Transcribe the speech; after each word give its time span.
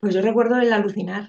Pues 0.00 0.14
yo 0.14 0.22
recuerdo 0.22 0.58
el 0.58 0.72
alucinar, 0.72 1.28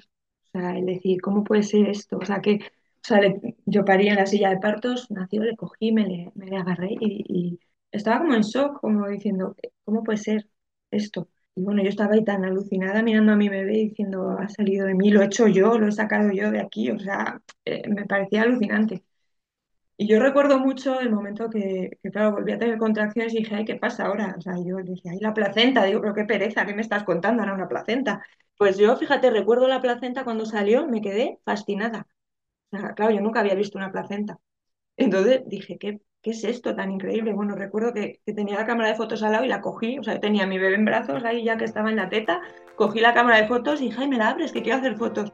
o 0.54 0.60
sea, 0.60 0.78
el 0.78 0.86
decir, 0.86 1.22
¿cómo 1.22 1.44
puede 1.44 1.64
ser 1.64 1.90
esto? 1.90 2.18
O 2.18 2.26
sea, 2.26 2.42
que 2.42 2.60
o 3.04 3.08
sea, 3.08 3.20
yo 3.66 3.84
parí 3.84 4.08
en 4.10 4.16
la 4.16 4.26
silla 4.28 4.50
de 4.52 4.60
partos, 4.60 5.10
nació, 5.10 5.44
le 5.44 5.56
cogí, 5.56 5.92
me 5.92 6.06
le, 6.08 6.32
me 6.36 6.46
le 6.46 6.58
agarré 6.58 6.90
y, 7.00 7.60
estaba 7.92 8.20
como 8.20 8.36
en 8.36 8.42
shock, 8.42 8.80
como 8.80 9.08
diciendo, 9.10 9.56
¿cómo 9.84 10.04
puede 10.04 10.18
ser 10.18 10.48
esto? 10.92 11.28
Y 11.56 11.64
bueno, 11.64 11.84
yo 11.84 11.90
estaba 11.90 12.14
ahí 12.14 12.24
tan 12.24 12.46
alucinada 12.46 13.04
mirando 13.04 13.34
a 13.34 13.36
mi 13.36 13.50
bebé 13.50 13.74
diciendo, 13.74 14.30
ha 14.40 14.48
salido 14.48 14.88
de 14.88 14.94
mí, 14.96 15.10
lo 15.12 15.22
he 15.22 15.26
hecho 15.26 15.48
yo, 15.48 15.78
lo 15.78 15.88
he 15.88 15.92
sacado 15.92 16.32
yo 16.32 16.52
de 16.52 16.62
aquí, 16.62 16.90
o 16.92 17.00
sea, 17.00 17.42
eh, 17.66 17.88
me 17.90 18.06
parecía 18.06 18.44
alucinante. 18.44 19.04
Y 19.98 20.08
yo 20.08 20.20
recuerdo 20.20 20.60
mucho 20.60 21.00
el 21.00 21.12
momento 21.12 21.50
que, 21.50 22.00
claro, 22.12 22.32
volví 22.32 22.52
a 22.54 22.58
tener 22.58 22.78
contracciones 22.78 23.34
y 23.34 23.40
dije, 23.40 23.56
ay, 23.56 23.66
¿qué 23.66 23.76
pasa 23.76 24.06
ahora? 24.06 24.36
O 24.38 24.42
sea, 24.42 24.54
yo 24.66 24.78
dije, 24.78 25.10
ay, 25.10 25.20
la 25.20 25.34
placenta, 25.34 25.86
digo, 25.86 26.02
pero 26.02 26.16
qué 26.16 26.24
pereza, 26.26 26.66
¿qué 26.66 26.74
me 26.74 26.82
estás 26.82 27.04
contando? 27.04 27.44
Ahora 27.44 27.54
una 27.56 27.68
placenta. 27.68 28.26
Pues 28.62 28.78
yo, 28.78 28.96
fíjate, 28.96 29.32
recuerdo 29.32 29.68
la 29.68 29.82
placenta 29.82 30.24
cuando 30.24 30.46
salió, 30.46 30.86
me 30.88 31.02
quedé 31.02 31.40
fascinada. 31.44 32.06
Claro, 32.70 33.10
yo 33.10 33.20
nunca 33.20 33.40
había 33.40 33.56
visto 33.56 33.80
una 33.80 33.92
placenta. 33.92 34.38
Entonces 34.98 35.42
dije, 35.48 35.80
¿qué, 35.80 36.00
qué 36.22 36.30
es 36.30 36.44
esto 36.44 36.76
tan 36.76 36.92
increíble? 36.92 37.34
Bueno, 37.34 37.56
recuerdo 37.56 37.92
que, 37.92 38.22
que 38.24 38.34
tenía 38.34 38.60
la 38.60 38.68
cámara 38.68 38.90
de 38.90 38.96
fotos 38.96 39.24
al 39.24 39.32
lado 39.32 39.46
y 39.46 39.48
la 39.48 39.62
cogí, 39.62 39.98
o 39.98 40.04
sea, 40.04 40.20
tenía 40.20 40.44
a 40.44 40.48
mi 40.48 40.60
bebé 40.60 40.76
en 40.76 40.86
brazos 40.86 41.24
ahí 41.24 41.44
ya 41.44 41.58
que 41.58 41.66
estaba 41.66 41.90
en 41.90 41.96
la 41.96 42.10
teta, 42.10 42.40
cogí 42.76 43.00
la 43.00 43.16
cámara 43.16 43.42
de 43.42 43.48
fotos 43.48 43.82
y 43.82 43.86
dije, 43.86 43.98
ay, 44.00 44.10
me 44.10 44.18
la 44.18 44.30
abres, 44.30 44.52
que 44.52 44.62
quiero 44.62 44.78
hacer 44.78 44.96
fotos. 44.96 45.34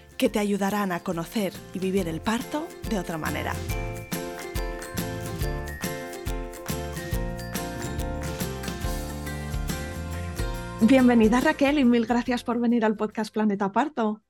que 0.21 0.29
te 0.29 0.37
ayudarán 0.37 0.91
a 0.91 0.99
conocer 0.99 1.51
y 1.73 1.79
vivir 1.79 2.07
el 2.07 2.21
parto 2.21 2.67
de 2.91 2.99
otra 2.99 3.17
manera. 3.17 3.53
Bienvenida 10.81 11.41
Raquel 11.41 11.79
y 11.79 11.85
mil 11.85 12.05
gracias 12.05 12.43
por 12.43 12.59
venir 12.59 12.85
al 12.85 12.95
podcast 12.95 13.33
Planeta 13.33 13.71
Parto. 13.71 14.21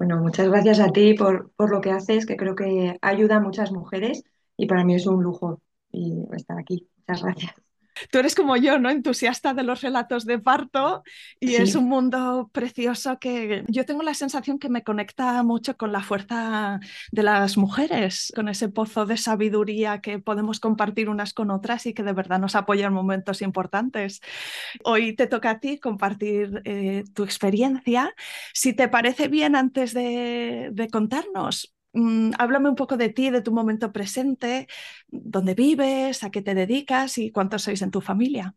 Bueno, 0.00 0.20
muchas 0.20 0.48
gracias 0.48 0.80
a 0.80 0.90
ti 0.90 1.14
por, 1.14 1.52
por 1.52 1.70
lo 1.70 1.80
que 1.80 1.92
haces, 1.92 2.26
que 2.26 2.36
creo 2.36 2.56
que 2.56 2.98
ayuda 3.00 3.36
a 3.36 3.40
muchas 3.40 3.70
mujeres 3.70 4.24
y 4.56 4.66
para 4.66 4.82
mí 4.82 4.96
es 4.96 5.06
un 5.06 5.22
lujo 5.22 5.60
estar 5.92 6.58
aquí. 6.58 6.88
Muchas 7.06 7.22
gracias. 7.22 7.54
Tú 8.10 8.18
eres 8.18 8.34
como 8.34 8.56
yo, 8.56 8.78
¿no? 8.78 8.90
Entusiasta 8.90 9.54
de 9.54 9.62
los 9.62 9.80
relatos 9.82 10.24
de 10.24 10.38
parto 10.38 11.02
y 11.40 11.54
Sí. 11.54 11.56
es 11.56 11.74
un 11.74 11.88
mundo 11.88 12.50
precioso 12.52 13.18
que 13.18 13.64
yo 13.68 13.84
tengo 13.86 14.02
la 14.02 14.14
sensación 14.14 14.58
que 14.58 14.68
me 14.68 14.82
conecta 14.82 15.42
mucho 15.42 15.76
con 15.76 15.92
la 15.92 16.02
fuerza 16.02 16.80
de 17.12 17.22
las 17.22 17.56
mujeres, 17.56 18.32
con 18.34 18.48
ese 18.48 18.68
pozo 18.68 19.06
de 19.06 19.16
sabiduría 19.16 20.00
que 20.00 20.18
podemos 20.18 20.60
compartir 20.60 21.08
unas 21.08 21.32
con 21.34 21.50
otras 21.50 21.86
y 21.86 21.94
que 21.94 22.02
de 22.02 22.12
verdad 22.12 22.38
nos 22.40 22.54
apoya 22.56 22.86
en 22.86 22.92
momentos 22.92 23.42
importantes. 23.42 24.20
Hoy 24.84 25.14
te 25.14 25.26
toca 25.26 25.50
a 25.50 25.60
ti 25.60 25.78
compartir 25.78 26.62
eh, 26.64 27.04
tu 27.14 27.24
experiencia. 27.24 28.14
Si 28.52 28.72
te 28.74 28.88
parece 28.88 29.28
bien, 29.28 29.56
antes 29.56 29.94
de, 29.94 30.70
de 30.72 30.88
contarnos, 30.88 31.73
mm, 31.94 32.32
háblame 32.38 32.68
un 32.70 32.76
poco 32.76 32.96
de 32.96 33.08
ti, 33.10 33.30
de 33.30 33.42
tu 33.42 33.52
momento 33.52 33.92
presente, 33.92 34.68
dónde 35.08 35.54
vives, 35.54 36.24
a 36.24 36.30
qué 36.30 36.42
te 36.42 36.54
dedicas 36.54 37.18
y 37.18 37.32
cuántos 37.32 37.62
sois 37.62 37.82
en 37.82 37.90
tu 37.92 38.00
familia. 38.00 38.54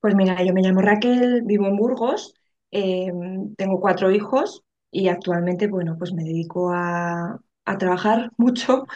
Pues 0.00 0.14
mira, 0.14 0.42
yo 0.44 0.52
me 0.52 0.60
llamo 0.62 0.80
Raquel, 0.82 1.42
vivo 1.44 1.66
en 1.66 1.76
Burgos, 1.76 2.34
eh, 2.70 3.10
tengo 3.56 3.80
cuatro 3.80 4.10
hijos 4.10 4.62
y 4.90 5.08
actualmente, 5.08 5.66
bueno, 5.68 5.96
pues 5.98 6.12
me 6.12 6.24
dedico 6.24 6.70
a, 6.72 7.40
a 7.64 7.78
trabajar 7.78 8.30
mucho 8.36 8.86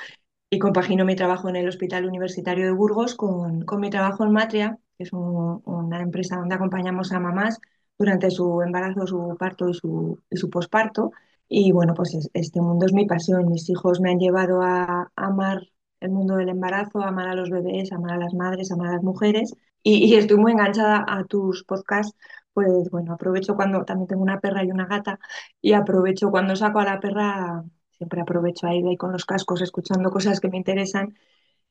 y 0.51 0.59
compagino 0.61 1.05
mi 1.07 1.17
trabajo 1.17 1.49
en 1.51 1.57
el 1.57 1.69
Hospital 1.69 2.07
Universitario 2.07 2.67
de 2.67 2.73
Burgos 2.73 3.15
con, 3.17 3.63
con 3.65 3.81
mi 3.81 3.91
trabajo 3.91 4.25
en 4.25 4.33
Matria, 4.33 4.79
que 4.99 5.05
es 5.05 5.13
un- 5.15 5.63
una 5.67 6.03
empresa 6.03 6.37
donde 6.39 6.55
acompañamos 6.57 7.13
a 7.13 7.21
mamás 7.21 7.61
durante 7.99 8.31
su 8.31 8.63
embarazo, 8.63 9.07
su 9.07 9.37
parto 9.39 9.69
y 9.71 9.75
su, 9.75 10.21
y 10.31 10.37
su 10.37 10.51
posparto. 10.51 11.13
Y 11.49 11.73
bueno, 11.73 11.95
pues 11.95 12.15
es- 12.15 12.31
este 12.35 12.61
mundo 12.61 12.87
es 12.87 12.93
mi 12.93 13.07
pasión. 13.07 13.49
Mis 13.49 13.69
hijos 13.71 14.01
me 14.01 14.11
han 14.11 14.19
llevado 14.19 14.63
a 14.63 15.11
amar 15.17 15.63
el 16.01 16.11
mundo 16.11 16.37
del 16.37 16.49
embarazo, 16.51 17.01
a 17.01 17.09
amar 17.09 17.29
a 17.29 17.35
los 17.35 17.51
bebés, 17.51 17.93
a 17.93 17.97
amar 17.97 18.13
a 18.13 18.19
las 18.19 18.35
madres, 18.35 18.71
a 18.71 18.75
amar 18.75 18.89
a 18.91 18.93
las 18.95 19.03
mujeres. 19.03 19.55
Y, 19.83 20.05
y 20.07 20.15
estoy 20.17 20.37
muy 20.39 20.53
enganchada 20.53 21.05
a 21.09 21.25
tus 21.25 21.65
podcasts. 21.65 22.17
Pues 22.53 22.91
bueno, 22.91 23.15
aprovecho 23.15 23.55
cuando 23.57 23.85
también 23.85 24.09
tengo 24.09 24.23
una 24.23 24.41
perra 24.41 24.65
y 24.65 24.71
una 24.71 24.87
gata 24.87 25.19
y 25.61 25.73
aprovecho 25.73 26.31
cuando 26.31 26.57
saco 26.57 26.81
a 26.81 26.85
la 26.85 27.01
perra 27.01 27.65
Siempre 27.93 28.21
aprovecho 28.21 28.69
ahí, 28.69 28.81
ahí 28.87 28.97
con 28.97 29.11
los 29.11 29.25
cascos, 29.27 29.61
escuchando 29.61 30.11
cosas 30.11 30.39
que 30.39 30.49
me 30.49 30.57
interesan. 30.57 31.17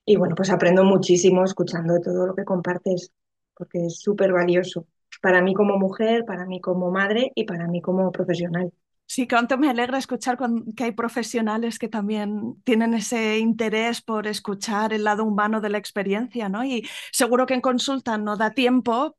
Y 0.05 0.15
bueno, 0.17 0.35
pues 0.35 0.49
aprendo 0.51 0.83
muchísimo 0.85 1.43
escuchando 1.45 1.99
todo 2.01 2.27
lo 2.27 2.35
que 2.35 2.45
compartes, 2.45 3.11
porque 3.55 3.85
es 3.87 3.99
súper 3.99 4.33
valioso 4.33 4.87
para 5.21 5.41
mí 5.41 5.53
como 5.53 5.77
mujer, 5.79 6.25
para 6.25 6.45
mí 6.45 6.61
como 6.61 6.91
madre 6.91 7.31
y 7.35 7.45
para 7.45 7.67
mí 7.67 7.81
como 7.81 8.11
profesional. 8.11 8.71
Sí, 9.09 9.25
cuánto 9.25 9.57
me 9.57 9.69
alegra 9.69 9.97
escuchar 9.97 10.37
que 10.75 10.83
hay 10.83 10.91
profesionales 10.91 11.79
que 11.79 11.87
también 11.87 12.61
tienen 12.65 12.93
ese 12.93 13.39
interés 13.39 14.01
por 14.01 14.27
escuchar 14.27 14.91
el 14.91 15.05
lado 15.05 15.23
humano 15.23 15.61
de 15.61 15.69
la 15.69 15.77
experiencia, 15.77 16.49
¿no? 16.49 16.65
Y 16.65 16.85
seguro 17.13 17.45
que 17.45 17.53
en 17.53 17.61
consulta 17.61 18.17
no 18.17 18.35
da 18.35 18.51
tiempo, 18.51 19.15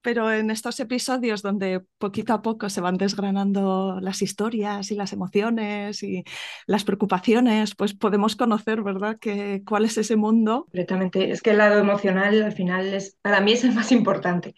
pero 0.00 0.32
en 0.32 0.52
estos 0.52 0.78
episodios 0.78 1.42
donde 1.42 1.82
poquito 1.98 2.34
a 2.34 2.40
poco 2.40 2.70
se 2.70 2.80
van 2.80 2.96
desgranando 2.96 3.98
las 4.00 4.22
historias 4.22 4.92
y 4.92 4.94
las 4.94 5.12
emociones 5.12 6.04
y 6.04 6.22
las 6.68 6.84
preocupaciones, 6.84 7.74
pues 7.74 7.94
podemos 7.94 8.36
conocer, 8.36 8.82
¿verdad?, 8.82 9.18
que, 9.18 9.64
cuál 9.66 9.86
es 9.86 9.98
ese 9.98 10.14
mundo. 10.14 10.62
Completamente. 10.66 11.32
Es 11.32 11.42
que 11.42 11.50
el 11.50 11.58
lado 11.58 11.80
emocional 11.80 12.40
al 12.44 12.52
final 12.52 12.94
es, 12.94 13.18
para 13.20 13.40
mí 13.40 13.52
es 13.52 13.64
el 13.64 13.74
más 13.74 13.90
importante. 13.90 14.54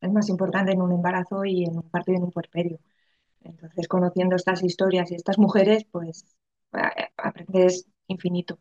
Es 0.00 0.10
más 0.10 0.30
importante 0.30 0.72
en 0.72 0.80
un 0.80 0.92
embarazo 0.92 1.44
y 1.44 1.64
en 1.64 1.76
un 1.76 1.90
parto 1.90 2.12
y 2.12 2.16
en 2.16 2.22
un 2.24 2.30
puerperio. 2.30 2.80
Entonces, 3.44 3.88
conociendo 3.88 4.36
estas 4.36 4.62
historias 4.62 5.10
y 5.10 5.14
estas 5.14 5.38
mujeres, 5.38 5.84
pues 5.90 6.24
eh, 6.74 7.08
aprendes 7.16 7.86
infinito. 8.06 8.58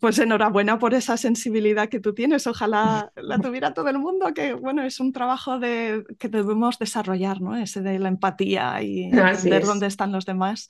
Pues 0.00 0.18
enhorabuena 0.18 0.80
por 0.80 0.94
esa 0.94 1.16
sensibilidad 1.16 1.88
que 1.88 2.00
tú 2.00 2.12
tienes. 2.12 2.48
Ojalá 2.48 3.12
la 3.14 3.38
tuviera 3.38 3.72
todo 3.72 3.88
el 3.88 3.98
mundo, 4.00 4.34
que 4.34 4.52
bueno, 4.54 4.82
es 4.82 4.98
un 4.98 5.12
trabajo 5.12 5.60
de, 5.60 6.04
que 6.18 6.28
debemos 6.28 6.76
desarrollar, 6.80 7.40
¿no? 7.40 7.56
Ese 7.56 7.82
de 7.82 8.00
la 8.00 8.08
empatía 8.08 8.82
y 8.82 9.04
entender 9.12 9.62
es. 9.62 9.68
dónde 9.68 9.86
están 9.86 10.10
los 10.10 10.26
demás. 10.26 10.68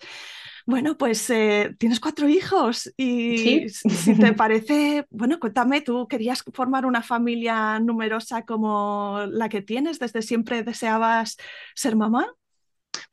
Bueno, 0.67 0.99
pues 0.99 1.29
eh, 1.31 1.75
tienes 1.79 1.99
cuatro 1.99 2.29
hijos 2.29 2.93
y 2.97 3.67
Sí. 3.69 3.69
si 3.69 4.17
te 4.19 4.33
parece, 4.35 5.07
bueno, 5.11 5.41
cuéntame, 5.41 5.81
¿tú 5.81 6.07
querías 6.09 6.45
formar 6.53 6.85
una 6.87 7.03
familia 7.03 7.81
numerosa 7.81 8.45
como 8.45 9.21
la 9.29 9.49
que 9.49 9.63
tienes? 9.63 9.99
¿Desde 9.99 10.23
siempre 10.23 10.63
deseabas 10.63 11.37
ser 11.75 11.97
mamá? 11.97 12.29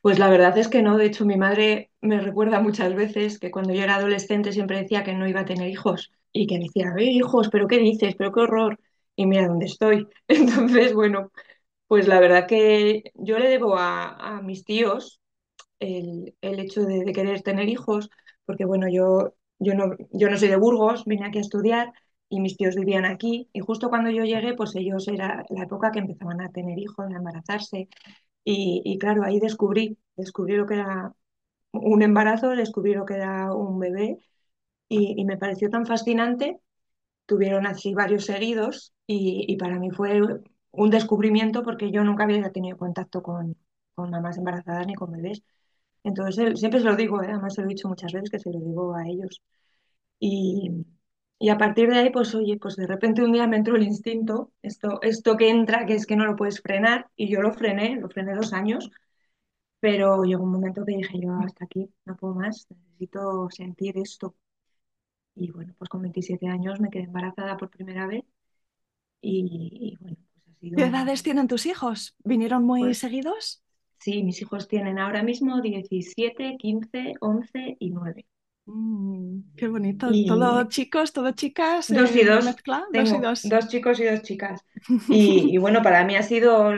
Pues 0.02 0.18
la 0.20 0.30
verdad 0.30 0.58
es 0.58 0.68
que 0.69 0.81
no. 0.81 0.98
De 0.98 1.06
hecho, 1.06 1.25
mi 1.25 1.36
madre 1.38 1.92
me 2.01 2.19
recuerda 2.22 2.62
muchas 2.62 2.96
veces 2.96 3.40
que 3.40 3.51
cuando 3.51 3.74
yo 3.74 3.84
era 3.84 3.96
adolescente 3.96 4.54
siempre 4.54 4.78
decía 4.81 5.04
que 5.04 5.13
no 5.13 5.28
iba 5.28 5.42
a 5.42 5.46
tener 5.46 5.68
hijos 5.69 6.12
y 6.31 6.48
que 6.48 6.57
decía, 6.60 6.94
"Eh, 6.98 7.04
hijos, 7.06 7.50
pero 7.51 7.68
¿qué 7.68 7.78
dices? 7.80 8.16
Pero 8.18 8.31
qué 8.31 8.42
horror. 8.42 8.80
Y 9.16 9.25
mira 9.25 9.48
dónde 9.48 9.66
estoy. 9.66 10.07
Entonces, 10.28 10.94
bueno, 10.94 11.31
pues 11.88 12.07
la 12.07 12.19
verdad 12.22 12.48
que 12.48 13.04
yo 13.16 13.40
le 13.40 13.50
debo 13.50 13.78
a, 13.78 14.42
mis 14.44 14.66
tíos 14.66 15.22
el, 15.80 16.36
hecho 16.42 16.84
de, 16.84 17.04
de 17.06 17.13
querer 17.13 17.42
tener 17.42 17.69
hijos, 17.69 18.10
porque 18.45 18.66
bueno, 18.66 18.88
yo, 18.90 19.36
yo 19.60 19.74
no, 19.75 19.95
yo 20.12 20.30
no 20.30 20.38
soy 20.38 20.50
de 20.50 20.56
Burgos, 20.57 21.06
vine 21.06 21.25
aquí 21.28 21.38
a 21.40 21.42
estudiar 21.42 21.94
y 22.30 22.40
mis 22.42 22.57
tíos 22.57 22.75
vivían 22.75 23.06
aquí 23.06 23.50
y 23.54 23.60
justo 23.62 23.90
cuando 23.90 24.12
yo 24.12 24.24
llegué, 24.25 24.54
pues 24.56 24.75
ellos 24.75 25.07
era 25.07 25.45
la 25.50 25.63
época 25.63 25.92
que 25.92 26.00
empezaban 26.00 26.42
a 26.42 26.52
tener 26.52 26.78
hijos, 26.80 27.07
a 27.12 27.18
embarazarse 27.18 27.90
y, 28.44 28.81
y 28.86 28.97
claro, 29.00 29.24
ahí 29.24 29.39
descubrí, 29.39 29.97
descubrí 30.15 30.56
lo 30.56 30.65
que 30.68 30.75
era 30.75 31.13
un 31.74 32.01
embarazo, 32.03 32.50
descubrí 32.51 32.94
lo 32.95 33.06
que 33.06 33.15
era 33.15 33.53
un 33.53 33.80
bebé 33.80 34.19
y, 34.89 35.15
y 35.21 35.25
me 35.25 35.38
pareció 35.38 35.69
tan 35.69 35.86
fascinante. 35.86 36.59
Tuvieron 37.25 37.68
así 37.68 37.94
varios 37.94 38.25
seguidos 38.25 38.94
y, 39.07 39.45
y 39.47 39.57
para 39.57 39.80
mí 39.80 39.91
fue 39.91 40.21
un 40.71 40.89
descubrimiento 40.89 41.63
porque 41.63 41.91
yo 41.91 42.03
nunca 42.03 42.24
había 42.25 42.51
tenido 42.51 42.77
contacto 42.77 43.21
con, 43.24 43.57
con 43.95 44.09
mamás 44.12 44.38
embarazadas 44.38 44.88
ni 44.88 44.95
con 44.95 45.12
bebés. 45.12 45.44
Entonces, 46.03 46.59
siempre 46.59 46.81
se 46.81 46.85
lo 46.88 46.95
digo, 46.97 47.21
¿eh? 47.24 47.27
además 47.30 47.56
se 47.56 47.62
lo 47.62 47.68
he 47.68 47.71
dicho 47.75 47.88
muchas 47.89 48.13
veces 48.13 48.30
que 48.31 48.39
se 48.39 48.51
lo 48.51 48.59
digo 48.59 48.95
a 48.95 49.07
ellos. 49.07 49.42
Y, 50.19 50.85
y 51.39 51.50
a 51.50 51.57
partir 51.57 51.89
de 51.89 51.97
ahí, 52.00 52.09
pues 52.12 52.36
oye, 52.36 52.57
pues 52.57 52.75
de 52.77 52.88
repente 52.88 53.24
un 53.24 53.31
día 53.33 53.47
me 53.47 53.57
entró 53.57 53.75
el 53.77 53.83
instinto, 53.83 54.51
esto, 54.62 55.01
esto 55.01 55.38
que 55.38 55.50
entra, 55.50 55.86
que 55.86 55.95
es 55.95 56.06
que 56.06 56.15
no 56.18 56.25
lo 56.25 56.36
puedes 56.36 56.62
frenar, 56.62 57.09
y 57.15 57.30
yo 57.31 57.41
lo 57.41 57.53
frené, 57.53 57.97
lo 57.97 58.09
frené 58.09 58.36
dos 58.36 58.53
años, 58.53 58.91
pero 59.80 60.24
llegó 60.24 60.44
un 60.44 60.51
momento 60.53 60.86
que 60.86 60.97
dije 60.97 61.19
yo, 61.21 61.33
hasta 61.39 61.65
aquí, 61.65 61.89
no 62.06 62.18
puedo 62.18 62.36
más, 62.36 62.68
necesito 62.71 63.50
sentir 63.51 63.97
esto. 63.97 64.36
Y 65.36 65.51
bueno, 65.51 65.74
pues 65.77 65.89
con 65.89 66.01
27 66.03 66.47
años 66.47 66.80
me 66.80 66.89
quedé 66.91 67.03
embarazada 67.06 67.57
por 67.57 67.69
primera 67.71 68.06
vez 68.07 68.25
y, 69.21 69.69
y 69.94 69.97
bueno, 70.03 70.18
pues 70.33 70.47
ha 70.56 70.59
sido... 70.59 70.80
¿Qué 70.80 70.85
edades 70.85 71.21
tienen 71.24 71.47
tus 71.47 71.65
hijos? 71.68 72.15
¿Vinieron 72.24 72.63
muy 72.65 72.94
Pues 72.94 72.95
seguidos? 72.95 73.62
sí, 74.00 74.24
mis 74.24 74.42
hijos 74.42 74.68
tienen 74.68 75.00
ahora 75.00 75.24
mismo 75.24 75.62
17, 75.62 76.57
15, 76.57 77.15
11 77.21 77.77
y 77.80 77.92
9. 77.92 78.27
Mm, 78.71 79.42
qué 79.56 79.68
bonito. 79.68 80.21
¿Todo 80.25 80.63
Y 80.63 80.69
chicos, 80.69 81.13
todo 81.13 81.31
chicas? 81.31 81.94
dos 81.95 82.16
y 82.16 82.24
eh, 82.24 82.30
dos, 82.30 82.45
mezcla, 82.45 82.86
dos 82.94 83.13
y 83.13 83.19
dos. 83.19 83.39
dos 83.42 83.68
chicos 83.68 84.00
y 84.00 84.06
dos 84.06 84.21
chicas. 84.24 84.66
Y, 85.07 85.54
y 85.56 85.57
bueno, 85.57 85.81
para 85.81 86.04
mí 86.06 86.16
ha 86.16 86.24
sido, 86.24 86.71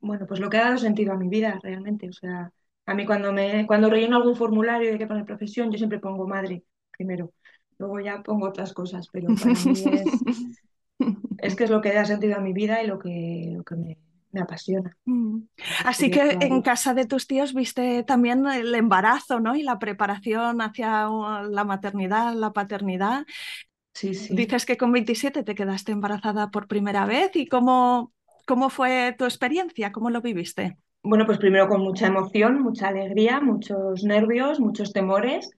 bueno, 0.00 0.26
pues 0.26 0.40
lo 0.40 0.50
que 0.50 0.58
ha 0.58 0.64
dado 0.64 0.78
sentido 0.78 1.12
a 1.12 1.16
mi 1.16 1.28
vida 1.28 1.58
realmente. 1.62 2.08
O 2.08 2.12
sea, 2.12 2.52
a 2.86 2.94
mí 2.94 3.06
cuando 3.06 3.32
me, 3.32 3.66
cuando 3.66 3.88
relleno 3.90 4.16
algún 4.16 4.36
formulario 4.36 4.92
de 4.92 4.98
que 4.98 5.06
poner 5.06 5.24
profesión, 5.24 5.70
yo 5.72 5.78
siempre 5.78 5.98
pongo 6.00 6.26
madre 6.28 6.64
primero. 6.90 7.32
Luego 7.78 8.00
ya 8.00 8.22
pongo 8.22 8.46
otras 8.48 8.72
cosas, 8.74 9.08
pero 9.12 9.36
para 9.38 9.62
mí 9.62 9.88
es, 9.88 10.26
es 11.38 11.54
que 11.56 11.64
es 11.64 11.70
lo 11.70 11.80
que 11.80 11.92
da 11.92 12.04
sentido 12.04 12.36
a 12.36 12.40
mi 12.40 12.52
vida 12.52 12.82
y 12.82 12.86
lo 12.86 12.98
que, 12.98 13.50
lo 13.56 13.64
que 13.64 13.76
me, 13.76 13.98
me 14.32 14.40
apasiona. 14.40 14.96
Mm. 15.04 15.42
Así 15.84 16.10
que 16.10 16.38
en 16.40 16.62
casa 16.62 16.94
de 16.94 17.06
tus 17.06 17.26
tíos 17.26 17.54
viste 17.54 18.02
también 18.02 18.46
el 18.46 18.74
embarazo, 18.74 19.40
¿no? 19.40 19.54
Y 19.54 19.62
la 19.62 19.78
preparación 19.78 20.60
hacia 20.60 21.08
la 21.48 21.64
maternidad, 21.64 22.34
la 22.34 22.52
paternidad. 22.52 23.24
Sí, 23.94 24.14
sí. 24.14 24.34
Dices 24.34 24.64
que 24.64 24.76
con 24.76 24.90
27 24.90 25.42
te 25.42 25.54
quedaste 25.54 25.92
embarazada 25.92 26.50
por 26.50 26.66
primera 26.66 27.04
vez 27.04 27.36
y 27.36 27.46
cómo, 27.46 28.12
cómo 28.46 28.70
fue 28.70 29.14
tu 29.16 29.24
experiencia, 29.24 29.92
cómo 29.92 30.10
lo 30.10 30.22
viviste. 30.22 30.78
Bueno, 31.02 31.26
pues 31.26 31.38
primero 31.38 31.68
con 31.68 31.82
mucha 31.82 32.06
emoción, 32.06 32.62
mucha 32.62 32.88
alegría, 32.88 33.40
muchos 33.40 34.04
nervios, 34.04 34.60
muchos 34.60 34.92
temores, 34.92 35.50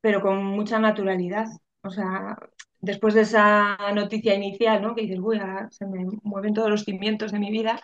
pero 0.00 0.20
con 0.20 0.42
mucha 0.44 0.78
naturalidad. 0.78 1.46
O 1.82 1.90
sea, 1.90 2.38
después 2.84 3.14
de 3.14 3.22
esa 3.22 3.76
noticia 3.94 4.34
inicial, 4.34 4.82
¿no? 4.82 4.94
Que 4.94 5.02
dices, 5.02 5.18
uy, 5.22 5.40
se 5.70 5.86
me 5.86 6.06
mueven 6.22 6.54
todos 6.54 6.70
los 6.70 6.84
cimientos 6.84 7.32
de 7.32 7.38
mi 7.38 7.50
vida. 7.50 7.80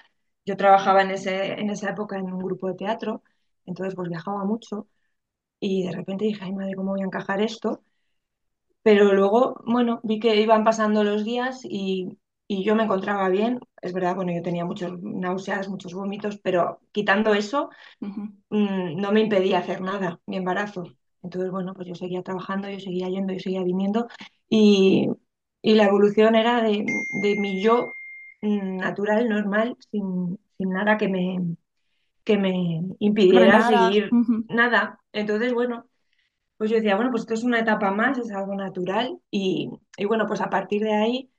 Yo 0.46 0.56
trabajaba 0.56 1.02
en 1.02 1.10
ese, 1.12 1.54
en 1.60 1.70
esa 1.70 1.90
época 1.90 2.16
en 2.18 2.32
un 2.32 2.38
grupo 2.42 2.68
de 2.68 2.74
teatro, 2.74 3.22
entonces 3.66 3.94
pues 3.94 4.08
viajaba 4.08 4.44
mucho 4.44 4.88
y 5.60 5.84
de 5.84 5.92
repente 5.92 6.26
dije, 6.26 6.44
ay 6.44 6.52
madre, 6.54 6.74
¿cómo 6.76 6.92
voy 6.92 7.02
a 7.02 7.06
encajar 7.06 7.40
esto? 7.42 7.82
Pero 8.82 9.12
luego, 9.12 9.60
bueno, 9.66 10.00
vi 10.02 10.18
que 10.20 10.40
iban 10.40 10.64
pasando 10.64 11.04
los 11.04 11.24
días 11.24 11.60
y, 11.64 12.18
y 12.48 12.64
yo 12.64 12.74
me 12.74 12.84
encontraba 12.84 13.28
bien. 13.28 13.60
Es 13.82 13.92
verdad, 13.92 14.16
bueno, 14.16 14.32
yo 14.32 14.42
tenía 14.42 14.64
muchos 14.64 14.92
náuseas, 15.02 15.68
muchos 15.68 15.92
vómitos, 15.94 16.38
pero 16.42 16.80
quitando 16.92 17.34
eso 17.34 17.70
mm, 18.50 18.96
no 19.00 19.12
me 19.12 19.20
impedía 19.22 19.58
hacer 19.60 19.80
nada, 19.82 20.20
mi 20.26 20.36
embarazo. 20.38 20.84
Entonces, 21.22 21.50
bueno, 21.50 21.74
pues 21.74 21.88
yo 21.88 21.94
seguía 21.94 22.22
trabajando, 22.22 22.70
yo 22.70 22.80
seguía 22.80 23.08
yendo, 23.08 23.32
yo 23.34 23.40
seguía 23.40 23.62
viniendo 23.64 24.08
y, 24.50 25.08
y 25.62 25.76
la 25.76 25.86
evolución 25.86 26.36
era 26.36 26.62
de, 26.62 27.06
de 27.10 27.36
mi 27.36 27.62
yo 27.62 27.98
mm, 28.42 28.78
natural, 28.78 29.28
normal, 29.30 29.78
sin, 29.92 30.40
sin 30.58 30.70
nada 30.70 30.98
que 30.98 31.08
me, 31.10 31.56
que 32.24 32.38
me 32.38 32.82
impidiera 33.00 33.60
Frenara. 33.60 33.62
seguir 33.62 34.16
nada. 34.48 35.00
Entonces, 35.12 35.54
bueno, 35.54 35.86
pues 36.58 36.70
yo 36.70 36.76
decía, 36.78 36.96
bueno, 36.96 37.10
pues 37.12 37.22
esto 37.24 37.34
es 37.34 37.44
una 37.44 37.60
etapa 37.60 37.90
más, 37.92 38.18
es 38.18 38.32
algo 38.32 38.54
natural 38.56 39.20
y, 39.30 39.70
y 39.98 40.06
bueno, 40.06 40.26
pues 40.26 40.40
a 40.42 40.50
partir 40.50 40.82
de 40.82 40.94
ahí, 40.94 41.30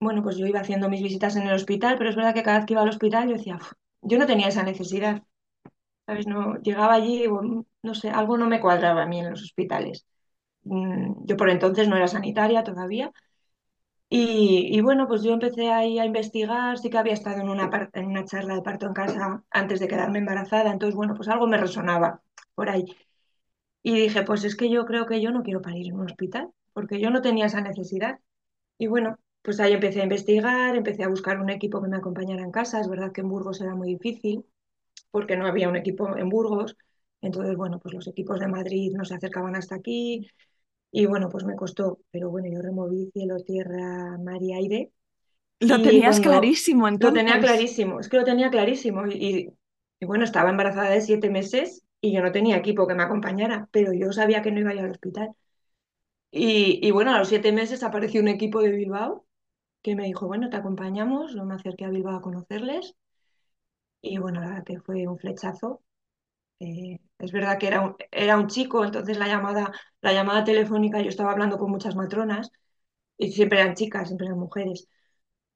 bueno, 0.00 0.22
pues 0.22 0.36
yo 0.36 0.46
iba 0.46 0.60
haciendo 0.60 0.88
mis 0.88 1.02
visitas 1.02 1.36
en 1.36 1.46
el 1.46 1.54
hospital, 1.54 1.96
pero 1.98 2.10
es 2.10 2.16
verdad 2.16 2.34
que 2.34 2.42
cada 2.42 2.58
vez 2.58 2.66
que 2.66 2.74
iba 2.74 2.82
al 2.82 2.88
hospital 2.88 3.28
yo 3.28 3.34
decía, 3.36 3.56
"Uf, 3.56 3.72
yo 4.02 4.18
no 4.18 4.26
tenía 4.26 4.48
esa 4.48 4.62
necesidad. 4.62 5.22
¿sabes? 6.06 6.26
No, 6.26 6.56
llegaba 6.62 6.94
allí, 6.94 7.24
no 7.82 7.94
sé, 7.94 8.10
algo 8.10 8.36
no 8.38 8.48
me 8.48 8.60
cuadraba 8.60 9.04
a 9.04 9.06
mí 9.06 9.20
en 9.20 9.30
los 9.30 9.42
hospitales. 9.42 10.06
Mm, 10.66 11.24
Yo 11.26 11.36
por 11.36 11.48
entonces 11.50 11.88
no 11.88 11.96
era 11.96 12.08
sanitaria 12.08 12.62
todavía. 12.64 13.12
Y, 14.08 14.80
bueno, 14.82 15.08
pues 15.08 15.22
yo 15.22 15.32
empecé 15.32 15.70
ahí 15.70 15.98
a 15.98 16.04
investigar, 16.06 16.78
sí 16.78 16.90
que 16.90 16.98
había 16.98 17.12
estado 17.14 17.40
en 17.40 17.48
una, 17.48 17.68
en 17.92 18.06
una 18.06 18.24
charla 18.24 18.54
de 18.54 18.62
parto 18.62 18.86
en 18.86 18.94
casa 18.94 19.44
antes 19.50 19.80
de 19.80 19.88
quedarme 19.88 20.20
embarazada, 20.20 20.70
entonces 20.72 20.94
bueno, 20.94 21.14
pues 21.14 21.28
algo 21.28 21.46
me 21.48 21.56
resonaba 21.58 22.22
por 22.54 22.70
ahí. 22.70 22.84
Y 23.82 23.94
dije, 24.00 24.22
pues 24.24 24.44
es 24.44 24.56
que 24.56 24.70
yo 24.70 24.86
creo 24.86 25.06
que 25.06 25.20
yo 25.22 25.30
no 25.32 25.42
quiero 25.42 25.62
parir 25.62 25.88
en 25.88 25.94
un 25.94 26.06
hospital, 26.06 26.50
porque 26.74 27.00
yo 27.00 27.10
no 27.10 27.22
tenía 27.22 27.46
esa 27.46 27.60
necesidad. 27.62 28.20
Y 28.78 28.88
bueno, 28.88 29.18
pues 29.42 29.60
ahí 29.60 29.72
empecé 29.74 30.00
a 30.00 30.04
investigar, 30.04 30.76
empecé 30.76 31.04
a 31.04 31.08
buscar 31.08 31.40
un 31.40 31.50
equipo 31.50 31.82
que 31.82 31.88
me 31.88 31.98
acompañara 31.98 32.42
en 32.42 32.52
casa. 32.52 32.80
Es 32.80 32.88
verdad 32.88 33.12
que 33.12 33.22
en 33.22 33.28
Burgos 33.30 33.60
era 33.62 33.74
muy 33.76 33.88
difícil 33.94 34.46
porque 35.10 35.36
no 35.36 35.46
había 35.46 35.68
un 35.68 35.76
equipo 35.76 36.16
en 36.16 36.28
Burgos. 36.28 36.76
Entonces, 37.20 37.56
bueno, 37.56 37.78
pues 37.80 37.94
los 37.94 38.06
equipos 38.08 38.40
de 38.40 38.48
Madrid 38.48 38.92
no 38.96 39.04
se 39.04 39.14
acercaban 39.14 39.56
hasta 39.56 39.76
aquí 39.76 40.28
y 40.90 41.06
bueno, 41.06 41.28
pues 41.28 41.44
me 41.44 41.56
costó, 41.56 42.00
pero 42.10 42.30
bueno, 42.30 42.48
yo 42.52 42.62
removí 42.62 43.10
cielo, 43.12 43.38
tierra, 43.40 44.18
mar 44.18 44.42
y 44.42 44.52
aire 44.54 44.92
Lo 45.60 45.82
y 45.82 45.82
tenías 45.82 46.18
clarísimo 46.20 46.88
lo 46.98 47.12
tenía 47.12 47.40
entonces. 47.40 47.40
clarísimo, 47.40 48.00
es 48.00 48.08
que 48.08 48.18
lo 48.18 48.24
tenía 48.24 48.50
clarísimo 48.50 49.06
y, 49.08 49.52
y 50.00 50.06
bueno, 50.06 50.24
estaba 50.24 50.50
embarazada 50.50 50.90
de 50.90 51.00
siete 51.02 51.30
meses 51.30 51.84
y 52.00 52.12
yo 52.14 52.22
no 52.22 52.32
tenía 52.32 52.56
equipo 52.58 52.86
que 52.86 52.94
me 52.94 53.02
acompañara, 53.04 53.68
pero 53.72 53.92
yo 53.92 54.12
sabía 54.12 54.42
que 54.42 54.52
no 54.52 54.60
iba 54.60 54.70
a 54.70 54.74
ir 54.74 54.80
al 54.80 54.90
hospital. 54.92 55.30
Y, 56.30 56.80
y 56.86 56.90
bueno, 56.92 57.12
a 57.14 57.18
los 57.18 57.28
siete 57.28 57.52
meses 57.52 57.82
apareció 57.82 58.20
un 58.22 58.28
equipo 58.28 58.60
de 58.62 58.70
Bilbao 58.72 59.26
que 59.82 59.96
me 59.96 60.04
dijo, 60.06 60.26
bueno, 60.28 60.50
te 60.50 60.56
acompañamos, 60.58 61.34
yo 61.34 61.44
me 61.46 61.54
acerqué 61.56 61.84
a 61.86 61.90
Bilbao 61.90 62.16
a 62.18 62.22
conocerles 62.22 62.96
y 64.00 64.16
bueno, 64.18 64.40
la 64.40 64.48
verdad 64.48 64.64
que 64.64 64.80
fue 64.80 65.06
un 65.06 65.18
flechazo 65.18 65.82
Eh, 66.60 66.98
es 67.18 67.32
verdad 67.32 67.58
que 67.58 67.66
era 67.68 67.80
un, 67.82 67.96
era 68.10 68.36
un 68.38 68.46
chico, 68.48 68.84
entonces 68.84 69.18
la 69.18 69.26
llamada, 69.28 69.72
la 70.00 70.12
llamada 70.12 70.44
telefónica, 70.44 71.00
yo 71.02 71.08
estaba 71.08 71.32
hablando 71.32 71.58
con 71.58 71.70
muchas 71.70 71.96
matronas 71.96 72.50
y 73.18 73.32
siempre 73.32 73.60
eran 73.60 73.74
chicas, 73.76 74.08
siempre 74.08 74.26
eran 74.28 74.40
mujeres. 74.40 74.88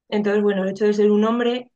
Entonces, 0.09 0.43
bueno, 0.43 0.63
el 0.63 0.69
hecho 0.71 0.85
de 0.85 0.93
ser 0.93 1.11
un 1.11 1.25
hombre, 1.25 1.71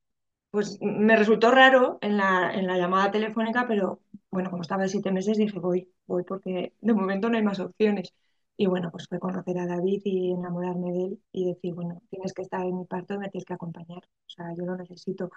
pues 0.52 0.80
me 0.82 1.16
resultó 1.18 1.52
raro 1.52 2.00
en 2.02 2.18
la, 2.18 2.54
en 2.54 2.68
la 2.68 2.78
llamada 2.78 3.12
telefónica, 3.12 3.68
pero 3.68 4.02
bueno, 4.32 4.52
como 4.52 4.64
estaba 4.64 4.84
de 4.84 4.90
siete 4.90 5.12
meses, 5.12 5.38
dije, 5.38 5.60
voy, 5.60 5.90
voy, 6.08 6.24
porque 6.26 6.74
de 6.82 6.94
momento 6.94 7.30
no 7.30 7.38
hay 7.38 7.44
más 7.44 7.60
opciones. 7.62 8.14
Y 8.58 8.68
bueno, 8.68 8.92
pues 8.92 9.08
fue 9.10 9.20
conocer 9.20 9.58
a 9.60 9.68
David 9.68 10.02
y 10.06 10.32
enamorarme 10.34 10.92
de 10.94 11.06
él 11.06 11.24
y 11.34 11.46
decir, 11.48 11.74
bueno, 11.76 12.02
tienes 12.12 12.34
que 12.34 12.44
estar 12.44 12.66
en 12.66 12.78
mi 12.80 12.86
parto, 12.86 13.20
me 13.20 13.30
tienes 13.30 13.46
que 13.46 13.54
acompañar. 13.56 14.00
O 14.00 14.30
sea, 14.30 14.54
yo 14.58 14.66
lo 14.66 14.78
necesito. 14.78 15.30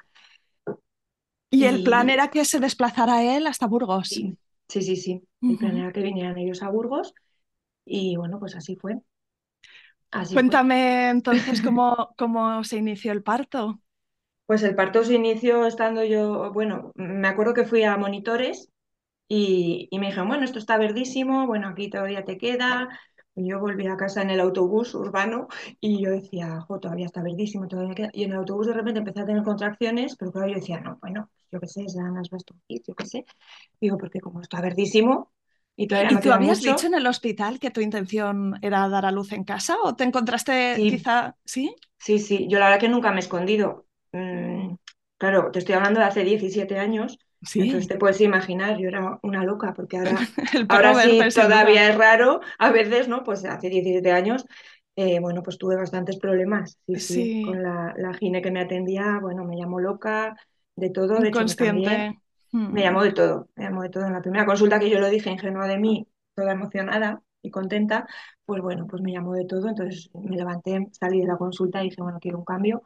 Y 1.50 1.64
el 1.66 1.82
plan 1.82 2.08
era 2.08 2.28
que 2.30 2.44
se 2.46 2.58
desplazara 2.60 3.22
él 3.36 3.46
hasta 3.46 3.66
Burgos. 3.66 4.08
sí, 4.08 4.38
sí, 4.68 4.82
sí, 4.82 4.96
sí. 4.96 5.28
El 5.46 5.56
plan 5.58 5.76
era 5.76 5.92
que 5.92 6.02
vinieran 6.02 6.36
ellos 6.38 6.62
a 6.62 6.68
Burgos 6.70 7.14
Y 7.86 8.16
bueno, 8.16 8.38
pues 8.40 8.56
así 8.56 8.76
fue, 8.76 9.00
así 10.10 10.40
fue. 10.40 10.60
Cuéntame 10.68 11.10
entonces 11.10 11.60
cómo, 11.62 12.14
cómo 12.16 12.64
se 12.64 12.76
inició 12.78 13.12
el 13.12 13.22
parto. 13.22 13.82
Pues 14.46 14.62
el 14.62 14.74
parto 14.74 15.04
se 15.04 15.14
inició 15.14 15.66
estando 15.66 16.02
yo, 16.04 16.52
bueno, 16.52 16.92
me 16.94 17.28
acuerdo 17.28 17.52
que 17.54 17.64
fui 17.66 17.82
a 17.84 17.96
monitores 17.98 18.70
y, 19.28 19.88
y 19.90 19.98
me 20.00 20.06
dijeron, 20.08 20.28
bueno, 20.28 20.44
esto 20.44 20.58
está 20.60 20.78
verdísimo, 20.78 21.46
bueno, 21.46 21.68
aquí 21.68 21.90
todavía 21.90 22.24
te 22.24 22.38
queda. 22.38 22.88
Y 23.36 23.48
yo 23.50 23.60
volví 23.60 23.86
a 23.88 23.96
casa 23.96 24.22
en 24.22 24.30
el 24.30 24.40
autobús 24.40 24.94
urbano 24.94 25.48
y 25.80 26.02
yo 26.04 26.10
decía, 26.12 26.60
jo, 26.62 26.80
todavía 26.80 27.06
está 27.06 27.22
verdísimo, 27.22 27.68
todavía 27.68 27.94
queda. 27.94 28.10
Y 28.14 28.24
en 28.24 28.32
el 28.32 28.38
autobús 28.38 28.66
de 28.68 28.74
repente 28.74 29.00
empecé 29.00 29.20
a 29.22 29.26
tener 29.26 29.42
contracciones, 29.44 30.16
pero 30.18 30.32
claro, 30.32 30.48
yo 30.48 30.56
decía, 30.56 30.80
no, 30.80 30.98
bueno, 31.02 31.30
yo 31.52 31.60
qué 31.60 31.66
sé, 31.68 31.88
serán 31.88 32.14
las 32.14 32.30
vastungitis, 32.30 32.86
yo 32.88 32.94
qué 32.94 33.06
sé. 33.06 33.26
Digo, 33.80 33.98
porque 33.98 34.20
como 34.20 34.40
está 34.42 34.60
verdísimo 34.60 35.32
y 35.76 35.86
todavía 35.88 36.12
¿Y 36.12 36.14
me 36.14 36.20
tú 36.20 36.32
habías 36.32 36.62
dicho 36.62 36.86
en 36.86 36.94
el 36.94 37.06
hospital 37.06 37.58
que 37.58 37.70
tu 37.70 37.80
intención 37.80 38.58
era 38.62 38.88
dar 38.88 39.04
a 39.06 39.12
luz 39.12 39.32
en 39.32 39.44
casa 39.44 39.76
o 39.82 39.94
te 39.96 40.04
encontraste 40.04 40.84
sí, 40.84 40.88
quizá, 40.88 41.36
sí? 41.44 41.74
Sí, 41.98 42.18
sí, 42.18 42.46
yo 42.48 42.58
la 42.58 42.66
verdad 42.66 42.80
que 42.80 42.88
nunca 42.88 43.10
me 43.10 43.16
he 43.16 43.20
escondido. 43.20 43.86
Mm, 44.12 44.74
claro, 45.18 45.50
te 45.50 45.58
estoy 45.60 45.74
hablando 45.74 46.00
de 46.00 46.06
hace 46.06 46.24
17 46.24 46.78
años, 46.78 47.18
entonces 47.56 47.88
Sí, 47.88 47.88
te 47.88 47.98
puedes 47.98 48.20
imaginar, 48.20 48.78
yo 48.78 48.88
era 48.88 49.18
una 49.22 49.44
loca, 49.44 49.74
porque 49.74 49.98
ahora, 49.98 50.28
el 50.54 50.68
ahora 50.68 50.94
sí 50.94 51.30
todavía 51.34 51.88
es 51.90 51.96
raro, 51.98 52.40
a 52.58 52.70
veces, 52.70 53.08
¿no? 53.08 53.24
Pues 53.24 53.44
hace 53.44 53.68
17 53.68 54.12
años, 54.12 54.46
eh, 54.96 55.20
bueno, 55.20 55.42
pues 55.42 55.58
tuve 55.58 55.76
bastantes 55.76 56.18
problemas, 56.18 56.78
sí, 56.86 56.98
sí, 56.98 57.36
Sí, 57.36 57.38
con 57.40 57.62
la, 57.62 57.94
la 57.96 58.14
gine 58.14 58.42
que 58.42 58.50
me 58.50 58.60
atendía, 58.60 59.18
bueno, 59.20 59.44
me 59.44 59.56
llamó 59.56 59.80
loca, 59.80 60.36
de 60.78 60.90
todo, 60.90 61.14
de 61.14 61.20
me 61.20 61.28
inconsciente. 61.28 62.20
me 62.68 62.82
Mm. 62.82 62.82
llamó 62.82 63.02
de 63.02 63.12
todo, 63.12 63.48
me 63.56 63.64
llamó 63.64 63.82
de 63.82 63.90
todo. 63.90 64.06
En 64.06 64.12
la 64.12 64.20
primera 64.22 64.46
consulta 64.46 64.78
que 64.78 64.90
yo 64.90 65.00
lo 65.00 65.08
dije, 65.10 65.30
ingenua 65.30 65.66
de 65.68 65.78
mí, 65.78 66.08
toda 66.34 66.52
emocionada 66.52 67.22
y 67.42 67.50
contenta, 67.50 68.06
pues 68.44 68.62
bueno, 68.62 68.86
pues 68.86 69.02
me 69.02 69.12
llamó 69.12 69.34
de 69.34 69.44
todo. 69.46 69.68
Entonces 69.68 70.10
me 70.14 70.36
levanté, 70.36 70.88
salí 70.92 71.20
de 71.20 71.26
la 71.26 71.36
consulta 71.36 71.82
y 71.82 71.90
dije, 71.90 72.02
bueno, 72.02 72.18
quiero 72.20 72.38
un 72.38 72.44
cambio 72.44 72.82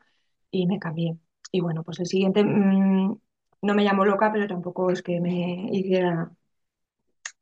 y 0.50 0.66
me 0.66 0.78
cambié. 0.78 1.18
Y 1.52 1.61
bueno, 1.61 1.84
pues 1.84 2.00
el 2.00 2.06
siguiente, 2.06 2.44
mm, 2.44 3.18
no 3.62 3.75
me 3.75 3.84
llamo 3.84 4.04
loca, 4.04 4.32
pero 4.32 4.46
tampoco 4.49 4.90
es 4.90 5.02
que 5.02 5.20
me 5.20 5.68
hiciera, 5.72 6.30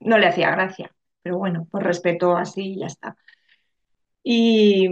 no 0.01 0.19
le 0.19 0.27
hacía 0.27 0.51
gracia. 0.51 0.95
Pero 1.23 1.39
bueno, 1.39 1.67
por 1.71 1.83
respeto 1.85 2.37
así 2.37 2.73
y 2.75 2.79
ya 2.81 2.87
está. 2.87 3.17
Y, 4.23 4.89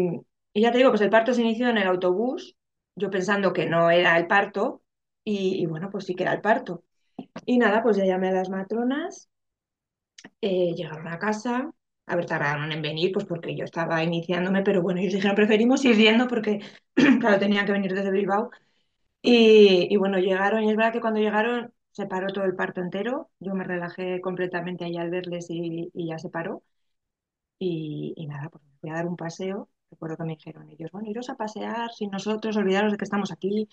y 0.52 0.62
ya 0.62 0.72
te 0.72 0.78
digo, 0.78 0.90
pues 0.90 1.02
el 1.02 1.10
parto 1.10 1.34
se 1.34 1.42
inició 1.42 1.68
en 1.68 1.78
el 1.78 1.86
autobús, 1.88 2.56
yo 2.96 3.10
pensando 3.10 3.52
que 3.52 3.66
no 3.66 3.90
era 3.90 4.16
el 4.18 4.26
parto, 4.26 4.82
y, 5.30 5.66
bueno, 5.66 5.90
pues 5.90 6.06
sí 6.06 6.14
que 6.14 6.22
era 6.24 6.32
el 6.32 6.40
parto. 6.40 6.84
Y 7.46 7.58
nada, 7.58 7.82
pues 7.82 7.96
ya 7.96 8.06
llamé 8.06 8.28
a 8.30 8.32
las 8.32 8.50
matronas, 8.50 9.28
eh, 10.40 10.74
llegaron 10.74 11.06
a 11.08 11.18
casa, 11.18 11.70
a 12.06 12.16
ver, 12.16 12.26
tardaron 12.26 12.72
en 12.72 12.82
venir, 12.82 13.12
pues 13.12 13.24
porque 13.26 13.56
yo 13.56 13.64
estaba 13.64 14.02
iniciándome, 14.02 14.62
pero 14.62 14.82
bueno, 14.82 15.00
ellos 15.00 15.14
dijeron, 15.14 15.36
preferimos 15.36 15.84
ir 15.84 15.96
yendo 15.96 16.28
porque, 16.28 16.60
claro, 17.20 17.38
tenían 17.38 17.66
que 17.66 17.72
venir 17.72 17.94
desde 17.94 18.10
Bilbao. 18.10 18.50
Y, 19.22 19.96
bueno, 19.98 20.18
llegaron, 20.18 20.64
y 20.64 20.70
es 20.70 20.76
verdad 20.76 20.92
que 20.92 21.00
cuando 21.00 21.20
llegaron 21.20 21.72
se 21.92 22.06
paró 22.06 22.28
todo 22.32 22.44
el 22.44 22.56
parto 22.56 22.80
entero, 22.80 23.30
yo 23.40 23.54
me 23.54 23.64
relajé 23.64 24.20
completamente 24.20 24.84
ahí 24.84 24.96
al 24.96 25.10
verles 25.10 25.46
y, 25.50 25.90
ya 25.94 26.18
se 26.18 26.30
paró. 26.30 26.62
Y, 27.58 28.14
y 28.16 28.26
nada, 28.26 28.48
pues 28.50 28.64
fui 28.80 28.90
a 28.90 28.94
dar 28.94 29.06
un 29.06 29.16
paseo. 29.16 29.68
Recuerdo 29.90 30.16
que 30.18 30.24
me 30.24 30.36
dijeron 30.36 30.68
ellos, 30.70 30.90
bueno, 30.92 31.10
iros 31.10 31.30
a 31.30 31.36
pasear 31.36 31.90
sin 31.92 32.10
nosotros, 32.10 32.56
olvidaros 32.56 32.92
de 32.92 32.98
que 32.98 33.04
estamos 33.04 33.32
aquí. 33.32 33.68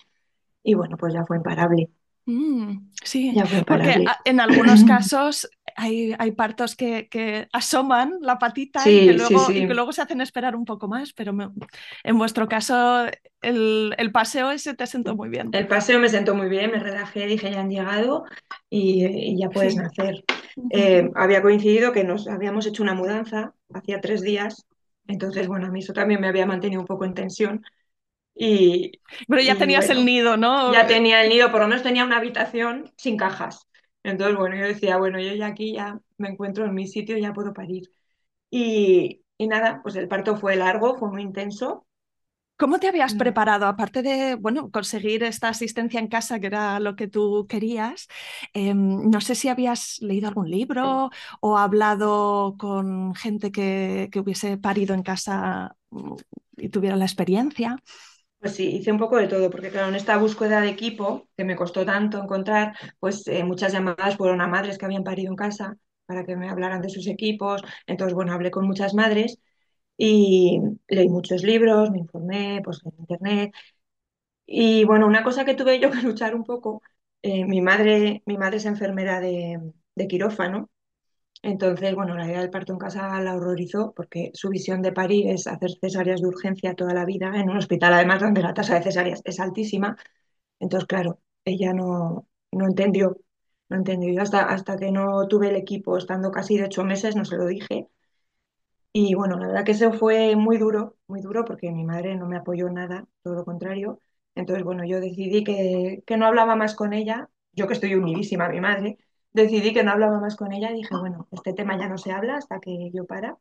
Y 0.66 0.74
bueno, 0.74 0.96
pues 0.98 1.14
ya 1.14 1.24
fue 1.24 1.38
imparable. 1.38 1.90
Mm, 2.24 2.90
sí, 3.04 3.36
Ya 3.36 3.46
fue 3.46 3.58
porque 3.68 3.90
imparable. 3.90 4.04
a- 4.04 4.18
en 4.24 4.40
algunos 4.40 4.82
casos 4.84 5.48
hay, 5.76 6.14
hay 6.18 6.32
partos 6.32 6.74
que, 6.74 7.08
que 7.08 7.48
asoman 7.52 8.14
la 8.20 8.38
patita 8.38 8.90
y 8.92 9.02
que 9.02 9.12
Sí, 9.12 9.18
sí, 9.18 9.38
luego, 9.38 9.52
y 9.54 9.64
que 9.64 9.74
sí. 9.74 9.74
luego 9.74 9.92
se 9.92 10.02
hacen 10.02 10.20
esperar 10.20 10.56
un 10.56 10.64
poco 10.64 10.88
más, 10.88 11.12
pero 11.12 11.32
me- 11.32 11.50
en 12.02 12.18
vuestro 12.18 12.48
caso 12.48 13.06
el, 13.42 13.94
el 13.98 14.12
paseo 14.12 14.50
ese 14.50 14.74
te 14.74 14.86
sentó 14.88 15.14
muy 15.14 15.28
bien. 15.28 15.52
El 15.52 15.68
paseo 15.68 15.98
me 15.98 16.08
sentó 16.08 16.34
muy 16.34 16.48
bien, 16.48 16.70
me 16.72 16.78
relajé, 16.80 17.26
dije 17.26 17.50
ya 17.50 17.60
han 17.60 17.70
llegado 17.70 18.24
y, 18.68 19.06
y 19.06 19.38
ya 19.38 19.50
puedes 19.50 19.76
Sí. 19.76 19.82
nacer. 19.82 20.24
Eh, 20.68 21.10
había 21.14 21.42
coincidido 21.42 21.92
que 21.92 22.04
nos 22.04 22.28
habíamos 22.28 22.66
hecho 22.66 22.82
una 22.82 22.94
mudanza 22.94 23.54
hacía 23.72 24.00
tres 24.00 24.20
días, 24.22 24.66
entonces 25.06 25.46
bueno, 25.48 25.66
a 25.66 25.70
mí 25.70 25.80
eso 25.80 25.92
también 25.92 26.20
me 26.20 26.28
había 26.28 26.46
mantenido 26.46 26.80
un 26.80 26.86
poco 26.86 27.04
en 27.04 27.14
tensión 27.14 27.62
y, 28.36 29.00
Pero 29.28 29.42
ya 29.42 29.56
y 29.56 29.58
tenías 29.58 29.88
el 29.90 30.04
nido, 30.04 30.36
¿no? 30.36 30.52
ya 30.66 30.86
tenía 30.86 31.22
el 31.22 31.28
nido, 31.30 31.50
por 31.50 31.60
lo 31.60 31.68
menos 31.68 31.82
tenía 31.82 32.04
una 32.04 32.18
habitación 32.18 32.92
sin 32.96 33.16
cajas. 33.16 33.68
Entonces 34.02 34.36
bueno, 34.36 34.56
yo 34.56 34.64
decía, 34.66 34.96
bueno, 34.98 35.20
yo 35.20 35.34
ya 35.34 35.46
aquí 35.48 35.74
ya 35.74 36.00
me 36.18 36.28
encuentro 36.28 36.64
en 36.66 36.74
mi 36.74 36.86
sitio, 36.86 37.18
ya 37.18 37.32
puedo 37.32 37.52
parir. 37.54 37.90
Y, 38.50 39.24
y 39.38 39.48
nada, 39.48 39.80
pues 39.82 39.96
el 39.96 40.08
parto 40.08 40.36
fue 40.36 40.56
largo, 40.56 40.96
fue 40.98 41.10
muy 41.10 41.22
intenso. 41.22 41.86
¿Cómo 42.58 42.78
te 42.80 42.88
habías 42.88 43.14
Mm, 43.14 43.14
preparado? 43.14 43.66
Aparte 43.66 44.00
de, 44.02 44.34
bueno, 44.34 44.70
conseguir 44.70 45.22
esta 45.24 45.48
asistencia 45.50 46.00
en 46.00 46.08
casa, 46.08 46.40
que 46.40 46.46
era 46.46 46.80
lo 46.80 46.96
que 46.96 47.06
tú 47.06 47.46
querías, 47.46 48.08
em, 48.54 49.10
no 49.10 49.20
sé 49.20 49.34
si 49.34 49.48
habías 49.48 49.98
leído 50.00 50.26
algún 50.28 50.50
libro 50.50 51.10
o 51.40 51.58
hablado 51.58 52.56
con 52.58 53.14
gente 53.14 53.52
que, 53.52 54.08
que 54.10 54.20
hubiese 54.20 54.56
parido 54.56 54.94
en 54.94 55.02
casa 55.02 55.76
mm, 55.90 56.14
y 56.56 56.68
tuviera 56.70 56.96
la 56.96 57.04
experiencia. 57.04 57.76
Pues 58.46 58.56
sí, 58.56 58.68
hice 58.76 58.92
un 58.92 58.98
poco 58.98 59.16
de 59.16 59.26
todo, 59.26 59.50
porque 59.50 59.70
claro, 59.70 59.88
en 59.88 59.96
esta 59.96 60.16
búsqueda 60.18 60.60
de 60.60 60.68
equipo, 60.68 61.26
que 61.36 61.42
me 61.44 61.56
costó 61.56 61.84
tanto 61.84 62.22
encontrar, 62.22 62.76
pues 63.00 63.26
eh, 63.26 63.42
muchas 63.42 63.72
llamadas 63.72 64.16
fueron 64.16 64.40
a 64.40 64.46
madres 64.46 64.78
que 64.78 64.84
habían 64.84 65.02
parido 65.02 65.30
en 65.32 65.36
casa 65.36 65.76
para 66.06 66.24
que 66.24 66.36
me 66.36 66.48
hablaran 66.48 66.80
de 66.80 66.88
sus 66.88 67.08
equipos. 67.08 67.62
Entonces, 67.88 68.14
bueno, 68.14 68.32
hablé 68.32 68.52
con 68.52 68.64
muchas 68.66 68.94
madres 68.94 69.40
y 69.96 70.60
leí 70.88 71.08
muchos 71.08 71.42
libros, 71.44 71.90
me 71.90 71.98
informé 72.00 72.60
pues, 72.64 72.80
en 72.84 72.92
internet. 73.00 73.52
Y 74.46 74.84
bueno, 74.84 75.06
una 75.06 75.24
cosa 75.24 75.44
que 75.44 75.54
tuve 75.54 75.80
yo 75.80 75.90
que 75.90 76.02
luchar 76.02 76.34
un 76.34 76.44
poco, 76.44 76.82
eh, 77.22 77.44
mi 77.46 77.60
madre, 77.62 78.22
mi 78.26 78.38
madre 78.38 78.58
es 78.58 78.66
enfermera 78.66 79.20
de 79.20 80.08
quirófano 80.08 80.70
entonces, 81.42 81.94
bueno, 81.94 82.14
la 82.16 82.26
idea 82.26 82.40
del 82.40 82.50
parto 82.50 82.72
en 82.72 82.78
casa 82.78 83.20
la 83.20 83.36
horrorizó 83.36 83.92
porque 83.94 84.30
su 84.34 84.48
visión 84.50 84.82
de 84.82 84.92
parir 84.92 85.28
es 85.30 85.46
hacer 85.46 85.70
cesáreas 85.80 86.20
de 86.20 86.28
urgencia 86.28 86.74
toda 86.74 86.94
la 86.94 87.04
vida 87.04 87.32
en 87.40 87.50
un 87.50 87.56
hospital, 87.58 87.92
además 87.94 88.20
donde 88.20 88.42
la 88.42 88.54
tasa 88.54 88.74
de 88.74 88.82
cesáreas 88.82 89.22
es 89.24 89.38
altísima. 89.40 89.96
Entonces, 90.60 90.88
claro, 90.88 91.20
ella 91.44 91.72
no, 91.74 92.28
no 92.52 92.66
entendió, 92.66 93.18
no 93.70 93.76
entendió. 93.78 94.12
Yo 94.14 94.22
hasta, 94.22 94.42
hasta 94.44 94.76
que 94.78 94.92
no 94.92 95.28
tuve 95.28 95.50
el 95.50 95.56
equipo, 95.56 95.98
estando 95.98 96.30
casi 96.32 96.58
de 96.58 96.64
ocho 96.66 96.84
meses, 96.84 97.16
no 97.16 97.24
se 97.26 97.36
lo 97.36 97.46
dije. 97.46 97.88
Y 98.92 99.14
bueno, 99.14 99.38
la 99.38 99.48
verdad 99.48 99.64
que 99.64 99.72
eso 99.72 99.92
fue 99.92 100.34
muy 100.36 100.56
duro, 100.58 100.96
muy 101.06 101.20
duro 101.20 101.44
porque 101.44 101.70
mi 101.70 101.84
madre 101.84 102.16
no 102.16 102.26
me 102.26 102.36
apoyó 102.38 102.70
nada, 102.70 103.06
todo 103.22 103.34
lo 103.34 103.44
contrario. 103.44 104.00
Entonces, 104.34 104.64
bueno, 104.64 104.84
yo 104.86 105.00
decidí 105.00 105.44
que, 105.44 106.02
que 106.06 106.16
no 106.16 106.26
hablaba 106.26 106.56
más 106.56 106.74
con 106.74 106.92
ella, 106.94 107.28
yo 107.52 107.66
que 107.66 107.74
estoy 107.74 107.94
unidísima 107.94 108.46
a 108.46 108.48
mi 108.48 108.60
madre, 108.60 108.98
decidí 109.36 109.74
que 109.74 109.84
no 109.84 109.92
hablaba 109.92 110.20
más 110.20 110.36
con 110.36 110.52
ella 110.54 110.72
y 110.72 110.76
dije, 110.76 110.96
bueno, 110.98 111.28
este 111.32 111.54
tema 111.54 111.78
ya 111.78 111.88
no 111.88 111.98
se 111.98 112.12
habla 112.12 112.36
hasta 112.38 112.60
que 112.60 112.90
yo 112.92 113.06
para. 113.06 113.38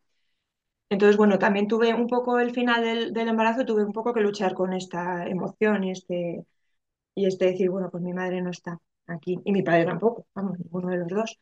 Entonces, 0.90 1.18
bueno, 1.18 1.40
también 1.40 1.68
tuve 1.68 1.94
un 1.94 2.08
poco 2.08 2.40
el 2.40 2.52
final 2.52 2.84
del, 2.84 3.14
del 3.14 3.30
embarazo, 3.30 3.66
tuve 3.66 3.84
un 3.86 3.94
poco 3.94 4.14
que 4.14 4.22
luchar 4.22 4.54
con 4.54 4.74
esta 4.74 5.28
emoción 5.28 5.84
y 5.84 5.92
este, 5.92 6.46
y 7.16 7.28
este 7.28 7.46
decir, 7.48 7.70
bueno, 7.72 7.90
pues 7.92 8.04
mi 8.04 8.14
madre 8.14 8.42
no 8.42 8.52
está 8.52 8.80
aquí 9.08 9.40
y 9.46 9.52
mi 9.54 9.64
padre 9.64 9.86
tampoco, 9.86 10.28
vamos, 10.36 10.60
ninguno 10.60 10.90
de 10.90 10.98
los 11.00 11.10
dos. 11.10 11.40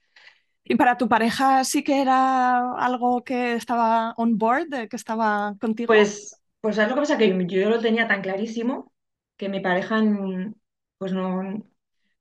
¿Y 0.63 0.75
para 0.75 0.97
tu 0.97 1.09
pareja 1.09 1.63
sí 1.65 1.83
que 1.83 2.01
era 2.01 2.73
algo 2.75 3.23
que 3.23 3.53
estaba 3.55 4.13
on 4.17 4.37
board, 4.37 4.87
que 4.89 4.95
estaba 4.95 5.55
contigo? 5.59 5.91
Pues, 5.91 6.39
pues 6.61 6.75
¿sabes 6.75 6.89
lo 6.89 6.95
que 6.95 7.01
pasa? 7.01 7.17
Que 7.17 7.47
yo 7.47 7.69
lo 7.69 7.79
tenía 7.81 8.07
tan 8.07 8.21
clarísimo 8.21 8.93
que 9.37 9.49
mi 9.49 9.59
pareja, 9.59 10.01
pues 10.97 11.11
no, 11.13 11.63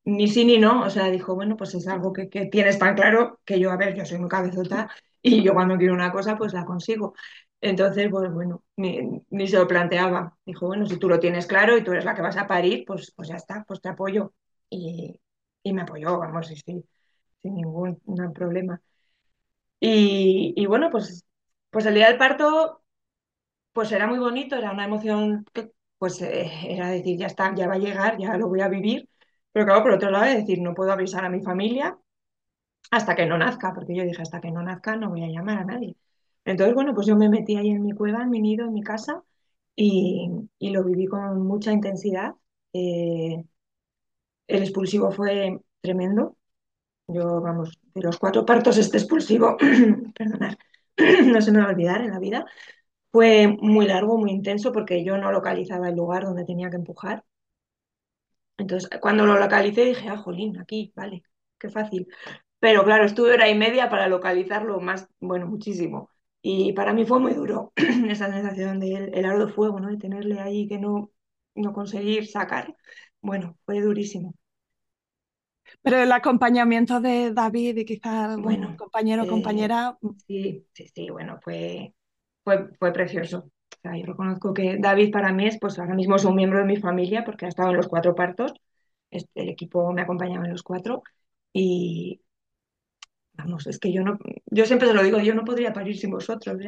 ni 0.05 0.29
sí 0.29 0.45
ni 0.45 0.59
no, 0.59 0.83
o 0.85 0.91
sea, 0.91 1.09
dijo, 1.11 1.35
bueno, 1.35 1.57
pues 1.57 1.75
es 1.75 1.87
algo 1.89 2.13
que, 2.13 2.29
que 2.29 2.47
tienes 2.47 2.79
tan 2.79 2.95
claro 2.95 3.41
que 3.45 3.59
yo, 3.61 3.71
a 3.71 3.77
ver, 3.77 3.95
yo 3.97 4.05
soy 4.05 4.19
muy 4.19 4.29
cabezota 4.29 4.91
y 5.23 5.43
yo 5.43 5.55
cuando 5.55 5.77
quiero 5.79 5.95
una 5.95 6.13
cosa, 6.13 6.37
pues 6.37 6.53
la 6.53 6.65
consigo. 6.65 7.15
Entonces, 7.61 8.09
pues 8.11 8.33
bueno, 8.33 8.65
ni, 8.77 9.01
ni 9.31 9.47
se 9.49 9.57
lo 9.59 9.69
planteaba. 9.69 10.37
Dijo, 10.45 10.67
bueno, 10.67 10.87
si 10.87 10.97
tú 10.99 11.09
lo 11.09 11.21
tienes 11.21 11.47
claro 11.47 11.77
y 11.79 11.85
tú 11.85 11.93
eres 11.93 12.05
la 12.05 12.15
que 12.15 12.23
vas 12.23 12.37
a 12.37 12.47
parir, 12.49 12.85
pues, 12.87 13.13
pues 13.15 13.29
ya 13.29 13.37
está, 13.37 13.65
pues 13.67 13.81
te 13.81 13.89
apoyo. 13.89 14.33
Y, 14.69 15.21
y 15.63 15.73
me 15.73 15.83
apoyó, 15.83 16.19
vamos, 16.19 16.49
sí, 16.49 16.57
sí, 16.57 16.85
sin 17.43 17.55
ningún 17.57 18.01
problema. 18.35 18.81
Y, 19.81 20.55
y 20.57 20.67
bueno, 20.67 20.91
pues, 20.91 21.25
pues 21.71 21.87
el 21.87 21.95
día 21.95 22.09
del 22.09 22.19
parto 22.19 22.83
pues 23.73 23.93
era 23.93 24.07
muy 24.07 24.19
bonito, 24.19 24.57
era 24.57 24.73
una 24.73 24.85
emoción 24.87 25.45
que 25.53 25.73
pues 25.99 26.21
eh, 26.23 26.51
era 26.69 26.91
decir, 26.91 27.19
ya 27.19 27.27
está, 27.27 27.55
ya 27.55 27.69
va 27.69 27.75
a 27.75 27.79
llegar, 27.79 28.19
ya 28.19 28.37
lo 28.37 28.49
voy 28.49 28.61
a 28.61 28.69
vivir. 28.69 29.09
Pero 29.53 29.67
claro, 29.67 29.83
por 29.83 29.93
otro 29.93 30.11
lado, 30.11 30.25
es 30.27 30.37
decir, 30.39 30.61
no 30.63 30.75
puedo 30.75 30.93
avisar 30.93 31.25
a 31.25 31.31
mi 31.31 31.41
familia 31.43 31.99
hasta 32.91 33.15
que 33.17 33.27
no 33.27 33.39
nazca, 33.39 33.75
porque 33.75 33.97
yo 33.97 34.05
dije, 34.05 34.23
hasta 34.23 34.41
que 34.41 34.51
no 34.51 34.63
nazca 34.63 34.97
no 34.97 35.11
voy 35.11 35.25
a 35.25 35.29
llamar 35.29 35.59
a 35.61 35.65
nadie. 35.65 35.97
Entonces, 36.45 36.75
bueno, 36.75 36.95
pues 36.95 37.07
yo 37.07 37.17
me 37.17 37.29
metí 37.29 37.57
ahí 37.57 37.71
en 37.71 37.83
mi 37.85 37.93
cueva, 37.93 38.23
en 38.23 38.31
mi 38.31 38.41
nido, 38.41 38.67
en 38.67 38.75
mi 38.75 38.83
casa, 38.83 39.23
y, 39.77 40.31
y 40.59 40.71
lo 40.71 40.85
viví 40.85 41.07
con 41.07 41.47
mucha 41.47 41.73
intensidad. 41.73 42.35
Eh, 42.73 43.45
el 44.47 44.63
expulsivo 44.63 45.11
fue 45.13 45.59
tremendo. 45.81 46.37
Yo, 47.09 47.41
vamos, 47.41 47.81
de 47.95 48.03
los 48.03 48.19
cuatro 48.19 48.47
partos, 48.47 48.79
este 48.79 48.99
expulsivo, 48.99 49.57
perdonad, 50.17 50.57
no 51.27 51.43
se 51.43 51.53
me 51.53 51.61
va 51.61 51.67
a 51.67 51.71
olvidar 51.71 52.03
en 52.03 52.11
la 52.13 52.19
vida. 52.21 52.47
Fue 53.13 53.49
muy 53.49 53.87
largo, 53.87 54.19
muy 54.19 54.33
intenso, 54.33 54.73
porque 54.73 55.05
yo 55.05 55.19
no 55.19 55.33
localizaba 55.33 55.89
el 55.91 55.97
lugar 55.97 56.25
donde 56.25 56.45
tenía 56.45 56.71
que 56.71 56.77
empujar. 56.77 57.25
Entonces, 58.57 58.91
cuando 59.01 59.27
lo 59.27 59.39
localicé, 59.39 59.85
dije, 59.85 60.09
ah, 60.09 60.17
jolín, 60.19 60.59
aquí, 60.61 60.93
vale, 60.97 61.23
qué 61.59 61.69
fácil. 61.71 62.07
Pero 62.61 62.85
claro, 62.85 63.05
estuve 63.05 63.33
hora 63.35 63.49
y 63.49 63.57
media 63.57 63.91
para 63.91 64.09
localizarlo 64.09 64.81
más, 64.81 65.09
bueno, 65.21 65.47
muchísimo. 65.47 66.11
Y 66.43 66.73
para 66.75 66.93
mí 66.95 67.05
fue 67.07 67.21
muy 67.21 67.35
duro 67.35 67.73
esa 68.09 68.33
sensación 68.33 68.81
del 68.81 69.15
el 69.15 69.25
aro 69.27 69.47
de 69.47 69.53
fuego, 69.53 69.81
¿no? 69.81 69.89
De 69.91 69.99
tenerle 69.99 70.41
ahí 70.41 70.69
que 70.69 70.79
no, 70.79 71.11
no 71.55 71.73
conseguir 71.73 72.27
sacar. 72.29 72.77
Bueno, 73.23 73.59
fue 73.67 73.81
durísimo. 73.81 74.35
Pero 75.83 75.99
el 75.99 76.13
acompañamiento 76.13 77.01
de 77.01 77.33
David 77.33 77.77
y 77.79 77.85
quizá, 77.85 78.37
bueno, 78.37 78.75
compañero 78.77 79.25
o 79.25 79.27
eh, 79.27 79.27
compañera, 79.27 79.99
sí, 80.27 80.67
sí, 80.73 80.89
sí, 80.95 81.11
bueno, 81.11 81.39
fue, 81.43 81.95
fue, 82.45 82.69
fue 82.79 82.93
precioso. 82.93 83.51
Sea, 83.83 83.97
yo 83.99 84.07
reconozco 84.07 84.55
que 84.55 84.77
David 84.79 85.11
para 85.13 85.33
mí 85.33 85.47
es, 85.47 85.59
pues 85.59 85.79
ahora 85.79 85.95
mismo 85.95 86.17
es 86.17 86.25
un 86.25 86.37
miembro 86.37 86.59
de 86.61 86.65
mi 86.67 86.77
familia 86.77 87.25
porque 87.25 87.47
ha 87.47 87.49
estado 87.49 87.71
en 87.71 87.77
los 87.77 87.89
cuatro 87.89 88.15
partos. 88.15 88.53
El 89.11 89.49
equipo 89.51 89.93
me 89.93 90.03
acompañaba 90.03 90.45
en 90.47 90.53
los 90.53 90.63
cuatro 90.63 91.03
y 91.53 92.23
vamos, 93.35 93.67
es 93.67 93.79
que 93.79 93.93
yo 93.93 94.03
no, 94.03 94.19
yo 94.47 94.67
siempre 94.67 94.89
se 94.89 94.95
lo 94.95 95.03
digo, 95.03 95.19
yo 95.21 95.35
no 95.35 95.45
podría 95.45 95.73
parir 95.73 95.97
sin 95.99 96.11
vosotros. 96.11 96.59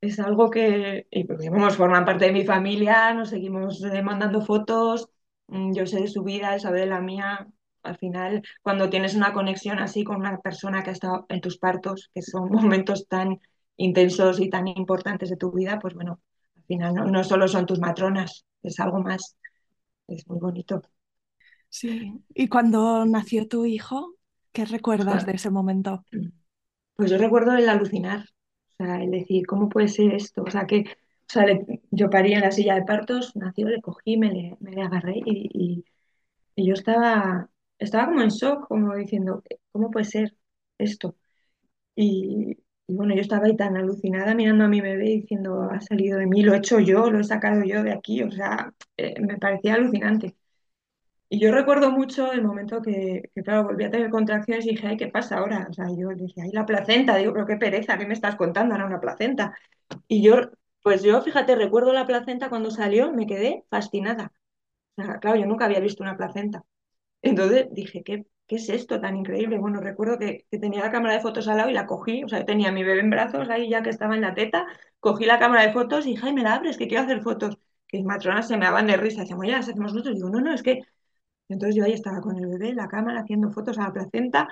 Es 0.00 0.20
algo 0.20 0.50
que, 0.50 1.06
y 1.10 1.24
porque 1.24 1.50
vamos, 1.50 1.76
forman 1.76 2.04
parte 2.04 2.26
de 2.26 2.32
mi 2.32 2.44
familia, 2.44 3.14
nos 3.14 3.30
seguimos 3.30 3.82
eh, 3.84 4.02
mandando 4.02 4.42
fotos, 4.42 5.08
mm, 5.48 5.74
yo 5.74 5.86
sé 5.86 6.00
de 6.00 6.08
su 6.08 6.22
vida, 6.24 6.54
él 6.54 6.60
sabe 6.60 6.80
de 6.82 6.86
la 6.86 7.00
mía. 7.00 7.48
Al 7.82 7.98
final, 7.98 8.42
cuando 8.62 8.90
tienes 8.90 9.14
una 9.16 9.32
conexión 9.34 9.78
así 9.80 10.04
con 10.04 10.16
una 10.18 10.38
persona 10.40 10.82
que 10.82 10.90
ha 10.90 10.92
estado 10.94 11.26
en 11.30 11.40
tus 11.40 11.58
partos, 11.58 12.10
que 12.14 12.22
son 12.22 12.50
momentos 12.52 13.08
tan 13.08 13.40
intensos 13.76 14.40
y 14.40 14.50
tan 14.50 14.68
importantes 14.68 15.30
de 15.30 15.36
tu 15.36 15.52
vida, 15.52 15.78
pues 15.80 15.94
bueno, 15.94 16.20
final 16.64 16.94
no, 16.94 17.06
no 17.06 17.24
solo 17.24 17.48
son 17.48 17.66
tus 17.66 17.80
matronas, 17.80 18.44
es 18.62 18.80
algo 18.80 19.00
más, 19.00 19.36
es 20.08 20.26
muy 20.28 20.38
bonito. 20.40 20.82
Sí. 21.68 22.12
¿Y 22.34 22.48
cuando 22.48 23.04
nació 23.06 23.48
tu 23.48 23.66
hijo, 23.66 24.14
qué 24.52 24.64
recuerdas 24.64 25.24
de 25.26 25.32
ese 25.32 25.50
momento? 25.50 26.04
Pues 26.96 27.10
yo 27.10 27.18
recuerdo 27.18 27.54
el 27.56 27.68
alucinar, 27.68 28.20
o 28.20 28.84
sea, 28.84 29.02
el 29.02 29.10
decir, 29.10 29.46
¿cómo 29.46 29.68
puede 29.68 29.88
ser 29.88 30.14
esto? 30.14 30.42
O 30.44 30.50
sea, 30.50 30.66
que, 30.66 30.80
o 30.80 30.84
sea, 31.32 31.44
le- 31.46 31.82
yo 31.90 32.08
parí 32.10 32.32
en 32.34 32.40
la 32.42 32.52
silla 32.52 32.74
de 32.76 32.82
partos, 32.84 33.34
nació, 33.36 33.68
le 33.68 33.80
cogí, 33.82 34.16
me 34.16 34.30
le, 34.32 34.56
me 34.60 34.72
le 34.72 34.82
agarré 34.82 35.14
y, 35.24 35.50
y- 35.52 35.84
y 36.56 36.66
yo 36.68 36.74
estaba, 36.74 37.50
estaba 37.78 38.06
como 38.06 38.22
en 38.22 38.30
shock, 38.30 38.68
como 38.68 38.94
diciendo, 38.96 39.42
¿cómo 39.72 39.90
puede 39.90 40.06
ser 40.06 40.36
esto? 40.78 41.16
Y, 41.96 42.58
y 42.86 42.94
bueno, 42.94 43.14
yo 43.14 43.20
estaba 43.22 43.46
ahí 43.46 43.56
tan 43.56 43.76
alucinada 43.76 44.34
mirando 44.34 44.64
a 44.64 44.68
mi 44.68 44.80
bebé 44.80 45.04
diciendo, 45.06 45.62
ha 45.70 45.80
salido 45.80 46.18
de 46.18 46.26
mí, 46.26 46.42
lo 46.42 46.54
he 46.54 46.58
hecho 46.58 46.80
yo, 46.80 47.10
lo 47.10 47.20
he 47.20 47.24
sacado 47.24 47.64
yo 47.64 47.82
de 47.82 47.92
aquí, 47.92 48.22
o 48.22 48.30
sea, 48.30 48.72
eh, 48.96 49.20
me 49.20 49.38
parecía 49.38 49.74
alucinante. 49.74 50.36
Y 51.28 51.40
yo 51.40 51.50
recuerdo 51.52 51.90
mucho 51.90 52.32
el 52.32 52.42
momento 52.44 52.80
que, 52.82 53.30
claro, 53.44 53.64
volví 53.64 53.84
a 53.84 53.90
tener 53.90 54.10
contracciones 54.10 54.66
y 54.66 54.70
dije, 54.70 54.86
ay, 54.86 54.96
¿qué 54.96 55.08
pasa 55.08 55.38
ahora? 55.38 55.66
O 55.70 55.72
sea, 55.72 55.86
yo 55.96 56.10
dije, 56.10 56.42
ay, 56.42 56.50
la 56.52 56.66
placenta, 56.66 57.16
digo, 57.16 57.32
pero 57.32 57.46
qué 57.46 57.56
pereza, 57.56 57.98
¿qué 57.98 58.06
me 58.06 58.14
estás 58.14 58.36
contando? 58.36 58.74
Ahora 58.74 58.86
una 58.86 59.00
placenta. 59.00 59.56
Y 60.08 60.22
yo, 60.22 60.36
pues 60.82 61.02
yo, 61.02 61.22
fíjate, 61.22 61.56
recuerdo 61.56 61.92
la 61.92 62.06
placenta 62.06 62.50
cuando 62.50 62.70
salió, 62.70 63.12
me 63.12 63.26
quedé 63.26 63.64
fascinada. 63.70 64.32
O 64.96 65.02
sea, 65.04 65.18
claro, 65.20 65.38
yo 65.38 65.46
nunca 65.46 65.66
había 65.66 65.80
visto 65.80 66.02
una 66.02 66.16
placenta. 66.16 66.64
Entonces 67.22 67.68
dije, 67.72 68.02
¿qué, 68.04 68.26
qué 68.46 68.56
es 68.56 68.68
esto 68.68 69.00
tan 69.00 69.16
increíble? 69.16 69.58
Bueno, 69.58 69.80
recuerdo 69.80 70.18
que, 70.18 70.46
que 70.50 70.58
tenía 70.58 70.80
la 70.84 70.90
cámara 70.92 71.14
de 71.14 71.20
fotos 71.20 71.48
al 71.48 71.56
lado 71.58 71.70
y 71.70 71.74
la 71.74 71.86
cogí, 71.86 72.24
o 72.24 72.28
sea, 72.28 72.44
tenía 72.44 72.68
a 72.70 72.72
mi 72.72 72.84
bebé 72.84 73.00
en 73.00 73.10
brazos 73.10 73.48
ahí 73.50 73.68
ya 73.70 73.82
que 73.82 73.90
estaba 73.90 74.14
en 74.14 74.20
la 74.22 74.34
teta, 74.34 74.66
cogí 75.00 75.24
la 75.24 75.38
cámara 75.38 75.62
de 75.66 75.72
fotos 75.72 76.06
y 76.06 76.10
dije, 76.10 76.32
me 76.32 76.42
la 76.42 76.54
abres, 76.54 76.76
que 76.76 76.88
quiero 76.88 77.04
hacer 77.04 77.22
fotos. 77.22 77.58
Que 77.88 77.98
mis 77.98 78.06
matronas 78.06 78.48
se 78.48 78.56
me 78.56 78.64
daban 78.66 78.86
de 78.86 78.96
risa, 78.96 79.20
decían, 79.22 79.38
oye, 79.40 79.52
las 79.52 79.68
hacemos 79.68 79.92
nosotros. 79.92 80.16
Digo, 80.16 80.30
no, 80.30 80.40
no, 80.40 80.52
es 80.54 80.62
que 80.62 80.80
entonces 81.48 81.76
yo 81.76 81.84
ahí 81.84 81.92
estaba 81.92 82.20
con 82.22 82.36
el 82.38 82.46
bebé, 82.48 82.74
la 82.74 82.88
cámara, 82.88 83.20
haciendo 83.20 83.50
fotos 83.52 83.78
a 83.78 83.84
la 83.84 83.92
placenta 83.92 84.48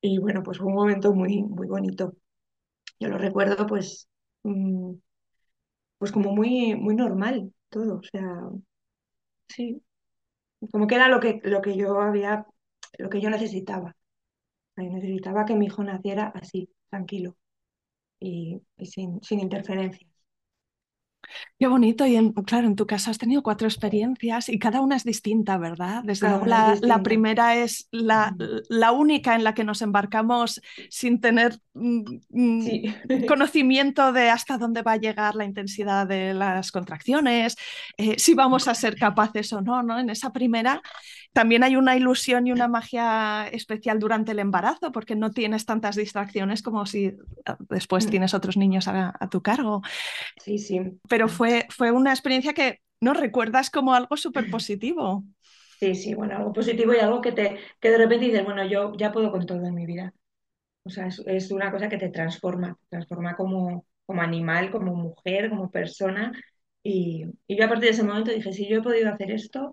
y 0.00 0.18
bueno, 0.18 0.42
pues 0.42 0.58
fue 0.58 0.66
un 0.68 0.74
momento 0.74 1.12
muy, 1.14 1.42
muy 1.42 1.68
bonito. 1.68 2.14
Yo 3.00 3.08
lo 3.08 3.18
recuerdo 3.18 3.66
pues, 3.66 4.08
mm, 4.44 4.92
pues 5.98 6.12
como 6.12 6.32
muy, 6.34 6.74
muy 6.76 6.94
normal 6.94 7.52
todo, 7.70 7.96
o 7.98 8.02
sea, 8.02 8.50
sí, 9.48 9.82
como 10.72 10.86
que 10.88 10.96
era 10.96 11.08
lo 11.08 11.20
que, 11.20 11.40
lo 11.44 11.62
que 11.62 11.76
yo 11.76 12.00
había, 12.00 12.46
lo 12.98 13.10
que 13.10 13.20
yo 13.20 13.30
necesitaba. 13.30 13.96
Yo 14.76 14.84
necesitaba 14.84 15.44
que 15.46 15.54
mi 15.56 15.66
hijo 15.66 15.84
naciera 15.84 16.28
así, 16.34 16.70
tranquilo 16.90 17.36
y, 18.20 18.62
y 18.78 18.86
sin, 18.86 19.22
sin 19.22 19.40
interferencias. 19.40 20.10
Qué 21.58 21.66
bonito. 21.66 22.06
Y 22.06 22.16
en- 22.16 22.32
claro, 22.32 22.66
en 22.66 22.76
tu 22.76 22.86
caso 22.86 23.10
has 23.10 23.18
tenido 23.18 23.42
cuatro 23.42 23.68
experiencias 23.68 24.48
y 24.48 24.58
cada 24.58 24.80
una 24.80 24.96
es 24.96 25.04
distinta, 25.04 25.58
¿verdad? 25.58 26.02
Desde 26.04 26.28
luego 26.28 26.46
la, 26.46 26.78
primera 27.02 27.56
es 27.56 27.88
la, 27.90 28.34
la 28.68 28.92
única 28.92 29.34
en 29.34 29.44
la 29.44 29.54
que 29.54 29.64
nos 29.64 29.82
embarcamos 29.82 30.60
sin 30.90 31.20
tener 31.20 31.58
mm, 31.74 32.02
mm, 32.30 32.68
Sí, 32.68 32.82
conocimiento 33.26 34.12
de 34.12 34.30
hasta 34.30 34.58
dónde 34.58 34.82
va 34.82 34.92
a 34.92 34.96
llegar 34.96 35.34
la 35.36 35.44
intensidad 35.44 36.06
de 36.06 36.34
las 36.34 36.72
contracciones, 36.72 37.56
eh, 37.96 38.18
si 38.18 38.34
vamos 38.34 38.68
a 38.68 38.74
ser 38.74 38.96
capaces 38.96 39.52
o 39.52 39.60
no, 39.60 39.82
¿no? 39.82 39.98
En 39.98 40.10
esa 40.10 40.32
primera 40.32 40.82
también 41.32 41.64
hay 41.64 41.76
una 41.76 41.96
ilusión 41.96 42.46
y 42.46 42.52
una 42.52 42.68
magia 42.68 43.48
especial 43.48 43.98
durante 43.98 44.32
el 44.32 44.38
embarazo 44.38 44.92
porque 44.92 45.16
no 45.16 45.30
tienes 45.30 45.66
tantas 45.66 45.96
distracciones 45.96 46.62
como 46.62 46.86
si 46.86 47.06
eh, 47.06 47.16
después 47.70 48.06
Mm, 48.06 48.10
tienes 48.10 48.34
otros 48.34 48.56
niños 48.56 48.88
a, 48.88 49.14
a 49.18 49.28
tu 49.30 49.42
cargo 49.42 49.82
sí, 50.36 50.58
sí. 50.58 51.00
pero 51.08 51.28
fue, 51.28 51.66
fue 51.70 51.90
una 51.90 52.10
experiencia 52.12 52.54
que 52.54 52.80
no 53.00 53.14
recuerdas 53.14 53.70
como 53.70 53.94
algo 53.94 54.16
súper 54.16 54.48
positivo. 54.48 55.24
Sí, 55.80 55.94
sí, 55.96 56.14
bueno, 56.14 56.36
algo 56.36 56.52
positivo 56.52 56.94
y 56.94 56.98
algo 56.98 57.20
que 57.20 57.32
te, 57.32 57.58
que 57.80 57.90
de 57.90 57.98
repente 57.98 58.26
dices, 58.26 58.44
bueno, 58.44 58.64
yo 58.66 58.92
ya 58.96 59.10
puedo 59.12 59.32
con 59.32 59.44
todo 59.46 59.64
en 59.66 59.74
mi 59.74 59.84
vida. 59.84 60.14
O 60.84 60.90
sea, 60.90 61.08
es, 61.08 61.20
es 61.26 61.50
una 61.52 61.72
cosa 61.72 61.88
que 61.88 61.98
te 61.98 62.10
transforma, 62.10 62.76
te 62.82 62.88
transforma 62.90 63.36
como, 63.36 63.86
como 64.06 64.22
animal, 64.22 64.70
como 64.70 64.94
mujer, 64.94 65.50
como 65.50 65.70
persona. 65.70 66.32
Y, 66.82 67.26
y 67.46 67.56
yo 67.58 67.64
a 67.66 67.68
partir 67.68 67.86
de 67.86 67.90
ese 67.92 68.04
momento 68.04 68.32
dije, 68.32 68.52
si 68.52 68.68
yo 68.68 68.78
he 68.78 68.82
podido 68.82 69.10
hacer 69.12 69.30
esto, 69.32 69.72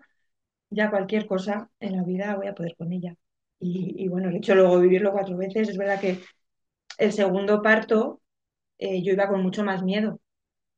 ya 0.70 0.90
cualquier 0.90 1.26
cosa 1.28 1.70
en 1.80 1.98
la 1.98 2.04
vida 2.04 2.36
voy 2.36 2.48
a 2.48 2.56
poder 2.56 2.76
con 2.78 2.92
ella. 2.94 3.16
Y, 3.62 4.08
bueno, 4.08 4.30
de 4.30 4.38
hecho 4.38 4.56
luego 4.56 4.80
vivirlo 4.80 5.12
cuatro 5.12 5.36
veces, 5.36 5.68
es 5.70 5.78
verdad 5.78 6.00
que 6.00 6.20
el 6.98 7.12
segundo 7.14 7.62
parto 7.62 8.22
eh, 8.78 9.04
yo 9.04 9.14
iba 9.14 9.28
con 9.28 9.44
mucho 9.44 9.64
más 9.64 9.84
miedo 9.84 10.20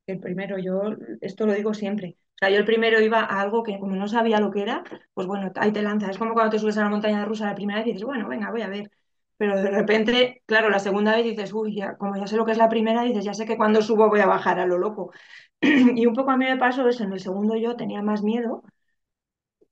que 0.05 0.13
el 0.13 0.19
primero. 0.19 0.57
Yo 0.59 0.81
esto 1.21 1.45
lo 1.45 1.53
digo 1.53 1.73
siempre. 1.73 2.17
O 2.35 2.37
sea, 2.39 2.49
yo 2.49 2.57
el 2.57 2.65
primero 2.65 2.99
iba 3.01 3.21
a 3.21 3.41
algo 3.41 3.63
que 3.63 3.79
como 3.79 3.95
no 3.95 4.07
sabía 4.07 4.39
lo 4.39 4.51
que 4.51 4.63
era, 4.63 4.83
pues 5.13 5.27
bueno, 5.27 5.51
ahí 5.55 5.71
te 5.71 5.81
lanzas. 5.83 6.11
Es 6.11 6.17
como 6.17 6.33
cuando 6.33 6.51
te 6.51 6.59
subes 6.59 6.77
a 6.77 6.83
la 6.83 6.89
montaña 6.89 7.25
rusa 7.25 7.45
la 7.47 7.55
primera 7.55 7.79
vez 7.79 7.87
y 7.87 7.91
dices, 7.93 8.05
bueno, 8.05 8.27
venga, 8.27 8.51
voy 8.51 8.61
a 8.63 8.67
ver. 8.69 8.91
Pero 9.37 9.61
de 9.61 9.71
repente, 9.71 10.43
claro, 10.45 10.69
la 10.69 10.79
segunda 10.79 11.15
vez 11.15 11.25
dices, 11.25 11.53
uy, 11.53 11.75
ya, 11.75 11.97
como 11.97 12.15
ya 12.15 12.27
sé 12.27 12.35
lo 12.37 12.45
que 12.45 12.51
es 12.51 12.57
la 12.57 12.69
primera, 12.69 13.03
dices, 13.03 13.25
ya 13.25 13.33
sé 13.33 13.45
que 13.45 13.57
cuando 13.57 13.81
subo 13.81 14.09
voy 14.09 14.19
a 14.19 14.27
bajar 14.27 14.59
a 14.59 14.65
lo 14.67 14.77
loco. 14.77 15.11
Y 15.61 16.05
un 16.05 16.13
poco 16.15 16.31
a 16.31 16.37
mí 16.37 16.45
me 16.45 16.57
pasó 16.57 16.87
eso, 16.87 17.03
en 17.03 17.13
el 17.13 17.19
segundo 17.19 17.55
yo 17.55 17.75
tenía 17.75 18.01
más 18.01 18.23
miedo, 18.23 18.63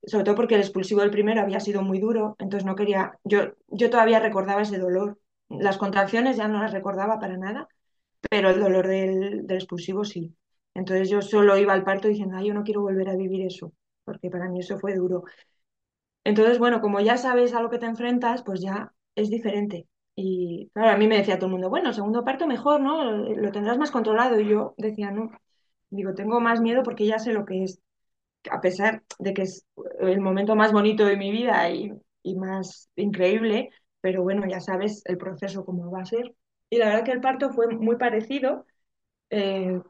sobre 0.04 0.24
todo 0.24 0.34
porque 0.34 0.54
el 0.56 0.60
expulsivo 0.62 1.00
del 1.02 1.10
primero 1.10 1.40
había 1.40 1.60
sido 1.60 1.82
muy 1.82 1.98
duro, 2.00 2.36
entonces 2.38 2.66
no 2.66 2.76
quería, 2.76 3.18
yo, 3.24 3.54
yo 3.68 3.90
todavía 3.90 4.20
recordaba 4.20 4.62
ese 4.62 4.78
dolor. 4.78 5.18
Las 5.48 5.78
contracciones 5.78 6.36
ya 6.36 6.48
no 6.48 6.60
las 6.62 6.72
recordaba 6.72 7.18
para 7.18 7.36
nada, 7.36 7.68
pero 8.30 8.50
el 8.50 8.60
dolor 8.60 8.86
del, 8.88 9.46
del 9.46 9.56
expulsivo 9.58 10.04
sí. 10.04 10.34
Entonces 10.74 11.10
yo 11.10 11.22
solo 11.22 11.56
iba 11.58 11.72
al 11.74 11.84
parto 11.84 12.08
diciendo, 12.08 12.36
ay, 12.38 12.48
yo 12.48 12.54
no 12.54 12.64
quiero 12.64 12.82
volver 12.82 13.08
a 13.10 13.16
vivir 13.16 13.46
eso, 13.46 13.72
porque 14.04 14.30
para 14.30 14.48
mí 14.48 14.60
eso 14.60 14.78
fue 14.78 14.94
duro. 14.94 15.24
Entonces, 16.24 16.58
bueno, 16.58 16.80
como 16.80 17.00
ya 17.00 17.16
sabes 17.16 17.54
a 17.54 17.62
lo 17.62 17.70
que 17.70 17.78
te 17.78 17.86
enfrentas, 17.86 18.42
pues 18.42 18.60
ya 18.60 18.92
es 19.14 19.30
diferente. 19.30 19.88
Y 20.14 20.70
claro, 20.74 20.90
a 20.92 20.96
mí 20.96 21.08
me 21.08 21.16
decía 21.16 21.36
todo 21.38 21.46
el 21.46 21.52
mundo, 21.52 21.70
bueno, 21.70 21.92
segundo 21.92 22.24
parto 22.24 22.46
mejor, 22.46 22.80
¿no? 22.80 23.04
Lo 23.04 23.52
tendrás 23.52 23.78
más 23.78 23.90
controlado. 23.90 24.38
Y 24.40 24.48
yo 24.48 24.74
decía, 24.76 25.10
no, 25.10 25.30
digo, 25.90 26.14
tengo 26.14 26.40
más 26.40 26.60
miedo 26.60 26.82
porque 26.82 27.06
ya 27.06 27.18
sé 27.18 27.32
lo 27.32 27.44
que 27.46 27.64
es, 27.64 27.80
a 28.50 28.60
pesar 28.60 29.02
de 29.18 29.34
que 29.34 29.42
es 29.42 29.66
el 30.00 30.20
momento 30.20 30.56
más 30.56 30.72
bonito 30.72 31.04
de 31.04 31.16
mi 31.16 31.30
vida 31.32 31.68
y, 31.70 31.92
y 32.22 32.36
más 32.36 32.90
increíble, 32.96 33.70
pero 34.00 34.22
bueno, 34.22 34.46
ya 34.48 34.60
sabes 34.60 35.02
el 35.06 35.18
proceso 35.18 35.64
cómo 35.64 35.90
va 35.90 36.02
a 36.02 36.06
ser. 36.06 36.34
Y 36.70 36.78
la 36.78 36.86
verdad 36.86 37.04
que 37.04 37.12
el 37.12 37.20
parto 37.20 37.50
fue 37.52 37.68
muy 37.68 37.96
parecido. 37.96 38.66
eh, 39.30 39.80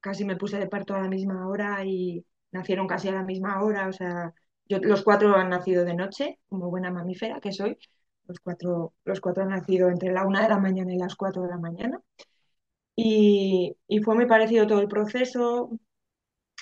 casi 0.00 0.24
me 0.24 0.36
puse 0.36 0.58
de 0.58 0.68
parto 0.68 0.94
a 0.94 1.00
la 1.02 1.08
misma 1.08 1.48
hora 1.48 1.84
y 1.84 2.24
nacieron 2.52 2.86
casi 2.86 3.08
a 3.08 3.12
la 3.12 3.22
misma 3.24 3.62
hora. 3.62 3.88
O 3.88 3.92
sea, 3.92 4.32
yo, 4.68 4.78
los 4.82 5.02
cuatro 5.02 5.36
han 5.36 5.50
nacido 5.50 5.84
de 5.84 5.94
noche, 5.94 6.38
como 6.48 6.70
buena 6.70 6.90
mamífera 6.90 7.40
que 7.40 7.52
soy. 7.52 7.78
Los 8.26 8.38
cuatro, 8.40 8.94
los 9.04 9.20
cuatro 9.20 9.42
han 9.44 9.50
nacido 9.50 9.88
entre 9.88 10.12
la 10.12 10.26
una 10.26 10.42
de 10.42 10.48
la 10.48 10.58
mañana 10.58 10.92
y 10.94 10.98
las 10.98 11.16
cuatro 11.16 11.42
de 11.42 11.48
la 11.48 11.58
mañana. 11.58 12.00
Y, 12.96 13.76
y 13.88 14.00
fue 14.02 14.14
muy 14.14 14.26
parecido 14.26 14.66
todo 14.66 14.80
el 14.80 14.88
proceso. 14.88 15.70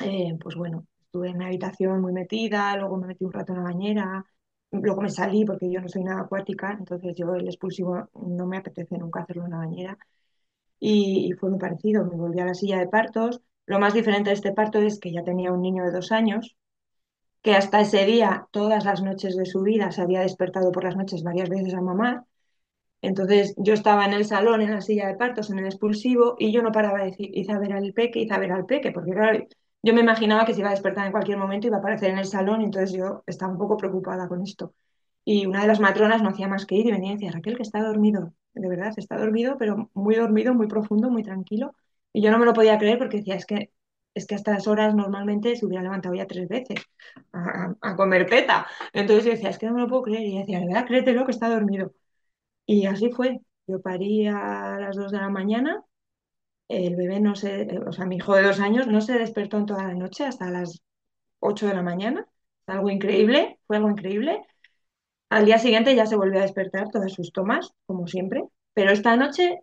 Eh, 0.00 0.36
pues 0.42 0.54
bueno, 0.56 0.86
estuve 1.02 1.28
en 1.30 1.38
mi 1.38 1.44
habitación 1.44 2.00
muy 2.00 2.12
metida, 2.12 2.76
luego 2.76 2.96
me 2.96 3.06
metí 3.08 3.24
un 3.24 3.32
rato 3.32 3.52
en 3.52 3.58
la 3.58 3.64
bañera, 3.64 4.24
luego 4.70 5.02
me 5.02 5.10
salí 5.10 5.44
porque 5.44 5.70
yo 5.70 5.80
no 5.80 5.88
soy 5.88 6.04
nada 6.04 6.22
acuática, 6.22 6.72
entonces 6.78 7.14
yo 7.16 7.34
el 7.34 7.46
expulsivo 7.46 8.08
no 8.14 8.46
me 8.46 8.56
apetece 8.58 8.96
nunca 8.98 9.20
hacerlo 9.22 9.44
en 9.44 9.50
la 9.52 9.58
bañera 9.58 9.98
y, 10.80 11.28
y 11.30 11.32
fue 11.34 11.50
muy 11.50 11.58
parecido. 11.60 12.04
Me 12.06 12.16
volví 12.16 12.40
a 12.40 12.46
la 12.46 12.54
silla 12.54 12.78
de 12.80 12.88
partos. 12.88 13.42
Lo 13.66 13.78
más 13.80 13.94
diferente 13.94 14.30
de 14.30 14.34
este 14.36 14.52
parto 14.52 14.80
es 14.80 15.00
que 15.00 15.12
ya 15.12 15.24
tenía 15.24 15.52
un 15.52 15.62
niño 15.62 15.84
de 15.84 15.92
dos 15.92 16.12
años, 16.12 16.56
que 17.42 17.54
hasta 17.54 17.80
ese 17.80 18.04
día, 18.06 18.48
todas 18.52 18.84
las 18.84 19.02
noches 19.02 19.36
de 19.36 19.46
su 19.46 19.62
vida, 19.62 19.90
se 19.92 20.02
había 20.02 20.20
despertado 20.20 20.72
por 20.72 20.84
las 20.84 20.96
noches 20.96 21.22
varias 21.22 21.48
veces 21.48 21.74
a 21.74 21.80
mamar. 21.80 22.24
Entonces 23.02 23.54
yo 23.58 23.74
estaba 23.74 24.06
en 24.06 24.14
el 24.14 24.24
salón, 24.26 24.62
en 24.62 24.72
la 24.72 24.80
silla 24.82 25.08
de 25.08 25.16
partos, 25.16 25.50
en 25.50 25.58
el 25.60 25.66
expulsivo, 25.66 26.36
y 26.38 26.52
yo 26.52 26.62
no 26.62 26.72
paraba 26.72 27.00
de 27.00 27.06
decir, 27.06 27.30
ver 27.60 27.72
al 27.74 27.92
peque, 27.94 28.26
ver 28.40 28.52
al 28.52 28.66
peque, 28.66 28.92
porque 28.92 29.12
claro, 29.12 29.46
yo 29.82 29.94
me 29.94 30.00
imaginaba 30.00 30.44
que 30.44 30.54
se 30.54 30.60
iba 30.60 30.68
a 30.68 30.72
despertar 30.72 31.06
en 31.06 31.12
cualquier 31.12 31.38
momento 31.38 31.66
y 31.66 31.68
iba 31.68 31.76
a 31.78 31.80
aparecer 31.80 32.10
en 32.10 32.18
el 32.18 32.26
salón, 32.26 32.62
entonces 32.62 32.92
yo 32.96 33.22
estaba 33.26 33.52
un 33.52 33.58
poco 33.58 33.76
preocupada 33.76 34.28
con 34.28 34.42
esto. 34.42 34.74
Y 35.24 35.46
una 35.46 35.62
de 35.62 35.68
las 35.68 35.80
matronas 35.80 36.22
no 36.22 36.30
hacía 36.30 36.48
más 36.48 36.66
que 36.66 36.76
ir 36.76 36.86
y 36.86 36.92
venía 36.92 37.12
y 37.12 37.14
decía, 37.14 37.32
Raquel, 37.32 37.56
que 37.56 37.62
está 37.62 37.82
dormido. 37.82 38.32
De 38.54 38.68
verdad, 38.68 38.92
está 38.96 39.16
dormido, 39.18 39.56
pero 39.58 39.90
muy 39.94 40.14
dormido, 40.16 40.54
muy 40.54 40.66
profundo, 40.66 41.10
muy 41.10 41.22
tranquilo. 41.22 41.74
Y 42.12 42.22
yo 42.22 42.30
no 42.30 42.38
me 42.38 42.46
lo 42.46 42.52
podía 42.54 42.78
creer 42.78 42.98
porque 42.98 43.18
decía, 43.18 43.36
es 43.36 43.46
que, 43.46 43.70
es 44.14 44.26
que 44.26 44.34
a 44.34 44.38
estas 44.38 44.66
horas 44.66 44.94
normalmente 44.94 45.54
se 45.56 45.66
hubiera 45.66 45.82
levantado 45.84 46.14
ya 46.14 46.26
tres 46.26 46.48
veces 46.48 46.80
a, 47.32 47.74
a- 47.80 47.96
comer 47.96 48.26
teta. 48.28 48.66
Entonces 48.92 49.24
yo 49.24 49.30
decía, 49.32 49.50
es 49.50 49.58
que 49.58 49.66
no 49.66 49.74
me 49.74 49.80
lo 49.82 49.88
puedo 49.88 50.02
creer. 50.02 50.22
Y 50.26 50.38
decía, 50.38 50.58
de 50.60 50.66
verdad, 50.66 50.86
créetelo 50.86 51.24
que 51.26 51.32
está 51.32 51.48
dormido. 51.48 51.92
Y 52.66 52.86
así 52.86 53.10
fue. 53.10 53.40
Yo 53.66 53.80
parí 53.82 54.26
a 54.26 54.78
las 54.80 54.96
dos 54.96 55.12
de 55.12 55.18
la 55.18 55.28
mañana. 55.30 55.84
El 56.70 56.96
bebé 56.96 57.20
no 57.20 57.34
se, 57.36 57.68
o 57.86 57.92
sea, 57.92 58.06
mi 58.06 58.16
hijo 58.16 58.34
de 58.36 58.42
dos 58.44 58.60
años 58.60 58.86
no 58.86 59.00
se 59.02 59.18
despertó 59.18 59.58
en 59.58 59.66
toda 59.66 59.84
la 59.88 59.94
noche 59.94 60.24
hasta 60.26 60.50
las 60.50 60.82
ocho 61.40 61.66
de 61.68 61.74
la 61.74 61.82
mañana. 61.82 62.26
Algo 62.66 62.90
increíble, 62.90 63.58
fue 63.66 63.76
algo 63.78 63.90
increíble. 63.90 64.42
Al 65.30 65.44
día 65.46 65.58
siguiente 65.58 65.94
ya 65.96 66.06
se 66.06 66.16
volvió 66.16 66.40
a 66.40 66.42
despertar 66.42 66.90
todas 66.90 67.12
sus 67.12 67.32
tomas, 67.32 67.72
como 67.86 68.06
siempre, 68.06 68.44
pero 68.74 68.92
esta 68.92 69.16
noche 69.16 69.60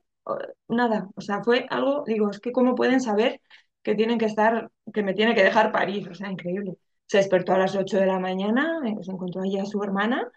nada, 0.68 1.10
o 1.16 1.22
sea, 1.22 1.44
fue 1.44 1.66
algo, 1.70 2.04
digo, 2.06 2.30
es 2.32 2.40
que 2.40 2.52
cómo 2.52 2.76
pueden 2.76 3.02
saber 3.02 3.42
que 3.84 3.96
tienen 3.96 4.18
que 4.20 4.26
estar, 4.26 4.72
que 4.94 5.04
me 5.04 5.14
tiene 5.14 5.36
que 5.36 5.44
dejar 5.44 5.72
parir, 5.72 6.10
o 6.10 6.16
sea, 6.16 6.32
increíble. 6.32 6.78
Se 7.08 7.18
despertó 7.18 7.54
a 7.54 7.58
las 7.60 7.76
8 7.76 7.98
de 8.00 8.06
la 8.08 8.20
mañana, 8.20 8.82
eh, 8.86 8.96
se 9.02 9.12
encontró 9.12 9.42
allí 9.42 9.58
a 9.60 9.66
su 9.66 9.82
hermana. 9.84 10.30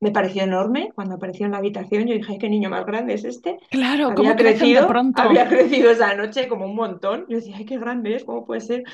Me 0.00 0.10
pareció 0.12 0.42
enorme 0.44 0.92
cuando 0.94 1.14
apareció 1.16 1.46
en 1.46 1.52
la 1.52 1.58
habitación. 1.58 2.06
Yo 2.06 2.14
dije, 2.14 2.32
"Ay, 2.32 2.38
qué 2.38 2.48
niño 2.50 2.70
más 2.70 2.84
grande 2.86 3.14
es 3.14 3.24
este. 3.24 3.58
Claro, 3.68 4.14
Había 4.14 4.14
cómo 4.14 4.36
crecen 4.36 4.72
de 4.72 4.82
crecido, 4.82 4.84
pronto. 4.84 5.22
había 5.22 5.48
crecido 5.48 5.90
esa 5.90 6.14
noche 6.14 6.48
como 6.48 6.66
un 6.66 6.74
montón. 6.76 7.26
Yo 7.28 7.36
decía, 7.36 7.56
ay, 7.56 7.64
qué 7.66 7.78
grande 7.78 8.14
es, 8.16 8.24
¿cómo 8.24 8.44
puede 8.46 8.60
ser? 8.60 8.84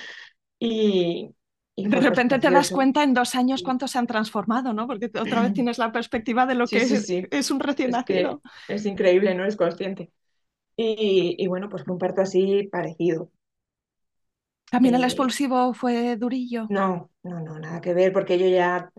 Y, 0.60 1.30
y 1.76 1.88
De 1.92 2.00
pues 2.00 2.06
repente 2.06 2.38
te 2.38 2.50
das 2.50 2.70
cuenta 2.70 3.02
en 3.02 3.14
dos 3.14 3.34
años 3.34 3.62
cuánto 3.62 3.86
se 3.88 3.98
han 3.98 4.06
transformado, 4.06 4.72
¿no? 4.72 4.86
Porque 4.86 5.10
otra 5.20 5.42
vez 5.42 5.52
tienes 5.54 5.78
la 5.78 5.92
perspectiva 5.92 6.46
de 6.46 6.54
lo 6.54 6.70
Sí, 6.70 6.80
que 6.80 6.80
sí, 6.80 6.96
es, 6.96 7.00
sí. 7.00 7.26
es 7.30 7.50
un 7.50 7.60
recién 7.60 7.90
Es 7.90 7.98
nacido. 7.98 8.42
es 8.68 8.86
increíble, 8.86 9.34
no 9.34 9.44
es 9.44 9.56
consciente. 9.56 10.12
Y, 10.76 11.36
y 11.38 11.48
bueno, 11.48 11.68
pues 11.70 11.84
fue 11.84 11.94
un 11.94 11.98
parto 12.00 12.22
así 12.22 12.64
parecido. 12.72 13.30
También 14.70 14.96
el 14.96 15.04
Eh, 15.04 15.04
expulsivo 15.04 15.72
fue 15.72 16.16
durillo. 16.16 16.74
no, 16.76 17.10
no, 17.22 17.40
no, 17.40 17.58
nada 17.58 17.80
que 17.80 17.94
ver, 17.94 18.12
porque 18.12 18.38
yo 18.38 18.46
ya, 18.48 18.90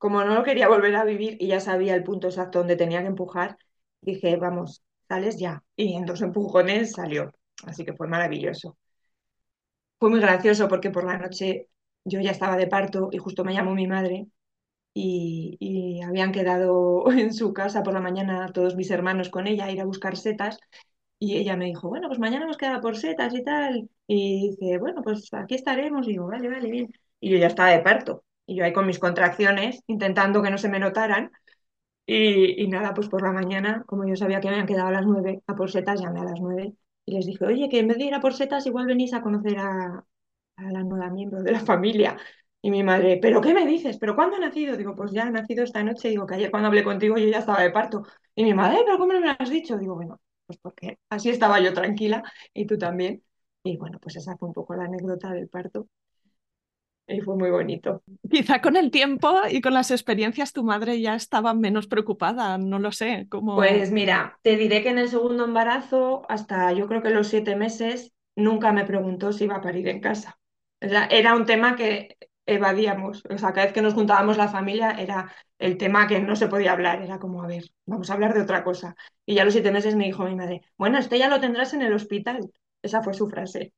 como 0.00 0.24
no 0.24 0.34
lo 0.34 0.44
quería 0.44 0.68
volver 0.68 0.96
a 0.96 1.04
vivir 1.06 1.38
y 1.40 1.48
ya 1.48 1.60
sabía 1.60 1.96
el 1.96 2.04
punto 2.04 2.28
exacto 2.28 2.60
donde 2.60 2.76
tenía 2.76 3.02
que 3.02 3.08
empujar, 3.08 3.58
dije, 4.02 4.36
vamos, 4.38 4.84
sales 5.08 5.38
ya. 5.38 5.64
Y 5.76 5.94
en 5.96 6.06
dos 6.06 6.22
empujones 6.22 6.94
salió. 6.94 7.32
Así 7.66 7.84
que 7.86 7.94
fue 7.94 8.08
maravilloso. 8.08 8.78
Fue 9.98 10.10
muy 10.10 10.20
gracioso 10.20 10.68
porque 10.68 10.90
por 10.90 11.04
la 11.04 11.18
noche 11.18 11.68
yo 12.04 12.20
ya 12.20 12.30
estaba 12.30 12.56
de 12.56 12.66
parto 12.66 13.10
y 13.12 13.18
justo 13.18 13.44
me 13.44 13.52
llamó 13.54 13.74
mi 13.74 13.86
madre 13.86 14.26
y, 14.94 15.56
y 15.60 16.02
habían 16.02 16.32
quedado 16.32 17.04
en 17.12 17.34
su 17.34 17.54
casa 17.54 17.82
por 17.84 17.94
la 17.94 18.00
mañana 18.00 18.48
todos 18.52 18.76
mis 18.76 18.90
hermanos 18.92 19.30
con 19.30 19.46
ella 19.48 19.66
a 19.66 19.72
ir 19.72 19.80
a 19.80 19.84
buscar 19.86 20.16
setas 20.16 20.58
y 21.20 21.36
ella 21.38 21.56
me 21.56 21.66
dijo, 21.66 21.88
bueno, 21.88 22.08
pues 22.08 22.20
mañana 22.20 22.44
hemos 22.46 22.58
quedado 22.58 22.80
por 22.82 22.96
setas 22.98 23.34
y 23.34 23.44
tal. 23.44 23.90
Y 24.08 24.50
dice, 24.58 24.78
bueno, 24.78 25.02
pues 25.02 25.32
aquí 25.34 25.54
estaremos. 25.56 26.06
Y 26.08 26.12
digo, 26.12 26.26
vale, 26.28 26.48
vale, 26.48 26.70
bien. 26.70 26.92
Y 27.20 27.30
yo 27.30 27.38
ya 27.38 27.48
estaba 27.48 27.70
de 27.70 27.80
parto. 27.80 28.24
Y 28.50 28.56
yo 28.56 28.64
ahí 28.64 28.72
con 28.72 28.84
mis 28.86 28.98
contracciones, 28.98 29.84
intentando 29.86 30.42
que 30.42 30.50
no 30.50 30.58
se 30.58 30.68
me 30.68 30.80
notaran. 30.80 31.30
Y, 32.06 32.66
nada, 32.68 32.94
pues 32.94 33.08
por 33.08 33.22
la 33.22 33.32
mañana, 33.32 33.84
como 33.86 34.06
yo 34.08 34.16
sabía 34.16 34.40
que 34.40 34.48
habían 34.48 34.66
quedado 34.66 34.88
a 34.88 34.92
las 34.92 35.06
nueve 35.06 35.42
a 35.46 35.54
por 35.54 35.70
setas, 35.70 36.00
llamé 36.00 36.20
a 36.20 36.24
las 36.24 36.40
nueve 36.40 36.74
y 37.06 37.12
les 37.14 37.26
dije, 37.26 37.44
oye, 37.46 37.68
que 37.68 37.78
en 37.80 37.88
vez 37.88 37.98
de 37.98 38.06
ir 38.06 38.14
a 38.14 38.20
por 38.20 38.34
setas, 38.34 38.66
igual 38.66 38.86
venís 38.86 39.14
a 39.14 39.22
conocer 39.22 39.58
a, 39.58 40.04
a 40.56 40.72
la 40.72 40.82
nueva 40.84 41.10
miembro 41.10 41.42
de 41.42 41.52
la 41.52 41.60
familia. 41.60 42.18
Y 42.62 42.70
mi 42.72 42.82
madre, 42.82 43.18
¿pero 43.22 43.40
qué 43.40 43.54
me 43.54 43.66
dices? 43.66 43.98
¿Pero 43.98 44.16
cuándo 44.16 44.36
ha 44.36 44.40
nacido? 44.40 44.76
Digo, 44.76 44.96
pues 44.96 45.12
ya 45.12 45.24
ha 45.24 45.30
nacido 45.30 45.64
esta 45.64 45.82
noche. 45.84 46.08
Digo, 46.10 46.26
que 46.26 46.34
ayer 46.36 46.50
cuando 46.50 46.68
hablé 46.68 46.84
contigo 46.84 47.18
yo 47.18 47.28
ya 47.28 47.38
estaba 47.38 47.62
de 47.62 47.70
parto. 47.70 48.02
Y 48.34 48.44
mi 48.44 48.54
madre, 48.54 48.80
¿pero 48.84 48.98
cómo 48.98 49.12
no 49.12 49.20
me 49.20 49.26
lo 49.28 49.36
has 49.38 49.50
dicho? 49.50 49.78
Digo, 49.78 49.94
bueno, 49.94 50.20
pues 50.46 50.58
porque 50.60 50.98
así 51.10 51.30
estaba 51.30 51.60
yo 51.60 51.72
tranquila 51.74 52.22
y 52.54 52.66
tú 52.66 52.78
también. 52.78 53.22
Y 53.62 53.76
bueno, 53.76 53.98
pues 54.00 54.16
esa 54.16 54.36
fue 54.36 54.48
un 54.48 54.54
poco 54.54 54.74
la 54.74 54.84
anécdota 54.84 55.30
del 55.32 55.48
parto 55.48 55.88
y 57.10 57.20
fue 57.20 57.36
muy 57.36 57.50
bonito. 57.50 58.02
Quizá 58.30 58.60
con 58.60 58.76
el 58.76 58.90
tiempo 58.90 59.34
y 59.50 59.60
con 59.60 59.74
las 59.74 59.90
experiencias 59.90 60.52
tu 60.52 60.62
madre 60.62 61.00
ya 61.00 61.14
estaba 61.14 61.54
menos 61.54 61.86
preocupada, 61.86 62.58
no 62.58 62.78
lo 62.78 62.92
sé, 62.92 63.26
como... 63.28 63.56
Pues 63.56 63.90
mira, 63.90 64.38
te 64.42 64.56
diré 64.56 64.82
que 64.82 64.90
en 64.90 64.98
el 64.98 65.08
segundo 65.08 65.44
embarazo, 65.44 66.22
hasta 66.28 66.72
yo 66.72 66.86
creo 66.86 67.02
que 67.02 67.10
los 67.10 67.28
siete 67.28 67.56
meses, 67.56 68.12
nunca 68.36 68.72
me 68.72 68.84
preguntó 68.84 69.32
si 69.32 69.44
iba 69.44 69.56
a 69.56 69.60
parir 69.60 69.88
en 69.88 70.00
casa. 70.00 70.38
Era 70.80 71.34
un 71.34 71.44
tema 71.44 71.76
que 71.76 72.16
evadíamos. 72.46 73.22
O 73.28 73.38
sea, 73.38 73.52
cada 73.52 73.66
vez 73.66 73.74
que 73.74 73.82
nos 73.82 73.94
juntábamos 73.94 74.36
la 74.36 74.48
familia 74.48 74.92
era 74.92 75.32
el 75.58 75.76
tema 75.76 76.06
que 76.06 76.20
no 76.20 76.36
se 76.36 76.48
podía 76.48 76.72
hablar. 76.72 77.02
Era 77.02 77.18
como, 77.18 77.42
a 77.42 77.46
ver, 77.46 77.64
vamos 77.86 78.10
a 78.10 78.14
hablar 78.14 78.34
de 78.34 78.42
otra 78.42 78.64
cosa. 78.64 78.94
Y 79.26 79.34
ya 79.34 79.42
a 79.42 79.44
los 79.44 79.54
siete 79.54 79.72
meses 79.72 79.94
me 79.94 80.06
dijo 80.06 80.24
mi 80.24 80.34
madre, 80.34 80.62
bueno, 80.76 80.98
esto 80.98 81.16
ya 81.16 81.28
lo 81.28 81.40
tendrás 81.40 81.74
en 81.74 81.82
el 81.82 81.92
hospital. 81.92 82.50
Esa 82.82 83.02
fue 83.02 83.14
su 83.14 83.28
frase. 83.28 83.72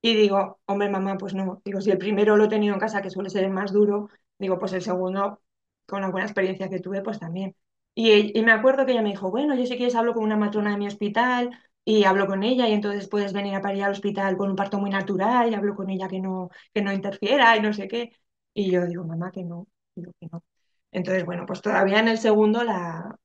Y 0.00 0.14
digo, 0.14 0.60
hombre, 0.66 0.88
mamá, 0.90 1.16
pues 1.18 1.34
no. 1.34 1.60
Digo, 1.64 1.80
si 1.80 1.90
el 1.90 1.98
primero 1.98 2.36
lo 2.36 2.44
he 2.44 2.48
tenido 2.48 2.74
en 2.74 2.80
casa, 2.80 3.02
que 3.02 3.10
suele 3.10 3.30
ser 3.30 3.44
el 3.44 3.50
más 3.50 3.72
duro, 3.72 4.08
digo, 4.38 4.58
pues 4.58 4.72
el 4.72 4.82
segundo, 4.82 5.42
con 5.86 6.02
la 6.02 6.10
buena 6.10 6.26
experiencia 6.26 6.68
que 6.68 6.80
tuve, 6.80 7.02
pues 7.02 7.18
también. 7.18 7.56
Y, 7.94 8.38
y 8.38 8.42
me 8.44 8.52
acuerdo 8.52 8.86
que 8.86 8.92
ella 8.92 9.02
me 9.02 9.10
dijo, 9.10 9.30
bueno, 9.30 9.54
yo 9.56 9.66
si 9.66 9.76
quieres 9.76 9.96
hablo 9.96 10.14
con 10.14 10.22
una 10.24 10.36
matrona 10.36 10.70
de 10.70 10.76
mi 10.78 10.86
hospital 10.86 11.50
y 11.84 12.04
hablo 12.04 12.26
con 12.28 12.42
ella 12.44 12.68
y 12.68 12.72
entonces 12.74 13.08
puedes 13.08 13.32
venir 13.32 13.54
a 13.56 13.60
parir 13.60 13.82
al 13.84 13.92
hospital 13.92 14.36
con 14.36 14.50
un 14.50 14.56
parto 14.56 14.78
muy 14.78 14.90
natural 14.90 15.50
y 15.50 15.54
hablo 15.54 15.74
con 15.74 15.90
ella 15.90 16.06
que 16.08 16.20
no, 16.20 16.50
que 16.72 16.82
no 16.82 16.92
interfiera 16.92 17.56
y 17.56 17.60
no 17.62 17.72
sé 17.72 17.88
qué. 17.88 18.12
Y 18.54 18.70
yo 18.70 18.86
digo, 18.86 19.04
mamá, 19.04 19.30
que 19.32 19.42
no, 19.44 19.66
digo 19.96 20.12
que 20.20 20.28
no. 20.30 20.44
Entonces, 20.92 21.24
bueno, 21.24 21.44
pues 21.46 21.60
todavía 21.60 21.98
en 22.00 22.08
el 22.08 22.18
segundo 22.18 22.62
la, 22.64 23.16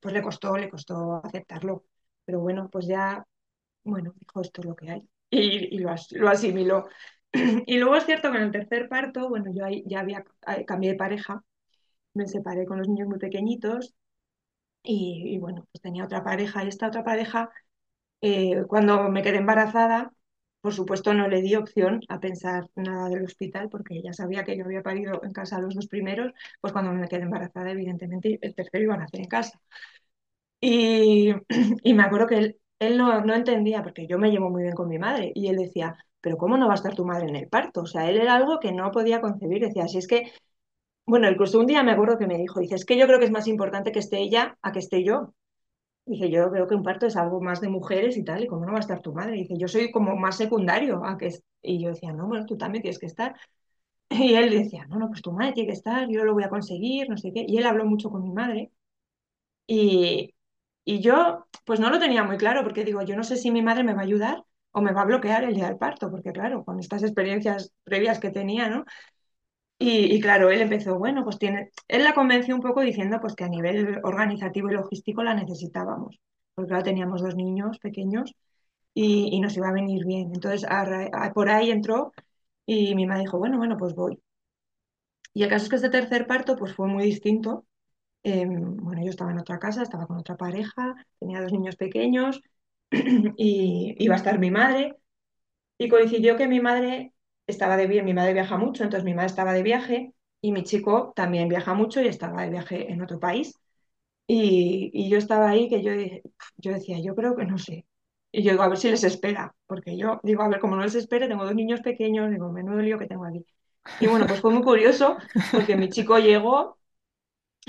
pues 0.00 0.14
le 0.14 0.22
costó, 0.22 0.56
le 0.56 0.70
costó 0.70 1.22
aceptarlo. 1.24 1.84
Pero 2.24 2.40
bueno, 2.40 2.68
pues 2.70 2.86
ya 2.86 3.24
bueno, 3.84 4.14
dijo, 4.20 4.40
esto 4.42 4.60
es 4.62 4.66
lo 4.68 4.76
que 4.76 4.90
hay. 4.90 5.08
Y, 5.30 5.78
lo, 5.78 5.90
as- 5.90 6.12
lo 6.12 6.28
asimiló. 6.28 6.88
Y 7.66 7.78
luego 7.78 7.96
es 7.96 8.06
cierto 8.06 8.30
que 8.32 8.38
en 8.38 8.44
el 8.44 8.52
tercer 8.52 8.88
parto, 8.88 9.28
bueno, 9.28 9.52
yo 9.54 9.64
ahí 9.64 9.84
ya 9.86 10.00
había 10.00 10.24
eh, 10.46 10.64
cambié 10.64 10.92
de 10.92 10.96
pareja, 10.96 11.42
me 12.14 12.26
separé 12.28 12.66
con 12.66 12.78
los 12.78 12.88
niños 12.88 13.08
muy 13.08 13.18
pequeñitos 13.18 13.94
y, 14.82 15.34
y 15.34 15.38
bueno, 15.38 15.66
pues 15.72 15.82
tenía 15.82 16.04
otra 16.04 16.24
pareja 16.24 16.64
y 16.64 16.68
esta 16.68 16.88
otra 16.88 17.04
pareja, 17.04 17.50
eh, 18.22 18.64
cuando 18.68 19.10
me 19.10 19.22
quedé 19.22 19.38
embarazada, 19.38 20.12
por 20.62 20.74
supuesto 20.74 21.14
no 21.14 21.28
le 21.28 21.42
di 21.42 21.56
opción 21.56 22.00
a 22.08 22.20
pensar 22.20 22.68
nada 22.76 23.08
del 23.10 23.24
hospital 23.24 23.68
porque 23.70 24.02
ya 24.02 24.12
sabía 24.14 24.44
que 24.44 24.56
yo 24.58 24.64
había 24.66 24.82
parido 24.82 25.22
en 25.24 25.32
casa 25.32 25.60
los 25.60 25.74
dos 25.74 25.88
primeros, 25.88 26.32
pues 26.60 26.72
cuando 26.74 26.92
me 26.94 27.08
quedé 27.08 27.22
embarazada, 27.24 27.70
evidentemente 27.72 28.38
el 28.42 28.54
tercero 28.54 28.84
iba 28.84 28.94
a 28.96 28.98
nacer 28.98 29.20
en 29.22 29.28
casa. 29.28 29.60
Y, 30.60 31.32
y 31.82 31.94
me 31.94 32.02
acuerdo 32.02 32.26
que 32.26 32.38
él, 32.38 32.60
él 32.78 32.98
no, 32.98 33.20
no 33.24 33.34
entendía, 33.34 33.82
porque 33.82 34.06
yo 34.06 34.18
me 34.18 34.30
llevo 34.30 34.50
muy 34.50 34.62
bien 34.62 34.74
con 34.74 34.88
mi 34.88 34.98
madre, 34.98 35.32
y 35.34 35.48
él 35.48 35.56
decía, 35.56 35.96
pero 36.20 36.36
¿cómo 36.38 36.56
no 36.56 36.66
va 36.66 36.72
a 36.74 36.76
estar 36.76 36.94
tu 36.94 37.04
madre 37.04 37.28
en 37.28 37.36
el 37.36 37.48
parto? 37.48 37.82
O 37.82 37.86
sea, 37.86 38.08
él 38.10 38.18
era 38.20 38.34
algo 38.36 38.58
que 38.60 38.72
no 38.72 38.90
podía 38.90 39.20
concebir. 39.20 39.62
Decía, 39.62 39.88
si 39.88 39.98
es 39.98 40.06
que, 40.08 40.32
bueno, 41.06 41.30
incluso 41.30 41.58
un 41.60 41.66
día 41.66 41.82
me 41.82 41.92
acuerdo 41.92 42.18
que 42.18 42.26
me 42.26 42.38
dijo, 42.38 42.60
dice, 42.60 42.74
es 42.76 42.84
que 42.84 42.98
yo 42.98 43.06
creo 43.06 43.18
que 43.18 43.26
es 43.26 43.30
más 43.32 43.48
importante 43.48 43.92
que 43.92 44.00
esté 44.00 44.18
ella 44.20 44.58
a 44.62 44.72
que 44.72 44.80
esté 44.80 45.04
yo. 45.04 45.34
Dije, 46.06 46.30
yo 46.30 46.50
veo 46.50 46.66
que 46.68 46.74
un 46.76 46.82
parto 46.84 47.06
es 47.06 47.16
algo 47.16 47.40
más 47.40 47.60
de 47.60 47.68
mujeres 47.68 48.16
y 48.16 48.24
tal, 48.24 48.44
y 48.44 48.46
cómo 48.48 48.64
no 48.66 48.72
va 48.72 48.78
a 48.78 48.80
estar 48.80 49.00
tu 49.02 49.12
madre. 49.14 49.34
Dice, 49.34 49.54
yo 49.58 49.68
soy 49.68 49.90
como 49.92 50.16
más 50.16 50.36
secundario 50.36 51.04
a 51.04 51.18
que... 51.18 51.26
es-". 51.28 51.44
Y 51.62 51.82
yo 51.82 51.90
decía, 51.90 52.12
no, 52.12 52.26
bueno, 52.28 52.46
tú 52.46 52.56
también 52.58 52.82
tienes 52.82 52.98
que 52.98 53.06
estar. 53.06 53.36
Y 54.10 54.34
él 54.34 54.50
decía, 54.50 54.86
no, 54.88 54.98
no, 54.98 55.08
pues 55.08 55.22
tu 55.22 55.32
madre 55.32 55.52
tiene 55.54 55.68
que 55.68 55.74
estar, 55.74 56.08
yo 56.10 56.24
lo 56.24 56.34
voy 56.34 56.44
a 56.44 56.50
conseguir, 56.50 57.08
no 57.10 57.16
sé 57.18 57.32
qué. 57.32 57.44
Y 57.48 57.58
él 57.58 57.66
habló 57.66 57.86
mucho 57.86 58.10
con 58.10 58.22
mi 58.24 58.30
madre. 58.32 58.72
Y, 59.66 60.34
y 60.86 61.00
yo, 61.02 61.46
pues 61.66 61.80
no 61.80 61.90
lo 61.90 62.00
tenía 62.00 62.24
muy 62.24 62.38
claro, 62.38 62.64
porque 62.64 62.84
digo, 62.86 63.02
yo 63.02 63.16
no 63.16 63.24
sé 63.24 63.36
si 63.38 63.52
mi 63.52 63.62
madre 63.62 63.84
me 63.84 63.94
va 63.94 64.02
a 64.02 64.04
ayudar 64.04 64.44
o 64.72 64.82
me 64.82 64.92
va 64.94 65.02
a 65.02 65.06
bloquear 65.06 65.44
el 65.44 65.54
día 65.56 65.66
del 65.68 65.78
parto, 65.78 66.10
porque 66.12 66.32
claro, 66.32 66.64
con 66.64 66.80
estas 66.80 67.04
experiencias 67.04 67.72
previas 67.84 68.20
que 68.20 68.30
tenía, 68.32 68.70
¿no? 68.70 68.86
Y, 69.78 70.20
claro, 70.20 70.50
él 70.50 70.62
empezó, 70.62 70.98
bueno, 70.98 71.22
pues 71.24 71.38
tiene, 71.38 71.70
él 71.88 72.04
la 72.04 72.14
convenció 72.14 72.54
un 72.54 72.62
poco 72.62 72.80
diciendo 72.80 73.18
pues 73.20 73.34
que 73.34 73.44
a 73.44 73.48
nivel 73.48 74.00
organizativo 74.04 74.70
y 74.70 74.74
logístico 74.74 75.22
la 75.22 75.34
necesitábamos, 75.34 76.18
porque 76.54 76.68
claro, 76.70 76.84
teníamos 76.84 77.22
dos 77.22 77.36
niños 77.36 77.78
pequeños 77.80 78.32
y, 78.94 79.28
y 79.36 79.40
nos 79.40 79.56
iba 79.56 79.68
a 79.68 79.72
venir 79.74 80.06
bien. 80.06 80.32
Entonces, 80.34 80.66
a- 80.70 81.32
por 81.34 81.50
ahí 81.50 81.70
entró 81.72 82.12
y 82.66 82.94
mi 82.96 83.06
madre 83.06 83.22
dijo, 83.22 83.38
bueno, 83.38 83.58
bueno, 83.58 83.76
pues 83.78 83.94
voy. 83.94 84.20
Y 85.34 85.42
el 85.44 85.48
caso 85.50 85.64
es 85.64 85.70
que 85.70 85.76
este 85.76 85.90
tercer 85.90 86.26
parto 86.26 86.56
pues 86.56 86.74
fue 86.74 86.88
muy 86.88 87.04
distinto 87.04 87.65
Eh, 88.28 88.44
bueno, 88.48 89.02
yo 89.04 89.10
estaba 89.10 89.30
en 89.30 89.38
otra 89.38 89.58
casa, 89.60 89.82
estaba 89.82 90.06
con 90.08 90.16
otra 90.18 90.36
pareja, 90.36 90.96
tenía 91.20 91.40
dos 91.40 91.52
niños 91.52 91.76
pequeños 91.76 92.40
y 93.36 93.94
iba 93.98 94.14
a 94.14 94.18
estar 94.18 94.38
mi 94.40 94.50
madre. 94.50 94.96
Y 95.78 95.88
coincidió 95.88 96.36
que 96.36 96.48
mi 96.48 96.60
madre 96.60 97.14
estaba 97.46 97.76
de 97.76 97.86
viaje, 97.88 98.04
mi 98.06 98.14
madre 98.14 98.34
viaja 98.34 98.56
mucho, 98.58 98.84
entonces 98.84 99.04
mi 99.04 99.14
madre 99.14 99.28
estaba 99.28 99.52
de 99.54 99.62
viaje 99.64 100.14
y 100.42 100.52
mi 100.52 100.64
chico 100.64 101.12
también 101.16 101.48
viaja 101.48 101.74
mucho 101.74 102.02
y 102.02 102.08
estaba 102.08 102.42
de 102.42 102.50
viaje 102.50 102.92
en 102.92 103.02
otro 103.02 103.20
país. 103.20 103.54
Y, 104.26 104.90
y 104.94 105.08
yo 105.10 105.18
estaba 105.18 105.50
ahí 105.50 105.68
que 105.68 105.82
yo, 105.82 105.92
yo 106.56 106.72
decía, 106.72 106.98
yo 107.00 107.14
creo 107.14 107.36
que 107.36 107.44
no 107.46 107.58
sé. 107.58 107.86
Y 108.32 108.42
yo 108.42 108.50
digo, 108.52 108.62
a 108.64 108.68
ver 108.68 108.78
si 108.78 108.90
les 108.90 109.04
espera, 109.04 109.54
porque 109.66 109.96
yo 109.96 110.20
digo, 110.22 110.42
a 110.42 110.48
ver, 110.48 110.60
como 110.60 110.76
no 110.76 110.82
les 110.82 110.94
espere, 110.96 111.28
tengo 111.28 111.44
dos 111.44 111.54
niños 111.54 111.80
pequeños, 111.80 112.30
digo, 112.30 112.50
menudo 112.52 112.80
lío 112.82 112.98
que 112.98 113.06
tengo 113.06 113.24
aquí. 113.24 113.46
Y 113.98 114.06
bueno, 114.08 114.26
pues 114.26 114.40
fue 114.40 114.52
muy 114.52 114.62
curioso 114.62 115.22
porque 115.50 115.76
mi 115.76 115.88
chico 115.90 116.18
llegó 116.18 116.75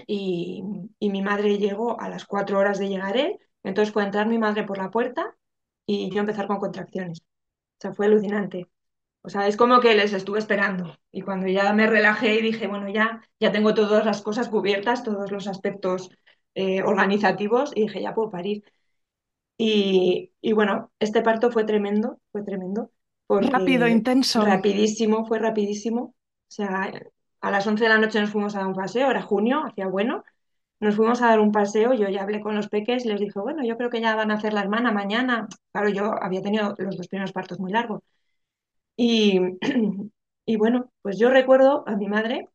y, 0.06 0.64
y 1.00 1.10
mi 1.10 1.22
madre 1.22 1.58
llegó 1.58 2.00
a 2.00 2.10
las 2.10 2.26
cuatro 2.26 2.60
horas 2.60 2.80
de 2.80 2.90
llegar 2.90 3.18
él, 3.18 3.38
entonces 3.64 3.94
fue 3.94 4.04
entrar 4.04 4.28
mi 4.28 4.38
madre 4.38 4.64
por 4.64 4.78
la 4.78 4.92
puerta 4.92 5.36
y 5.86 6.10
yo 6.12 6.20
empezar 6.22 6.48
con 6.48 6.60
contracciones. 6.60 7.20
O 7.22 7.82
sea, 7.82 7.94
fue 7.94 8.08
alucinante. 8.08 8.68
O 9.24 9.30
sea, 9.30 9.48
es 9.48 9.58
como 9.58 9.82
que 9.82 9.96
les 9.96 10.14
estuve 10.14 10.40
esperando 10.40 10.98
y 11.12 11.22
cuando 11.22 11.48
ya 11.48 11.74
me 11.74 11.88
relajé 11.88 12.36
y 12.36 12.42
dije, 12.42 12.68
bueno, 12.68 12.90
ya, 12.90 13.22
ya 13.40 13.52
tengo 13.52 13.74
todas 13.74 14.06
las 14.06 14.22
cosas 14.22 14.50
cubiertas, 14.50 15.04
todos 15.04 15.32
los 15.32 15.48
aspectos 15.48 16.10
eh, 16.56 16.84
organizativos 16.84 17.72
y 17.76 17.82
dije, 17.84 18.02
ya 18.02 18.16
puedo 18.16 18.32
parir. 18.32 18.64
Y, 19.58 20.32
y 20.42 20.54
bueno, 20.54 20.92
este 21.00 21.22
parto 21.24 21.52
fue 21.52 21.66
tremendo, 21.66 22.20
fue 22.32 22.44
tremendo, 22.44 22.92
Rápido, 23.40 23.88
intenso. 23.88 24.42
rapidísimo, 24.42 25.26
fue 25.28 25.40
rapidísimo. 25.40 26.02
O 26.04 26.16
sea, 26.50 26.92
a 27.42 27.52
las 27.52 27.68
11 27.68 27.84
de 27.86 27.90
la 27.90 27.98
noche 27.98 28.20
nos 28.22 28.32
fuimos 28.32 28.56
a 28.56 28.60
dar 28.60 28.68
un 28.68 28.74
paseo, 28.76 29.10
era 29.12 29.22
junio, 29.22 29.64
hacía 29.66 29.88
bueno, 29.88 30.24
nos 30.82 30.96
fuimos 30.96 31.22
a 31.22 31.28
dar 31.30 31.40
un 31.42 31.52
paseo, 31.52 31.94
yo 31.94 32.10
ya 32.10 32.24
hablé 32.24 32.42
con 32.42 32.56
los 32.56 32.70
peques, 32.70 33.06
les 33.06 33.20
dije, 33.20 33.40
bueno, 33.40 33.64
yo 33.66 33.78
creo 33.78 33.90
que 33.92 34.02
ya 34.02 34.16
van 34.16 34.32
a 34.32 34.36
hacer 34.36 34.54
la 34.54 34.62
hermana 34.62 34.92
mañana. 34.92 35.48
Claro, 35.74 35.90
yo 35.90 36.14
había 36.24 36.42
tenido 36.44 36.76
los 36.80 36.98
dos 36.98 37.08
primeros 37.10 37.34
partos 37.34 37.60
muy 37.60 37.72
largos. 37.72 38.02
Y, 38.96 39.40
Y 40.50 40.56
bueno, 40.56 40.92
pues 41.02 41.20
yo 41.20 41.30
recuerdo 41.30 41.84
a 41.88 41.98
mi 41.98 42.08
madre 42.08 42.48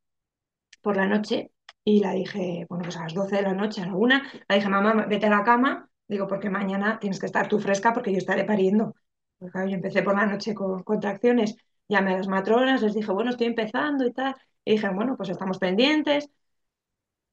por 0.82 0.96
la 0.96 1.06
noche 1.06 1.52
y 1.84 2.00
la 2.00 2.12
dije, 2.12 2.66
bueno, 2.68 2.84
pues 2.84 2.96
a 2.96 3.02
las 3.04 3.14
12 3.14 3.36
de 3.36 3.42
la 3.42 3.54
noche, 3.54 3.82
a 3.82 3.86
la 3.86 3.96
una, 3.96 4.22
la 4.48 4.56
dije, 4.56 4.68
mamá, 4.68 5.06
vete 5.06 5.26
a 5.26 5.30
la 5.30 5.44
cama, 5.44 5.88
digo, 6.08 6.26
porque 6.28 6.50
mañana 6.50 6.98
tienes 7.00 7.20
que 7.20 7.26
estar 7.26 7.48
tú 7.48 7.58
fresca 7.60 7.92
porque 7.92 8.12
yo 8.12 8.18
estaré 8.18 8.44
pariendo. 8.44 8.94
Porque 9.38 9.52
claro, 9.52 9.68
yo 9.68 9.74
empecé 9.76 10.02
por 10.02 10.16
la 10.16 10.26
noche 10.26 10.54
con 10.54 10.82
contracciones, 10.84 11.56
llamé 11.88 12.14
a 12.14 12.18
las 12.18 12.28
matronas, 12.28 12.82
les 12.82 12.94
dije, 12.94 13.12
bueno, 13.12 13.30
estoy 13.30 13.48
empezando 13.48 14.06
y 14.06 14.12
tal. 14.12 14.34
Y 14.64 14.72
dijeron, 14.72 14.96
bueno, 14.96 15.16
pues 15.16 15.28
estamos 15.30 15.58
pendientes. 15.58 16.30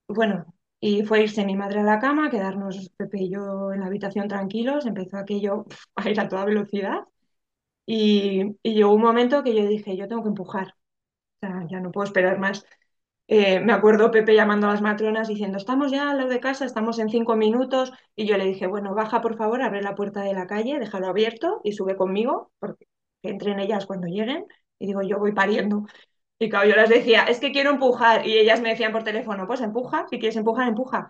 Bueno, 0.07 0.45
y 0.79 1.03
fue 1.03 1.23
irse 1.23 1.45
mi 1.45 1.55
madre 1.55 1.79
a 1.81 1.83
la 1.83 1.99
cama, 1.99 2.29
quedarnos 2.29 2.89
Pepe 2.97 3.19
y 3.23 3.29
yo 3.29 3.71
en 3.73 3.81
la 3.81 3.85
habitación 3.87 4.27
tranquilos, 4.27 4.85
empezó 4.85 5.17
aquello 5.17 5.65
a 5.95 6.09
ir 6.09 6.19
a 6.19 6.27
toda 6.27 6.45
velocidad. 6.45 7.01
Y, 7.87 8.57
y 8.63 8.75
llegó 8.75 8.93
un 8.93 9.01
momento 9.01 9.43
que 9.43 9.55
yo 9.55 9.67
dije, 9.67 9.97
yo 9.97 10.07
tengo 10.07 10.23
que 10.23 10.29
empujar, 10.29 10.69
o 11.43 11.47
sea, 11.47 11.67
ya 11.69 11.79
no 11.81 11.91
puedo 11.91 12.05
esperar 12.05 12.39
más. 12.39 12.65
Eh, 13.27 13.59
me 13.61 13.73
acuerdo 13.73 14.11
Pepe 14.11 14.35
llamando 14.35 14.67
a 14.67 14.71
las 14.71 14.81
matronas 14.81 15.27
diciendo, 15.29 15.57
estamos 15.57 15.91
ya 15.91 16.11
al 16.11 16.17
lado 16.17 16.29
de 16.29 16.39
casa, 16.41 16.65
estamos 16.65 16.99
en 16.99 17.09
cinco 17.09 17.35
minutos. 17.37 17.91
Y 18.15 18.27
yo 18.27 18.37
le 18.37 18.45
dije, 18.45 18.67
bueno, 18.67 18.95
baja 18.95 19.21
por 19.21 19.37
favor, 19.37 19.61
abre 19.63 19.81
la 19.83 19.95
puerta 19.95 20.21
de 20.23 20.33
la 20.33 20.47
calle, 20.47 20.79
déjalo 20.79 21.07
abierto 21.07 21.61
y 21.63 21.73
sube 21.73 21.97
conmigo, 21.97 22.51
porque 22.59 22.87
que 23.23 23.29
entren 23.31 23.59
ellas 23.59 23.85
cuando 23.87 24.07
lleguen. 24.07 24.45
Y 24.79 24.87
digo, 24.87 25.01
yo 25.03 25.19
voy 25.19 25.33
pariendo. 25.33 25.85
Y 26.39 26.49
claro, 26.49 26.69
yo 26.69 26.75
les 26.75 26.89
decía, 26.89 27.23
es 27.25 27.39
que 27.39 27.51
quiero 27.51 27.71
empujar. 27.71 28.25
Y 28.25 28.37
ellas 28.37 28.61
me 28.61 28.69
decían 28.69 28.91
por 28.93 29.03
teléfono, 29.03 29.45
pues 29.47 29.61
empuja, 29.61 30.05
si 30.09 30.19
quieres 30.19 30.37
empujar, 30.37 30.67
empuja. 30.69 31.09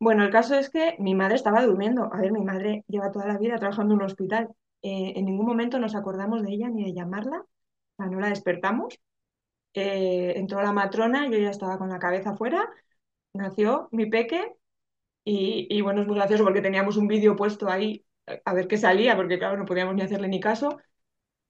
Bueno, 0.00 0.24
el 0.24 0.30
caso 0.30 0.54
es 0.56 0.70
que 0.70 0.96
mi 1.00 1.14
madre 1.14 1.36
estaba 1.36 1.64
durmiendo. 1.64 2.10
A 2.12 2.18
ver, 2.20 2.32
mi 2.32 2.44
madre 2.44 2.84
lleva 2.88 3.12
toda 3.12 3.26
la 3.26 3.38
vida 3.38 3.58
trabajando 3.58 3.94
en 3.94 4.00
un 4.00 4.06
hospital. 4.06 4.48
Eh, 4.82 5.14
en 5.16 5.26
ningún 5.26 5.46
momento 5.46 5.78
nos 5.78 5.94
acordamos 5.96 6.42
de 6.42 6.52
ella 6.52 6.68
ni 6.70 6.84
de 6.84 6.94
llamarla. 6.94 7.38
O 7.40 7.46
sea, 7.98 8.06
no 8.06 8.20
la 8.20 8.28
despertamos. 8.30 8.98
Eh, 9.74 10.34
entró 10.36 10.62
la 10.62 10.72
matrona, 10.72 11.28
yo 11.30 11.38
ya 11.38 11.50
estaba 11.50 11.78
con 11.78 11.88
la 11.90 11.98
cabeza 12.00 12.30
afuera. 12.30 12.68
Nació 13.34 13.88
mi 13.92 14.06
peque. 14.06 14.54
Y, 15.24 15.66
y 15.70 15.80
bueno, 15.82 16.02
es 16.02 16.06
muy 16.08 16.16
gracioso 16.16 16.44
porque 16.44 16.62
teníamos 16.62 16.96
un 16.96 17.08
vídeo 17.08 17.36
puesto 17.36 17.68
ahí 17.70 18.04
eh, 18.26 18.42
a 18.44 18.54
ver 18.54 18.68
qué 18.68 18.78
salía, 18.78 19.16
porque 19.16 19.38
claro, 19.38 19.56
no 19.58 19.66
podíamos 19.66 19.94
ni 19.94 20.02
hacerle 20.02 20.28
ni 20.28 20.40
caso. 20.40 20.78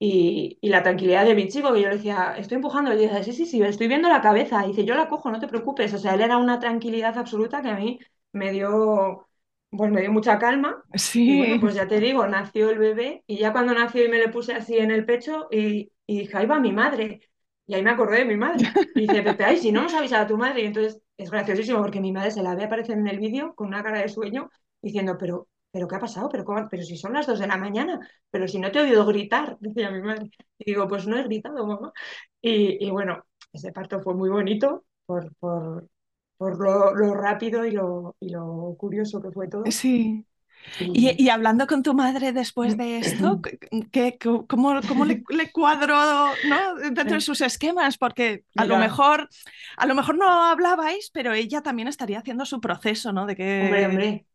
Y, 0.02 0.58
y, 0.62 0.70
la 0.70 0.82
tranquilidad 0.82 1.26
de 1.26 1.34
mi 1.34 1.48
chico, 1.48 1.72
que 1.74 1.82
yo 1.82 1.88
le 1.90 1.96
decía, 1.96 2.34
estoy 2.38 2.56
empujando, 2.56 2.90
y 2.92 2.96
le 2.96 3.02
decía, 3.08 3.22
sí, 3.22 3.32
sí, 3.34 3.44
sí, 3.46 3.62
estoy 3.62 3.86
viendo 3.88 4.08
la 4.08 4.22
cabeza. 4.22 4.64
Y 4.64 4.68
dice, 4.70 4.84
yo 4.86 4.94
la 4.94 5.08
cojo, 5.08 5.30
no 5.30 5.38
te 5.40 5.48
preocupes. 5.48 5.92
O 5.94 5.98
sea, 5.98 6.14
él 6.14 6.22
era 6.22 6.38
una 6.38 6.58
tranquilidad 6.58 7.18
absoluta 7.18 7.60
que 7.62 7.68
a 7.70 7.76
mí 7.76 7.98
me 8.32 8.50
dio, 8.52 9.28
pues 9.70 9.90
me 9.90 10.00
dio 10.00 10.10
mucha 10.12 10.38
calma. 10.38 10.82
Y 11.24 11.34
bueno, 11.34 11.58
Sí. 11.58 11.60
pues 11.60 11.74
ya 11.74 11.86
te 11.86 12.00
digo, 12.00 12.26
nació 12.26 12.70
el 12.70 12.78
bebé 12.78 13.24
y 13.26 13.36
ya 13.38 13.52
cuando 13.52 13.74
nació 13.74 14.04
y 14.04 14.08
me 14.08 14.18
le 14.18 14.28
puse 14.30 14.54
así 14.54 14.78
en 14.78 14.90
el 14.90 15.04
pecho 15.04 15.48
y, 15.50 15.92
y 16.06 16.20
dije, 16.20 16.36
ahí 16.38 16.46
va 16.46 16.58
mi 16.60 16.72
madre. 16.72 17.20
Y 17.66 17.74
ahí 17.74 17.82
me 17.82 17.90
acordé 17.90 18.18
de 18.18 18.24
mi 18.24 18.36
madre. 18.36 18.74
Y 18.94 19.02
dice, 19.02 19.22
Pepe, 19.22 19.44
ay, 19.44 19.56
si 19.58 19.70
no 19.72 19.82
nos 19.82 19.94
avisado 19.94 20.24
a 20.24 20.26
tu 20.26 20.36
madre. 20.38 20.62
Y 20.62 20.66
entonces 20.66 21.00
es 21.16 21.30
graciosísimo 21.30 21.78
porque 21.78 22.00
mi 22.00 22.12
madre 22.12 22.30
se 22.30 22.42
la 22.42 22.54
ve 22.54 22.64
aparecer 22.64 22.98
en 22.98 23.06
el 23.06 23.18
vídeo 23.20 23.54
con 23.54 23.68
una 23.68 23.82
cara 23.82 24.00
de 24.00 24.08
sueño 24.08 24.50
diciendo, 24.82 25.16
pero, 25.18 25.48
pero 25.70 25.88
¿qué 25.88 25.96
ha 25.96 26.00
pasado? 26.00 26.28
¿Pero, 26.28 26.44
cómo? 26.44 26.68
pero 26.70 26.82
si 26.82 26.96
son 26.96 27.12
las 27.12 27.26
dos 27.26 27.38
de 27.38 27.46
la 27.46 27.56
mañana, 27.56 28.00
pero 28.30 28.48
si 28.48 28.58
no 28.58 28.70
te 28.72 28.78
he 28.80 28.82
oído 28.82 29.06
gritar, 29.06 29.56
decía 29.60 29.90
mi 29.90 30.02
madre. 30.02 30.30
Y 30.58 30.64
digo, 30.72 30.88
pues 30.88 31.06
no 31.06 31.18
he 31.18 31.22
gritado, 31.24 31.66
mamá. 31.66 31.92
Y, 32.40 32.84
y 32.86 32.90
bueno, 32.90 33.24
ese 33.52 33.72
parto 33.72 34.00
fue 34.00 34.14
muy 34.14 34.30
bonito 34.30 34.84
por, 35.06 35.34
por, 35.36 35.88
por 36.36 36.58
lo, 36.60 36.94
lo 36.94 37.14
rápido 37.14 37.64
y 37.64 37.70
lo, 37.72 38.16
y 38.20 38.30
lo 38.30 38.74
curioso 38.78 39.20
que 39.22 39.30
fue 39.30 39.48
todo. 39.48 39.64
Sí. 39.70 40.26
Y, 40.78 41.24
Y 41.24 41.28
hablando 41.30 41.66
con 41.66 41.82
tu 41.82 41.94
madre 41.94 42.32
después 42.32 42.76
de 42.76 42.98
esto, 42.98 43.40
¿qué, 43.92 44.18
cómo, 44.20 44.80
cómo 44.86 45.04
le, 45.04 45.22
le 45.28 45.52
cuadró, 45.52 45.94
¿no? 46.44 46.74
dentro 46.92 47.16
de 47.16 47.20
sus 47.20 47.40
esquemas? 47.40 47.98
Porque 47.98 48.44
a 48.56 48.64
lo 48.66 48.76
mejor, 48.76 49.28
a 49.76 49.86
lo 49.86 49.94
mejor 49.94 50.18
no 50.18 50.28
hablabais, 50.44 51.10
pero 51.12 51.32
ella 51.32 51.62
también 51.62 51.88
estaría 51.88 52.18
haciendo 52.18 52.44
su 52.44 52.60
proceso, 52.60 53.12
¿no? 53.12 53.26
De 53.26 53.36
hombre, 53.58 53.86
que 53.86 53.86
hombre, 53.86 54.26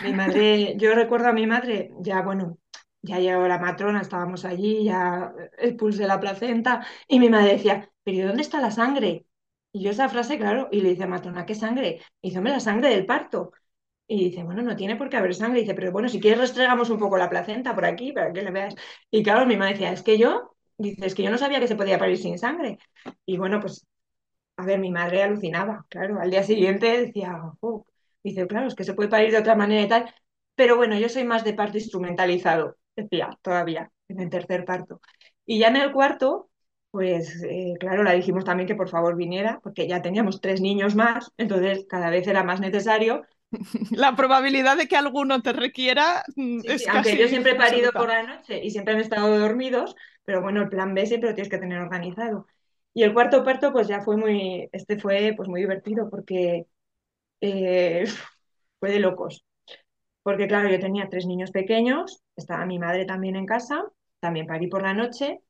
mi 0.00 0.12
madre, 0.12 0.76
yo 0.78 0.94
recuerdo 0.94 1.28
a 1.28 1.32
mi 1.32 1.46
madre, 1.46 1.90
ya 2.00 2.22
bueno, 2.22 2.58
ya 3.02 3.18
llegó 3.18 3.46
la 3.48 3.58
matrona, 3.58 4.00
estábamos 4.00 4.44
allí, 4.44 4.84
ya 4.84 5.32
expulsé 5.58 6.06
la 6.06 6.20
placenta 6.20 6.86
y 7.08 7.18
mi 7.20 7.28
madre 7.30 7.52
decía, 7.54 7.90
pero 8.02 8.16
¿y 8.18 8.20
dónde 8.22 8.42
está 8.42 8.60
la 8.60 8.70
sangre? 8.70 9.26
Y 9.72 9.82
yo 9.84 9.90
esa 9.90 10.08
frase, 10.08 10.38
claro, 10.38 10.68
y 10.70 10.80
le 10.80 10.90
dice, 10.90 11.06
matrona, 11.06 11.46
¿qué 11.46 11.54
sangre? 11.54 12.00
Y 12.20 12.28
dice, 12.28 12.38
hombre, 12.38 12.52
la 12.52 12.60
sangre 12.60 12.90
del 12.90 13.06
parto. 13.06 13.52
Y 14.08 14.26
dice, 14.30 14.44
bueno, 14.44 14.62
no 14.62 14.76
tiene 14.76 14.96
por 14.96 15.08
qué 15.10 15.16
haber 15.18 15.34
sangre. 15.34 15.60
Y 15.60 15.62
dice, 15.62 15.74
pero 15.74 15.92
bueno, 15.92 16.08
si 16.08 16.20
quieres 16.20 16.40
restregamos 16.40 16.90
un 16.90 16.98
poco 16.98 17.16
la 17.18 17.30
placenta 17.30 17.74
por 17.74 17.84
aquí 17.86 18.12
para 18.12 18.32
que 18.32 18.42
le 18.42 18.50
veas. 18.52 18.74
Y 19.10 19.22
claro, 19.22 19.46
mi 19.46 19.56
madre 19.56 19.74
decía, 19.74 19.92
es 19.92 20.02
que 20.02 20.18
yo, 20.18 20.56
dice, 20.78 21.06
es 21.06 21.14
que 21.14 21.22
yo 21.24 21.30
no 21.30 21.38
sabía 21.38 21.60
que 21.60 21.68
se 21.68 21.76
podía 21.76 21.98
parir 21.98 22.18
sin 22.18 22.38
sangre. 22.38 22.78
Y 23.26 23.38
bueno, 23.38 23.60
pues, 23.60 23.86
a 24.56 24.64
ver, 24.66 24.78
mi 24.80 24.90
madre 24.90 25.22
alucinaba, 25.22 25.86
claro. 25.88 26.20
Al 26.20 26.30
día 26.30 26.42
siguiente 26.42 26.86
decía, 27.06 27.36
"Oh". 27.60 27.86
Dice, 28.22 28.46
claro, 28.46 28.68
es 28.68 28.74
que 28.74 28.84
se 28.84 28.94
puede 28.94 29.08
parir 29.08 29.30
de 29.32 29.38
otra 29.38 29.54
manera 29.54 29.82
y 29.82 29.88
tal. 29.88 30.14
Pero 30.54 30.76
bueno, 30.76 30.98
yo 30.98 31.08
soy 31.08 31.24
más 31.24 31.44
de 31.44 31.54
parto 31.54 31.78
instrumentalizado, 31.78 32.76
decía, 32.96 33.30
todavía, 33.42 33.90
en 34.08 34.20
el 34.20 34.30
tercer 34.30 34.64
parto. 34.64 35.00
Y 35.46 35.58
ya 35.58 35.68
en 35.68 35.76
el 35.76 35.92
cuarto, 35.92 36.50
pues, 36.90 37.42
eh, 37.44 37.74
claro, 37.80 38.02
la 38.02 38.12
dijimos 38.12 38.44
también 38.44 38.66
que 38.68 38.74
por 38.74 38.88
favor 38.88 39.16
viniera, 39.16 39.60
porque 39.62 39.88
ya 39.88 40.02
teníamos 40.02 40.40
tres 40.40 40.60
niños 40.60 40.94
más, 40.94 41.32
entonces 41.38 41.86
cada 41.88 42.10
vez 42.10 42.26
era 42.26 42.44
más 42.44 42.60
necesario 42.60 43.22
la 43.90 44.16
probabilidad 44.16 44.76
de 44.76 44.88
que 44.88 44.96
alguno 44.96 45.42
te 45.42 45.52
requiera 45.52 46.24
mm, 46.36 46.60
Sí, 46.62 46.72
sí, 46.74 46.84
es 46.84 46.88
aunque 46.88 47.16
yo 47.16 47.26
casi 47.26 47.28
siempre 47.28 47.52
he 47.52 47.54
parido 47.56 47.90
por 47.92 48.08
la 48.08 48.22
noche 48.22 48.62
y 48.64 48.70
siempre 48.70 48.94
han 48.94 49.00
estado 49.00 49.36
dormidos, 49.38 49.96
pero 50.24 50.40
bueno, 50.42 50.62
el 50.62 50.68
plan 50.68 50.94
B 50.94 51.06
siempre 51.06 51.30
lo 51.30 51.34
tienes 51.34 51.50
que 51.50 51.58
tener 51.58 51.80
organizado. 51.80 52.46
Y 52.94 53.02
el 53.02 53.12
cuarto 53.14 53.42
parto, 53.42 53.72
pues 53.72 53.88
ya 53.88 54.00
fue 54.02 54.16
muy, 54.16 54.68
este 54.72 54.98
fue 55.00 55.34
pues 55.36 55.48
muy 55.48 55.60
divertido 55.60 56.08
porque 56.08 56.66
eh, 57.42 58.06
fue 58.80 58.92
de 58.92 59.00
locos. 59.00 59.44
Porque 60.22 60.46
claro, 60.48 60.68
yo 60.70 60.78
tenía 60.80 61.08
tres 61.10 61.26
niños 61.26 61.50
pequeños, 61.50 62.22
estaba 62.36 62.66
mi 62.66 62.78
madre 62.78 63.04
también 63.06 63.36
en 63.36 63.46
casa, 63.46 63.84
también 64.20 64.46
parí 64.46 64.68
por 64.68 64.82
la 64.82 64.94
noche, 64.94 65.40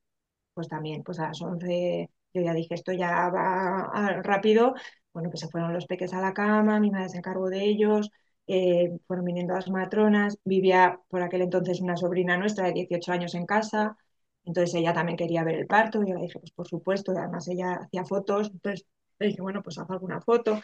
pues 0.53 0.67
también, 0.69 1.03
pues 1.03 1.19
a 1.19 1.27
las 1.29 1.41
11 1.41 2.09
yo 2.33 2.41
ya 2.41 2.53
dije, 2.53 2.75
esto 2.75 2.93
ya 2.93 3.29
va 3.29 3.85
a- 3.93 4.21
rápido. 4.23 4.73
Bueno, 5.13 5.29
pues 5.29 5.41
se 5.41 5.49
fueron 5.49 5.73
los 5.73 5.85
peques 5.87 6.13
a 6.13 6.21
la 6.21 6.33
cama, 6.33 6.79
mi 6.79 6.91
madre 6.91 7.09
se 7.09 7.17
encargó 7.17 7.49
de 7.49 7.63
ellos, 7.65 8.09
eh, 8.47 8.97
fueron 9.07 9.25
viniendo 9.25 9.53
las 9.55 9.69
matronas, 9.69 10.37
vivía 10.45 10.99
por 11.09 11.21
aquel 11.23 11.41
entonces 11.43 11.81
una 11.81 11.97
sobrina 11.97 12.37
nuestra 12.37 12.67
de 12.67 12.73
18 12.73 13.11
años 13.13 13.35
en 13.35 13.45
casa, 13.45 13.97
entonces 14.45 14.75
ella 14.75 14.93
también 14.93 15.17
quería 15.17 15.43
ver 15.43 15.55
el 15.55 15.67
parto, 15.67 15.99
yo 16.05 16.15
le 16.15 16.21
dije, 16.23 16.39
pues 16.39 16.51
por 16.51 16.67
supuesto, 16.67 17.13
y 17.13 17.17
además 17.17 17.47
ella 17.47 17.73
hacía 17.75 18.05
fotos, 18.05 18.49
entonces 18.51 18.85
le 19.19 19.27
dije, 19.27 19.41
bueno, 19.41 19.61
pues 19.63 19.77
haz 19.79 19.89
alguna 19.91 20.21
foto. 20.21 20.59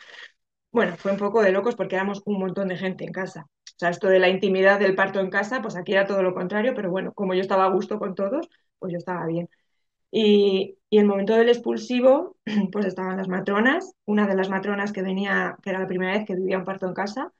Bueno, 0.71 0.95
fue 0.97 1.12
un 1.12 1.17
poco 1.17 1.41
de 1.41 1.51
locos 1.51 1.75
porque 1.75 1.95
éramos 1.95 2.21
un 2.25 2.39
montón 2.39 2.67
de 2.67 2.77
gente 2.77 3.03
en 3.03 3.12
casa. 3.12 3.47
O 3.65 3.79
sea, 3.79 3.89
esto 3.89 4.08
de 4.08 4.19
la 4.19 4.29
intimidad 4.29 4.79
del 4.79 4.95
parto 4.95 5.19
en 5.19 5.29
casa, 5.29 5.62
pues 5.62 5.75
aquí 5.75 5.93
era 5.93 6.05
todo 6.05 6.21
lo 6.21 6.34
contrario, 6.34 6.73
pero 6.75 6.91
bueno, 6.91 7.12
como 7.13 7.34
yo 7.34 7.41
estaba 7.41 7.65
a 7.65 7.69
gusto 7.71 7.97
con 7.97 8.13
todos, 8.15 8.47
pues 8.77 8.91
yo 8.91 8.97
estaba 8.97 9.25
bien. 9.25 9.49
Y, 10.12 10.77
el 10.91 11.05
momento 11.08 11.36
del 11.36 11.49
expulsivo, 11.49 12.38
pues 12.73 12.86
estaban 12.88 13.17
las 13.17 13.27
matronas, 13.29 13.93
una 14.05 14.27
de 14.27 14.36
las 14.36 14.49
matronas 14.49 14.91
que 14.93 15.03
venía, 15.03 15.58
que 15.63 15.71
era 15.71 15.79
la 15.79 15.88
primera 15.88 16.13
vez 16.13 16.25
que 16.27 16.36
vivía 16.36 16.60
un 16.60 16.65
parto 16.65 16.88
en 16.88 16.93
casa, 16.95 17.34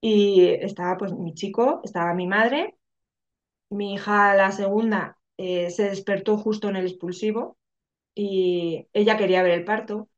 y 0.00 0.46
estaba 0.48 0.96
pues 0.98 1.12
mi 1.12 1.34
chico, 1.34 1.80
estaba 1.84 2.14
mi 2.14 2.26
madre, 2.26 2.76
mi 3.70 3.94
hija 3.94 4.34
la 4.34 4.52
segunda 4.52 5.18
eh, 5.36 5.70
se 5.70 5.84
despertó 5.90 6.36
justo 6.38 6.68
en 6.68 6.76
el 6.76 6.86
expulsivo 6.86 7.56
y 8.14 8.88
ella 8.92 9.16
quería 9.18 9.42
ver 9.42 9.52
el 9.52 9.64
parto. 9.64 10.08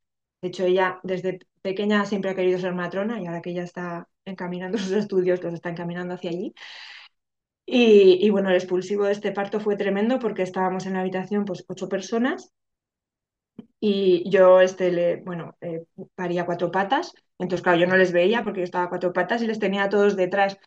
De 0.42 0.48
hecho, 0.48 0.64
ella 0.66 1.00
desde 1.04 1.40
pequeña 1.62 2.04
siempre 2.06 2.30
ha 2.30 2.34
querido 2.34 2.58
ser 2.58 2.74
matrona 2.74 3.20
y 3.20 3.26
ahora 3.26 3.42
que 3.42 3.50
ella 3.50 3.62
está 3.64 4.08
encaminando 4.24 4.78
sus 4.78 4.92
estudios, 4.92 5.42
los 5.42 5.54
está 5.54 5.70
encaminando 5.70 6.14
hacia 6.14 6.30
allí. 6.30 6.54
Y, 7.66 8.18
y 8.26 8.30
bueno, 8.30 8.48
el 8.50 8.56
expulsivo 8.56 9.04
de 9.04 9.12
este 9.12 9.30
parto 9.30 9.60
fue 9.60 9.76
tremendo 9.76 10.18
porque 10.18 10.42
estábamos 10.42 10.86
en 10.86 10.94
la 10.94 11.00
habitación 11.02 11.44
pues 11.44 11.64
ocho 11.68 11.88
personas 11.88 12.52
Y 13.80 14.28
yo, 14.30 14.60
este, 14.60 14.90
le, 14.92 15.16
bueno, 15.22 15.56
eh, 15.60 15.84
paría 16.14 16.46
cuatro 16.46 16.70
patas. 16.70 17.12
Entonces, 17.38 17.62
claro, 17.62 17.78
yo 17.78 17.86
no 17.86 17.96
les 17.96 18.12
veía 18.12 18.42
porque 18.44 18.60
yo 18.60 18.64
estaba 18.64 18.84
a 18.84 18.88
cuatro 18.88 19.12
patas 19.12 19.42
y 19.42 19.46
les 19.46 19.58
tenía 19.58 19.84
a 19.84 19.88
todos 19.88 20.16
detrás. 20.16 20.58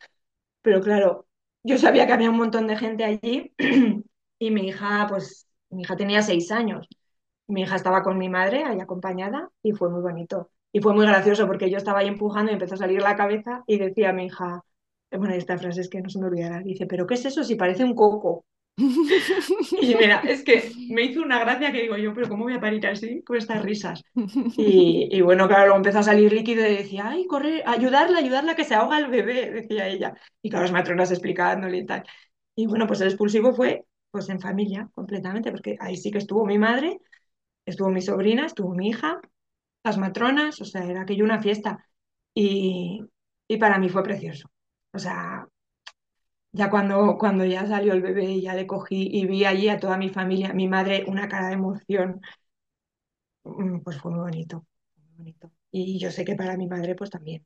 Pero 0.61 0.81
claro, 0.81 1.27
yo 1.63 1.77
sabía 1.77 2.07
que 2.07 2.13
había 2.13 2.29
un 2.31 2.37
montón 2.37 2.67
de 2.67 2.77
gente 2.77 3.03
allí 3.05 3.53
y 4.39 4.51
mi 4.51 4.67
hija, 4.69 5.07
pues, 5.09 5.47
mi 5.69 5.83
hija 5.83 5.97
tenía 5.97 6.21
seis 6.23 6.51
años. 6.51 6.87
Mi 7.47 7.63
hija 7.63 7.75
estaba 7.77 8.03
con 8.03 8.17
mi 8.17 8.29
madre 8.29 8.63
ahí 8.65 8.79
acompañada 8.81 9.49
y 9.63 9.73
fue 9.73 9.89
muy 9.89 10.01
bonito. 10.01 10.51
Y 10.71 10.79
fue 10.81 10.93
muy 10.93 11.05
gracioso 11.05 11.47
porque 11.47 11.69
yo 11.69 11.77
estaba 11.77 11.99
ahí 11.99 12.07
empujando 12.07 12.51
y 12.51 12.53
empezó 12.55 12.75
a 12.75 12.77
salir 12.77 13.01
la 13.01 13.15
cabeza 13.15 13.63
y 13.67 13.77
decía 13.77 14.09
a 14.09 14.13
mi 14.13 14.25
hija, 14.27 14.61
bueno, 15.11 15.33
esta 15.33 15.57
frase 15.57 15.81
es 15.81 15.89
que 15.89 16.01
no 16.01 16.09
se 16.09 16.19
me 16.19 16.27
olvidará, 16.27 16.59
dice, 16.61 16.85
¿pero 16.87 17.05
qué 17.07 17.15
es 17.15 17.25
eso 17.25 17.43
si 17.43 17.55
parece 17.55 17.83
un 17.83 17.95
coco? 17.95 18.45
Y 19.79 19.95
mira, 19.95 20.21
es 20.27 20.43
que 20.43 20.71
me 20.89 21.03
hizo 21.03 21.21
una 21.21 21.39
gracia 21.39 21.71
que 21.71 21.81
digo 21.81 21.97
yo, 21.97 22.13
pero 22.13 22.29
¿cómo 22.29 22.43
voy 22.45 22.53
a 22.53 22.59
parir 22.61 22.85
así 22.87 23.23
con 23.23 23.37
estas 23.37 23.61
risas? 23.63 24.03
Y, 24.55 25.09
y 25.11 25.21
bueno, 25.21 25.47
claro, 25.47 25.63
luego 25.65 25.77
empezó 25.77 25.99
a 25.99 26.03
salir 26.03 26.31
líquido 26.33 26.65
y 26.67 26.75
decía, 26.77 27.09
ay, 27.09 27.25
corre, 27.25 27.63
ayudarla, 27.65 28.19
ayudarla 28.19 28.55
que 28.55 28.65
se 28.65 28.75
ahoga 28.75 28.99
el 28.99 29.07
bebé, 29.09 29.49
decía 29.51 29.87
ella. 29.87 30.13
Y 30.41 30.49
claro, 30.49 30.63
las 30.65 30.71
matronas 30.73 31.11
explicándole 31.11 31.77
y 31.79 31.85
tal. 31.85 32.03
Y 32.55 32.67
bueno, 32.67 32.85
pues 32.87 33.01
el 33.01 33.07
expulsivo 33.07 33.53
fue 33.53 33.85
pues 34.11 34.29
en 34.29 34.41
familia 34.41 34.89
completamente, 34.93 35.51
porque 35.51 35.77
ahí 35.79 35.97
sí 35.97 36.11
que 36.11 36.17
estuvo 36.19 36.45
mi 36.45 36.57
madre, 36.59 36.99
Estuvo 37.65 37.89
mi 37.89 38.01
sobrina, 38.01 38.45
estuvo 38.45 38.73
mi 38.75 38.89
hija, 38.89 39.19
las 39.83 39.97
matronas, 39.97 40.61
o 40.61 40.65
sea, 40.65 40.85
era 40.85 41.01
aquello 41.01 41.25
una 41.25 41.41
fiesta. 41.41 41.85
Y, 42.33 43.01
y 43.47 43.57
para 43.57 43.79
mí 43.79 43.89
fue 43.89 44.03
precioso. 44.03 44.49
O 44.93 44.99
sea, 44.99 45.47
ya 46.53 46.69
cuando, 46.69 47.17
cuando 47.17 47.45
ya 47.45 47.65
salió 47.67 47.93
el 47.93 48.01
bebé 48.01 48.25
y 48.25 48.41
ya 48.41 48.53
le 48.55 48.67
cogí 48.67 49.07
y 49.11 49.25
vi 49.25 49.45
allí 49.45 49.69
a 49.69 49.79
toda 49.79 49.97
mi 49.97 50.09
familia, 50.09 50.53
mi 50.53 50.67
madre, 50.67 51.05
una 51.07 51.27
cara 51.29 51.47
de 51.47 51.53
emoción, 51.53 52.21
mm, 53.43 53.79
pues 53.81 53.99
fue 53.99 54.11
muy 54.11 54.21
bonito, 54.21 54.65
muy 54.97 55.13
bonito. 55.17 55.51
Y 55.71 55.99
yo 55.99 56.11
sé 56.11 56.25
que 56.25 56.35
para 56.35 56.57
mi 56.57 56.67
madre, 56.67 56.95
pues 56.95 57.09
también. 57.09 57.45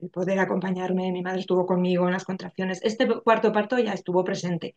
El 0.00 0.10
poder 0.10 0.38
acompañarme, 0.40 1.12
mi 1.12 1.22
madre 1.22 1.40
estuvo 1.40 1.66
conmigo 1.66 2.06
en 2.06 2.12
las 2.14 2.24
contracciones. 2.24 2.80
Este 2.84 3.08
cuarto 3.22 3.52
parto 3.52 3.78
ya 3.78 3.92
estuvo 3.94 4.24
presente. 4.24 4.76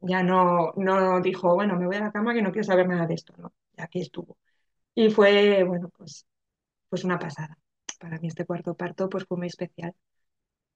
Ya 0.00 0.22
no, 0.24 0.72
no 0.76 1.20
dijo, 1.22 1.54
bueno, 1.54 1.76
me 1.78 1.86
voy 1.86 1.96
a 1.96 2.00
la 2.00 2.12
cama 2.12 2.34
que 2.34 2.42
no 2.42 2.52
quiero 2.52 2.64
saber 2.66 2.88
nada 2.88 3.06
de 3.06 3.14
esto, 3.14 3.34
¿no? 3.38 3.52
Ya 3.76 3.84
aquí 3.84 4.00
estuvo. 4.02 4.38
Y 4.94 5.10
fue, 5.10 5.64
bueno, 5.64 5.88
pues, 5.96 6.26
pues 6.88 7.04
una 7.04 7.18
pasada. 7.18 7.58
Para 8.00 8.18
mí 8.20 8.28
este 8.28 8.46
cuarto 8.46 8.74
parto 8.76 9.08
pues 9.08 9.24
fue 9.26 9.38
muy 9.38 9.48
especial. 9.48 9.94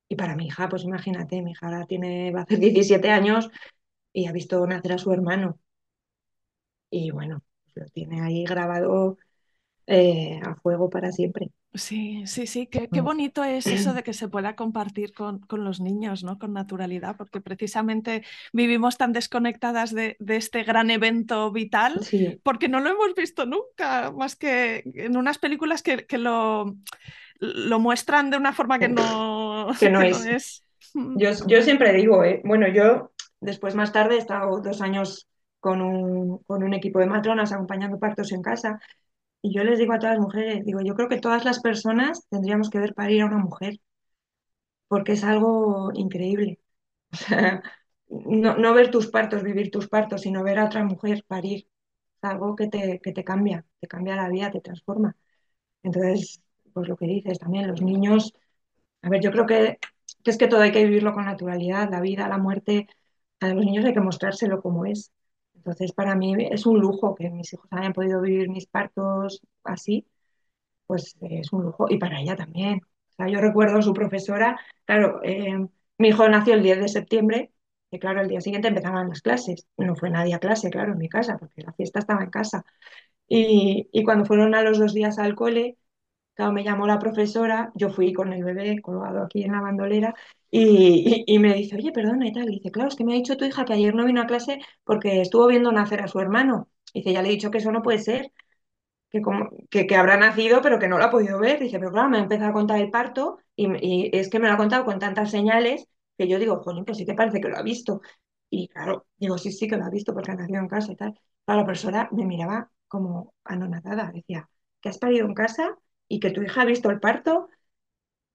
Y 0.09 0.16
para 0.16 0.37
mi 0.37 0.46
hija, 0.48 0.68
pues 0.68 0.85
imagínate, 0.85 1.42
mi 1.42 1.52
hija 1.52 1.66
ahora 1.68 1.87
tiene, 1.87 2.33
va 2.33 2.40
a 2.40 2.44
hacer 2.44 2.59
17 2.61 3.11
años 3.11 3.50
y 4.12 4.26
ha 4.29 4.33
visto 4.33 4.66
nacer 4.66 4.94
a 4.94 4.98
su 4.98 5.12
hermano. 5.12 5.61
Y 6.90 7.11
bueno, 7.11 7.42
lo 7.74 7.87
tiene 7.87 8.22
ahí 8.22 8.44
grabado 8.44 9.18
eh, 9.88 10.40
a 10.44 10.57
fuego 10.57 10.90
para 10.90 11.12
siempre. 11.12 11.50
Sí, 11.76 12.26
sí, 12.26 12.46
sí, 12.46 12.66
qué, 12.66 12.88
qué, 12.88 13.00
bonito 13.00 13.44
es 13.44 13.66
eso 13.66 13.92
de 13.94 14.02
que 14.02 14.12
se 14.12 14.28
pueda 14.28 14.56
compartir 14.56 15.12
con, 15.12 15.40
con, 15.40 15.64
los 15.64 15.80
niños, 15.80 16.24
¿no? 16.24 16.38
Con 16.38 16.52
naturalidad, 16.52 17.16
porque 17.16 17.40
precisamente 17.40 18.24
vivimos 18.52 18.96
tan 18.96 19.12
desconectadas 19.12 19.94
de, 19.94 20.16
de 20.18 20.36
este 20.36 20.62
gran 20.64 20.90
evento 20.90 21.50
vital, 21.52 22.02
sí. 22.02 22.40
porque 22.42 22.68
no 22.68 22.80
lo 22.80 22.90
hemos 22.90 23.14
visto 23.14 23.46
nunca, 23.46 24.10
más 24.12 24.36
que 24.36 24.84
en 24.94 25.16
unas 25.16 25.38
películas 25.38 25.82
que, 25.82 26.06
que 26.06 26.18
lo, 26.18 26.76
lo, 27.38 27.78
muestran 27.78 28.30
de 28.30 28.36
una 28.36 28.52
forma 28.52 28.78
que 28.78 28.88
no, 28.88 29.68
que 29.78 29.90
no, 29.90 30.00
que 30.00 30.08
es. 30.08 30.24
no 30.24 30.30
es. 30.36 30.62
Yo, 30.94 31.46
yo, 31.46 31.62
siempre 31.62 31.92
digo, 31.92 32.24
¿eh? 32.24 32.40
bueno, 32.44 32.68
yo 32.68 33.12
después 33.40 33.74
más 33.74 33.92
tarde 33.92 34.14
he 34.14 34.18
estado 34.18 34.60
dos 34.60 34.80
años 34.80 35.28
con 35.60 35.82
un, 35.82 36.38
con 36.44 36.62
un 36.62 36.74
equipo 36.74 37.00
de 37.00 37.06
matronas 37.06 37.52
acompañando 37.52 37.98
partos 37.98 38.32
en 38.32 38.42
casa 38.42 38.80
y 39.46 39.54
yo 39.54 39.64
les 39.64 39.78
digo 39.78 39.92
a 39.94 39.98
todas 39.98 40.16
las 40.16 40.22
mujeres, 40.24 40.64
digo, 40.64 40.80
yo 40.82 40.94
creo 40.94 41.09
que 41.09 41.18
todas 41.20 41.44
las 41.44 41.61
personas 41.61 42.26
tendríamos 42.30 42.70
que 42.70 42.78
ver 42.80 42.94
parir 42.94 43.22
a 43.22 43.26
una 43.26 43.38
mujer, 43.38 43.80
porque 44.88 45.12
es 45.12 45.24
algo 45.24 45.90
increíble. 45.94 46.61
O 47.12 47.16
sea, 47.16 47.62
no, 48.09 48.56
no, 48.59 48.74
ver 48.74 48.90
tus 48.90 49.09
partos, 49.09 49.42
vivir 49.42 49.70
tus 49.70 49.88
partos, 49.88 50.22
sino 50.22 50.42
ver 50.44 50.59
a 50.59 50.66
otra 50.66 50.85
mujer 50.85 51.24
parir. 51.26 51.68
Es 52.16 52.24
algo 52.24 52.56
que 52.56 52.68
te, 52.68 53.00
que 53.00 53.12
te 53.12 53.24
cambia, 53.24 53.64
te 53.80 53.88
cambia 53.88 54.16
la 54.16 54.28
vida, 54.28 54.50
te 54.50 54.61
transforma. 54.61 55.16
Entonces, 55.85 56.42
pues 56.74 56.88
lo 56.88 56.96
que 56.96 57.06
dices 57.06 57.38
también, 57.40 57.68
los 57.68 57.82
niños, 57.82 58.32
a 59.02 59.11
ver, 59.11 59.22
yo 59.22 59.32
creo 59.32 59.46
que, 59.46 59.78
que 60.24 60.30
es 60.32 60.38
que 60.38 60.48
todo 60.48 60.62
hay 60.62 60.72
que 60.72 60.85
vivirlo 60.85 61.14
con 61.14 61.26
naturalidad, 61.26 61.90
la 61.90 62.00
vida, 62.02 62.28
la 62.28 62.38
muerte, 62.38 62.88
a 63.40 63.48
los 63.50 63.64
niños 63.64 63.85
hay 63.87 63.94
que 63.94 64.00
mostrárselo 64.00 64.62
como 64.62 64.87
es. 64.87 65.12
Entonces, 65.66 65.92
para 65.92 66.14
mí 66.14 66.35
es 66.50 66.66
un 66.66 66.79
lujo 66.81 67.14
que 67.16 67.31
mis 67.31 67.52
hijos 67.52 67.66
hayan 67.72 67.92
podido 67.92 68.20
vivir 68.22 68.48
mis 68.50 68.66
partos 68.68 69.42
así, 69.64 70.07
pues 70.87 71.16
es 71.20 71.52
un 71.52 71.64
lujo. 71.64 71.87
Y 71.90 71.98
para 71.98 72.20
ella 72.20 72.37
también. 72.37 72.81
O 73.11 73.14
sea, 73.16 73.29
yo 73.29 73.40
recuerdo 73.40 73.79
a 73.79 73.83
su 73.83 73.92
profesora, 73.94 74.59
claro, 74.85 75.20
eh, 75.24 75.66
mi 75.98 76.09
hijo 76.09 76.29
nació 76.29 76.55
el 76.55 76.62
10 76.62 76.81
de 76.81 76.88
septiembre, 76.88 77.52
y 77.90 77.98
claro, 77.98 78.20
el 78.20 78.29
día 78.29 78.40
siguiente 78.40 78.68
empezaban 78.68 79.09
las 79.09 79.22
clases. 79.22 79.66
No 79.76 79.96
fue 79.96 80.11
nadie 80.11 80.35
a 80.35 80.38
clase, 80.40 80.70
claro, 80.70 80.92
en 80.92 80.98
mi 80.98 81.09
casa, 81.09 81.38
porque 81.38 81.62
la 81.62 81.72
fiesta 81.72 82.00
estaba 82.00 82.22
en 82.24 82.31
casa. 82.31 82.64
Y, 83.29 83.88
y 83.92 84.05
cuando 84.05 84.24
fueron 84.26 84.55
a 84.55 84.62
los 84.62 84.79
dos 84.79 84.94
días 84.94 85.18
al 85.18 85.35
cole, 85.35 85.79
claro, 86.37 86.53
me 86.53 86.64
llamó 86.64 86.87
la 86.87 86.99
profesora, 87.01 87.72
yo 87.77 87.90
fui 87.90 88.12
con 88.14 88.33
el 88.35 88.44
bebé 88.44 88.81
colgado 88.83 89.22
aquí 89.25 89.44
en 89.44 89.53
la 89.53 89.62
bandolera 89.62 90.14
y, 90.51 91.25
y, 91.27 91.35
y, 91.37 91.38
me 91.40 91.55
dice, 91.55 91.77
oye, 91.77 91.92
perdona 91.92 92.29
y 92.29 92.33
tal. 92.33 92.49
Y 92.51 92.57
dice, 92.57 92.70
claro, 92.70 92.88
es 92.90 92.96
que 92.96 93.05
me 93.05 93.12
ha 93.14 93.16
dicho 93.16 93.37
tu 93.37 93.44
hija 93.46 93.64
que 93.64 93.75
ayer 93.75 93.94
no 93.94 94.05
vino 94.07 94.22
a 94.22 94.27
clase 94.27 94.61
porque 94.85 95.20
estuvo 95.22 95.46
viendo 95.49 95.72
nacer 95.72 96.03
a 96.03 96.09
su 96.09 96.20
hermano. 96.20 96.68
Y 96.94 97.01
dice, 97.01 97.12
ya 97.14 97.22
le 97.22 97.29
he 97.29 97.33
dicho 97.33 97.51
que 97.51 97.59
eso 97.59 97.72
no 97.72 97.83
puede 97.83 97.99
ser, 97.99 98.33
que, 99.11 99.22
como, 99.22 99.51
que, 99.70 99.87
que 99.87 99.96
habrá 99.96 100.16
nacido 100.16 100.61
pero 100.62 100.79
que 100.79 100.88
no 100.88 100.99
lo 100.99 101.05
ha 101.05 101.11
podido 101.11 101.38
ver. 101.38 101.61
Dice, 101.61 101.79
pero 101.79 101.92
claro, 101.92 102.09
me 102.11 102.18
ha 102.18 102.22
empezado 102.22 102.51
a 102.51 102.53
contar 102.55 102.81
el 102.81 102.90
parto 102.90 103.38
y, 103.57 103.68
y, 104.07 104.11
es 104.12 104.29
que 104.31 104.38
me 104.38 104.49
lo 104.49 104.55
ha 104.55 104.57
contado 104.57 104.85
con 104.85 104.99
tantas 104.99 105.31
señales 105.31 105.87
que 106.18 106.29
yo 106.29 106.38
digo, 106.38 106.62
jolín, 106.62 106.85
pues 106.85 106.99
sí 106.99 107.07
que 107.07 107.14
parece 107.14 107.40
que 107.40 107.49
lo 107.49 107.57
ha 107.59 107.62
visto. 107.62 108.01
Y 108.51 108.68
claro, 108.68 109.07
digo, 109.16 109.38
sí, 109.38 109.53
sí 109.53 109.68
que 109.68 109.77
lo 109.77 109.85
ha 109.85 109.90
visto 109.90 110.14
porque 110.14 110.31
ha 110.33 110.35
nacido 110.37 110.61
en 110.61 110.68
casa 110.68 110.92
y 110.92 110.96
tal. 110.96 111.14
Claro, 111.44 111.61
la 111.61 111.66
profesora 111.66 112.09
me 112.12 112.25
miraba 112.27 112.70
como 112.88 113.35
anonadada, 113.44 114.11
decía, 114.12 114.49
¿que 114.81 114.88
has 114.88 114.99
parido 114.99 115.27
en 115.27 115.35
casa? 115.35 115.77
Y 116.09 116.21
que 116.21 116.31
tu 116.31 116.42
hija 116.42 116.62
ha 116.62 116.64
visto 116.64 116.90
el 116.90 117.01
parto. 117.01 117.49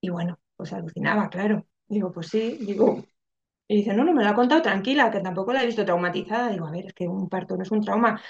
Y 0.02 0.10
bueno, 0.10 0.40
pues 0.56 0.74
alucinaba, 0.74 1.30
claro. 1.30 1.68
Digo, 1.88 2.12
pues 2.12 2.28
sí, 2.28 2.58
digo. 2.62 3.04
Y 3.68 3.78
dice, 3.78 3.94
no, 3.96 4.04
no, 4.04 4.14
me 4.14 4.24
lo 4.24 4.30
ha 4.30 4.36
contado 4.36 4.62
tranquila, 4.62 5.12
que 5.12 5.22
tampoco 5.22 5.54
la 5.54 5.64
he 5.64 5.66
visto 5.68 5.86
traumatizada. 5.86 6.50
Digo, 6.52 6.68
a 6.68 6.72
ver, 6.72 6.88
es 6.88 6.94
que 6.94 7.08
un 7.08 7.30
parto 7.30 7.58
no 7.58 7.64
es 7.64 7.72
un 7.72 7.82
trauma. 7.84 8.22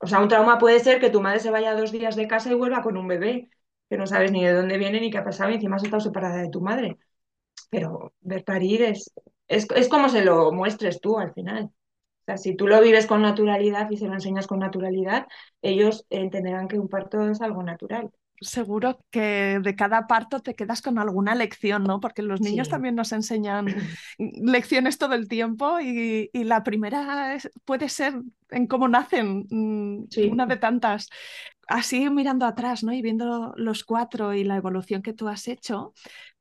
O 0.00 0.06
sea, 0.06 0.20
un 0.20 0.28
trauma 0.28 0.58
puede 0.58 0.80
ser 0.80 1.00
que 1.00 1.10
tu 1.10 1.20
madre 1.20 1.40
se 1.40 1.50
vaya 1.50 1.74
dos 1.74 1.92
días 1.92 2.16
de 2.16 2.28
casa 2.28 2.50
y 2.50 2.54
vuelva 2.54 2.82
con 2.82 2.96
un 2.96 3.08
bebé, 3.08 3.50
que 3.90 3.96
no 3.98 4.06
sabes 4.06 4.32
ni 4.32 4.44
de 4.44 4.52
dónde 4.52 4.78
viene 4.78 5.00
ni 5.00 5.10
qué 5.10 5.18
ha 5.18 5.24
pasado, 5.24 5.50
y 5.50 5.54
encima 5.54 5.76
has 5.76 5.84
estado 5.84 6.00
separada 6.02 6.38
de 6.42 6.50
tu 6.50 6.60
madre. 6.62 6.98
Pero 7.70 8.12
ver 8.20 8.44
parir 8.44 8.82
es, 8.82 9.12
es, 9.48 9.66
es 9.74 9.88
como 9.88 10.08
se 10.08 10.24
lo 10.24 10.52
muestres 10.52 11.00
tú 11.00 11.18
al 11.18 11.32
final. 11.34 11.64
O 11.66 12.24
sea, 12.26 12.36
si 12.38 12.56
tú 12.56 12.66
lo 12.68 12.80
vives 12.82 13.06
con 13.06 13.22
naturalidad 13.22 13.90
y 13.90 13.96
se 13.98 14.08
lo 14.08 14.14
enseñas 14.14 14.46
con 14.48 14.60
naturalidad, 14.60 15.26
ellos 15.62 16.06
entenderán 16.10 16.68
que 16.68 16.78
un 16.78 16.88
parto 16.88 17.28
es 17.30 17.40
algo 17.42 17.62
natural 17.62 18.10
seguro 18.40 19.00
que 19.10 19.58
de 19.62 19.76
cada 19.76 20.06
parto 20.06 20.40
te 20.40 20.54
quedas 20.54 20.82
con 20.82 20.98
alguna 20.98 21.34
lección, 21.34 21.86
¿no? 21.86 22.00
Porque 22.00 22.22
los 22.22 22.40
niños 22.40 22.68
Sí. 22.68 22.70
también 22.70 22.94
nos 22.94 23.12
enseñan 23.12 23.74
lecciones 24.18 24.98
todo 24.98 25.14
el 25.14 25.28
tiempo 25.28 25.80
y, 25.80 26.30
y 26.32 26.44
la 26.44 26.62
primera 26.64 27.34
es- 27.34 27.50
puede 27.64 27.88
ser 27.88 28.14
en 28.50 28.66
cómo 28.66 28.88
nacen, 28.88 29.46
mm, 29.50 30.08
Sí. 30.10 30.22
una 30.22 30.46
de 30.46 30.56
tantas. 30.56 31.08
Así 31.68 32.08
mirando 32.10 32.46
atrás, 32.46 32.84
¿no? 32.84 32.92
Y 32.92 33.02
viendo 33.02 33.52
los 33.56 33.84
cuatro 33.84 34.34
y 34.34 34.44
la 34.44 34.56
evolución 34.56 35.02
que 35.02 35.12
tú 35.14 35.28
has 35.28 35.48
hecho, 35.48 35.94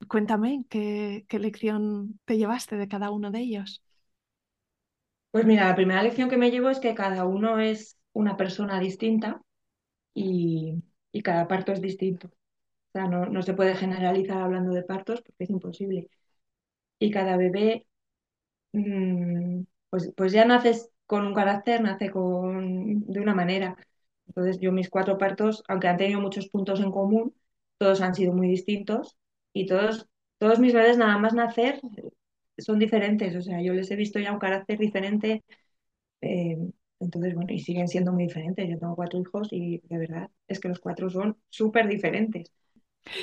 cuéntame 0.08 0.66
qué, 0.70 1.26
qué 1.30 1.40
lección 1.40 2.20
te 2.26 2.38
llevaste 2.38 2.78
de 2.78 2.88
cada 2.88 3.12
uno 3.12 3.32
de 3.32 3.40
ellos. 3.40 3.84
Pues 5.32 5.46
mira, 5.46 5.66
la 5.68 5.76
primera 5.76 6.02
lección 6.04 6.30
que 6.30 6.38
me 6.38 6.50
llevo 6.52 6.70
es 6.70 6.80
que 6.80 6.96
cada 6.96 7.26
uno 7.26 7.60
es 7.60 7.98
una 8.14 8.38
persona 8.38 8.80
distinta 8.80 9.42
y, 10.14 10.84
y 11.18 11.22
cada 11.24 11.48
parto 11.48 11.72
es 11.74 11.82
distinto. 11.82 12.28
O 12.30 12.32
sea, 12.94 13.08
no, 13.08 13.26
no 13.28 13.42
se 13.44 13.54
puede 13.56 13.76
generalizar 13.76 14.40
hablando 14.42 14.74
de 14.74 14.84
partos 14.84 15.22
porque 15.24 15.46
es 15.46 15.50
imposible. 15.52 16.10
Y 17.00 17.12
cada 17.12 17.38
bebé, 17.38 17.88
mm, 18.74 19.64
pues, 19.90 20.14
pues 20.18 20.34
ya 20.34 20.46
naces 20.46 20.92
con 21.08 21.26
un 21.28 21.34
carácter, 21.36 21.82
nace 21.82 22.12
con, 22.12 23.06
de 23.08 23.20
una 23.22 23.36
manera. 23.36 23.78
Entonces 24.28 24.60
yo 24.60 24.72
mis 24.72 24.90
cuatro 24.90 25.18
partos, 25.18 25.64
aunque 25.68 25.88
han 25.88 25.98
tenido 25.98 26.22
muchos 26.22 26.50
puntos 26.50 26.80
en 26.82 26.92
común, 26.92 27.36
todos 27.80 28.02
han 28.02 28.16
sido 28.16 28.34
muy 28.34 28.48
distintos 28.50 29.18
y 29.54 29.66
todos, 29.68 30.08
todos 30.40 30.60
mis 30.60 30.74
bebés 30.74 30.98
nada 30.98 31.18
más 31.20 31.34
nacer 31.34 31.82
son 32.58 32.80
diferentes. 32.80 33.36
O 33.36 33.42
sea, 33.42 33.62
yo 33.62 33.74
les 33.74 33.92
he 33.92 33.96
visto 33.96 34.20
ya 34.20 34.32
un 34.34 34.40
carácter 34.40 34.78
diferente 34.80 35.44
Eh, 36.22 36.58
entonces, 37.00 37.36
bueno, 37.36 37.54
y 37.54 37.60
siguen 37.60 37.88
siendo 37.88 38.12
muy 38.14 38.26
diferentes. 38.28 38.68
Yo 38.70 38.80
tengo 38.80 38.96
cuatro 38.96 39.20
hijos 39.20 39.50
y 39.52 39.80
de 39.88 39.98
verdad 39.98 40.30
es 40.48 40.60
que 40.60 40.70
los 40.70 40.80
cuatro 40.80 41.10
son 41.10 41.38
súper 41.50 41.88
diferentes. 41.88 42.52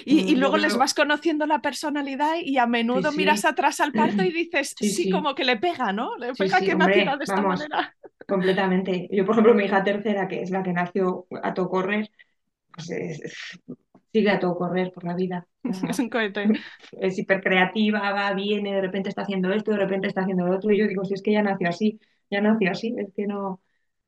Y, 0.05 0.31
y 0.31 0.35
Mm, 0.35 0.37
luego 0.37 0.57
les 0.59 0.77
vas 0.77 0.95
conociendo 0.95 1.47
la 1.47 1.61
personalidad 1.63 2.37
y 2.43 2.59
a 2.59 2.67
sí, 2.93 3.03
menudo 3.07 3.13
miras 3.13 3.45
sí, 3.45 3.45
atrás 3.45 3.81
al 3.81 3.95
parto 3.95 4.23
y 4.25 4.31
dices, 4.33 4.77
sí, 4.81 4.93
sí, 4.93 5.09
sí, 5.09 5.09
como 5.09 5.35
que 5.35 5.45
le 5.45 5.57
pega, 5.57 5.93
¿no? 5.93 6.17
Le 6.17 6.35
sí, 6.35 6.49
pega 6.49 6.63
sí, 6.63 6.65
que 6.65 6.75
naciera 6.77 7.17
hombre, 7.17 7.17
de 7.17 7.25
esta 7.25 7.43
vamos, 7.43 7.69
manera. 7.69 7.97
completamente. 8.29 9.09
Yo, 9.13 9.25
por 9.27 9.35
ejemplo, 9.35 9.55
mi 9.55 9.65
hija 9.65 9.85
tercera, 9.85 10.29
que 10.29 10.43
es 10.43 10.51
la 10.51 10.63
que 10.63 10.73
nació 10.73 11.27
a 11.43 11.55
todo 11.55 11.69
correr, 11.71 12.11
pues 12.73 12.91
es- 12.91 13.23
es- 13.23 13.61
sigue 14.13 14.31
a 14.31 14.41
todo 14.41 14.57
correr 14.59 14.93
por 14.93 15.05
la 15.05 15.15
vida. 15.17 15.47
Es 15.91 15.99
un 15.99 16.09
cohete. 16.11 16.53
es 16.93 17.19
hipercreativa, 17.19 18.13
va, 18.13 18.33
viene, 18.35 18.75
de 18.75 18.81
repente 18.81 19.09
está 19.09 19.23
haciendo 19.23 19.53
esto, 19.53 19.73
de 19.73 19.79
repente 19.79 20.09
está 20.09 20.23
haciendo 20.23 20.47
lo 20.47 20.57
otro. 20.57 20.71
Y 20.73 20.79
yo 20.79 20.87
digo, 20.89 21.05
si 21.05 21.15
es 21.15 21.23
que 21.23 21.33
ya 21.33 21.43
nació 21.43 21.69
así, 21.69 22.01
ya 22.33 22.43
nació 22.43 22.73
así, 22.73 22.95
es 22.99 23.13
que 23.15 23.29
no, 23.29 23.63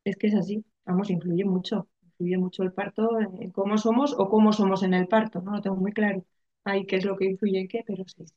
es 0.04 0.16
que 0.18 0.28
es 0.28 0.36
así. 0.36 0.64
Vamos, 0.86 1.10
influye 1.10 1.44
mucho, 1.46 1.88
influye 2.04 2.38
mucho 2.38 2.64
el 2.64 2.72
parto 2.74 3.20
en 3.20 3.52
cómo 3.52 3.78
somos 3.78 4.14
o 4.18 4.30
cómo 4.30 4.52
somos 4.54 4.84
en 4.84 4.94
el 4.94 5.08
parto, 5.08 5.42
no 5.42 5.52
lo 5.54 5.62
tengo 5.62 5.76
muy 5.76 5.92
claro. 5.94 6.24
Ahí 6.64 6.86
qué 6.86 6.96
es 6.98 7.06
lo 7.06 7.16
que 7.18 7.26
influye 7.26 7.60
en 7.60 7.68
qué, 7.68 7.84
pero 7.86 8.04
sí, 8.08 8.26
sí. 8.26 8.34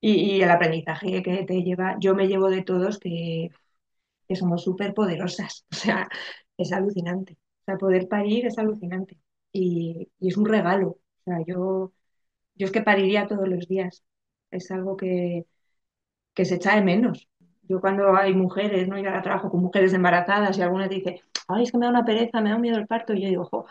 Y, 0.00 0.36
y 0.38 0.42
el 0.42 0.50
aprendizaje 0.50 1.22
que 1.22 1.44
te 1.44 1.62
lleva, 1.62 1.96
yo 2.00 2.14
me 2.14 2.28
llevo 2.28 2.50
de 2.50 2.62
todos 2.62 2.98
que, 2.98 3.50
que 4.28 4.36
somos 4.36 4.62
súper 4.64 4.94
poderosas, 4.94 5.66
o 5.72 5.76
sea, 5.76 6.08
es 6.58 6.72
alucinante. 6.72 7.34
O 7.62 7.64
sea, 7.66 7.78
poder 7.78 8.08
parir 8.08 8.46
es 8.46 8.58
alucinante 8.58 9.18
y, 9.52 10.10
y 10.20 10.28
es 10.28 10.36
un 10.36 10.46
regalo. 10.46 10.88
O 10.90 11.00
sea, 11.24 11.38
yo, 11.46 11.92
yo 12.56 12.66
es 12.66 12.72
que 12.72 12.82
pariría 12.82 13.26
todos 13.28 13.48
los 13.48 13.68
días. 13.68 14.04
Es 14.50 14.70
algo 14.72 14.96
que, 14.96 15.46
que 16.34 16.44
se 16.44 16.56
echa 16.56 16.76
de 16.76 16.82
menos. 16.84 17.28
Yo 17.68 17.80
cuando 17.80 18.16
hay 18.16 18.34
mujeres, 18.34 18.88
¿no? 18.88 18.98
Yo 18.98 19.08
ahora 19.08 19.22
trabajo 19.22 19.50
con 19.50 19.60
mujeres 19.62 19.92
embarazadas 19.92 20.56
y 20.58 20.62
alguna 20.62 20.88
te 20.88 20.96
dice, 20.96 21.22
ay, 21.48 21.64
es 21.64 21.72
que 21.72 21.78
me 21.78 21.86
da 21.86 21.90
una 21.90 22.04
pereza, 22.04 22.40
me 22.40 22.50
da 22.50 22.56
un 22.56 22.62
miedo 22.62 22.78
el 22.78 22.86
parto. 22.86 23.12
Y 23.14 23.22
yo 23.22 23.28
digo, 23.28 23.44
jo, 23.46 23.66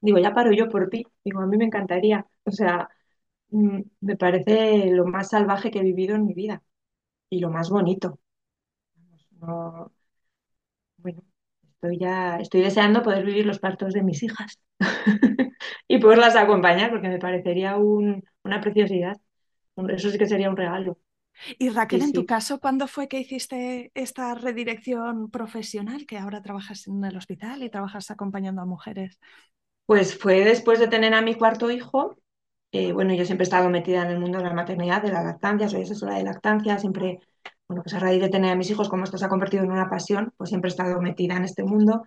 digo, 0.00 0.18
ya 0.18 0.34
paro 0.34 0.52
yo 0.52 0.68
por 0.68 0.88
ti. 0.90 1.06
Digo, 1.24 1.40
a 1.40 1.46
mí 1.46 1.56
me 1.56 1.64
encantaría. 1.66 2.26
O 2.44 2.50
sea, 2.52 2.88
mm, 3.50 3.80
me 4.02 4.16
parece 4.16 4.90
lo 4.92 5.06
más 5.06 5.30
salvaje 5.30 5.70
que 5.70 5.80
he 5.80 5.82
vivido 5.84 6.16
en 6.16 6.26
mi 6.26 6.34
vida 6.34 6.62
y 7.30 7.40
lo 7.40 7.50
más 7.50 7.70
bonito. 7.70 8.20
No, 9.40 9.90
bueno, 10.96 11.22
estoy 11.74 11.98
ya, 11.98 12.38
estoy 12.38 12.62
deseando 12.62 13.02
poder 13.02 13.24
vivir 13.24 13.46
los 13.46 13.58
partos 13.60 13.92
de 13.94 14.02
mis 14.02 14.22
hijas 14.22 14.58
y 15.88 15.98
poderlas 15.98 16.36
acompañar 16.36 16.90
porque 16.90 17.08
me 17.08 17.18
parecería 17.18 17.76
un- 17.76 18.24
una 18.44 18.60
preciosidad. 18.60 19.16
Eso 19.88 20.10
sí 20.10 20.18
que 20.18 20.26
sería 20.26 20.50
un 20.50 20.56
regalo. 20.56 20.98
Y 21.58 21.70
Sí, 21.90 22.00
Raquel, 22.00 22.02
en 22.02 22.12
tu 22.12 22.24
sí. 22.24 22.26
caso, 22.26 22.60
¿cuándo 22.60 22.88
fue 22.88 23.08
que 23.08 23.20
hiciste 23.20 23.90
esta 23.94 24.34
redirección 24.34 25.30
profesional, 25.30 26.06
que 26.06 26.18
ahora 26.18 26.42
trabajas 26.42 26.86
en 26.88 27.04
el 27.04 27.16
hospital 27.16 27.62
y 27.62 27.70
trabajas 27.70 28.10
acompañando 28.10 28.62
a 28.62 28.66
mujeres? 28.66 29.18
Pues 29.86 30.16
fue 30.18 30.44
después 30.44 30.78
de 30.80 30.88
tener 30.88 31.14
a 31.14 31.22
mi 31.22 31.34
cuarto 31.34 31.70
hijo. 31.70 32.16
eh, 32.72 32.92
bueno, 32.92 33.14
yo 33.14 33.24
siempre 33.26 33.44
he 33.44 33.48
estado 33.48 33.70
metida 33.70 34.02
en 34.04 34.10
el 34.12 34.20
mundo 34.20 34.38
de 34.38 34.44
la 34.44 34.54
maternidad, 34.54 35.02
de 35.02 35.12
la 35.12 35.22
lactancia, 35.24 35.68
soy 35.68 35.82
asesora 35.82 36.16
de 36.16 36.24
lactancia, 36.24 36.78
siempre, 36.78 37.20
bueno, 37.68 37.82
pues 37.84 37.94
a 37.96 38.00
raíz 38.00 38.22
de 38.22 38.28
tener 38.30 38.52
a 38.52 38.56
mis 38.56 38.70
hijos, 38.70 38.88
como 38.90 39.04
esto 39.04 39.18
se 39.18 39.24
ha 39.26 39.28
convertido 39.30 39.64
en 39.64 39.72
una 39.72 39.90
pasión, 39.90 40.32
pues 40.38 40.50
siempre 40.50 40.68
he 40.70 40.72
estado 40.72 41.00
metida 41.02 41.36
en 41.36 41.44
este 41.44 41.64
mundo 41.64 42.04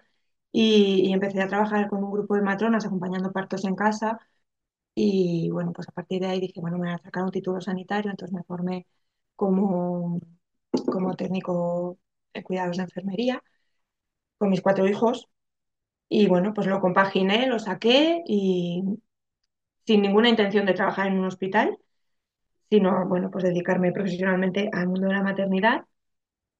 y, 0.52 1.08
y 1.10 1.14
empecé 1.14 1.42
a 1.44 1.48
trabajar 1.50 1.90
con 1.90 2.04
un 2.04 2.12
grupo 2.14 2.36
de 2.36 2.42
matronas 2.44 2.86
acompañando 2.88 3.32
partos 3.34 3.66
en 3.66 3.76
casa 3.76 4.20
y 4.96 5.50
bueno, 5.52 5.72
pues 5.74 5.88
a 5.90 5.92
partir 5.94 6.22
de 6.22 6.28
ahí 6.28 6.40
dije, 6.42 6.60
bueno, 6.62 6.78
me 6.78 6.88
voy 6.88 6.96
a 6.96 7.00
sacar 7.00 7.24
un 7.24 7.32
título 7.32 7.62
sanitario, 7.62 8.12
entonces 8.12 8.34
me 8.36 8.44
formé 8.44 8.88
como, 9.42 10.20
como 10.86 11.16
técnico 11.16 11.98
en 12.34 12.44
cuidados 12.44 12.78
de 12.78 12.84
enfermería 12.84 13.44
con 14.38 14.52
mis 14.52 14.62
cuatro 14.62 14.88
hijos 14.88 15.30
y 16.10 16.28
bueno, 16.28 16.54
pues 16.54 16.68
lo 16.68 16.80
compaginé, 16.80 17.48
lo 17.48 17.58
saqué 17.58 18.22
y 18.28 18.84
sin 19.88 20.04
ninguna 20.04 20.30
intención 20.30 20.68
de 20.68 20.74
trabajar 20.76 21.08
en 21.08 21.20
un 21.20 21.26
hospital, 21.26 21.78
sino 22.70 23.08
bueno, 23.08 23.32
pues 23.32 23.44
dedicarme 23.44 23.92
profesionalmente 23.92 24.70
al 24.74 24.88
mundo 24.88 25.08
de 25.08 25.14
la 25.14 25.24
maternidad. 25.24 25.86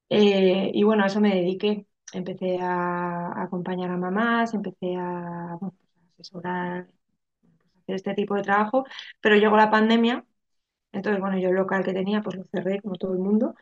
Eh, 0.10 0.72
y 0.74 0.84
bueno, 0.84 1.04
a 1.04 1.08
eso 1.08 1.22
me 1.22 1.36
dediqué. 1.36 1.86
Empecé 2.14 2.60
a, 2.62 3.44
acompañar 3.44 3.92
a 3.92 3.98
mamás, 3.98 4.54
empecé 4.56 4.96
a, 4.98 5.58
pues, 5.60 5.74
asesorar, 6.16 6.88
pues, 7.42 7.54
hacer 7.84 7.96
este 7.96 8.14
tipo 8.16 8.36
de 8.36 8.44
trabajo, 8.44 8.86
pero 9.22 9.36
llegó 9.38 9.58
la 9.58 9.72
pandemia, 9.72 10.26
entonces 10.92 11.22
bueno, 11.22 11.38
yo 11.40 11.50
el 11.50 11.56
local 11.56 11.84
que 11.84 11.94
tenía 11.94 12.22
pues 12.22 12.38
lo 12.38 12.44
cerré 12.46 12.82
como 12.82 12.96
todo 12.96 13.14
el 13.14 13.20
mundo 13.20 13.56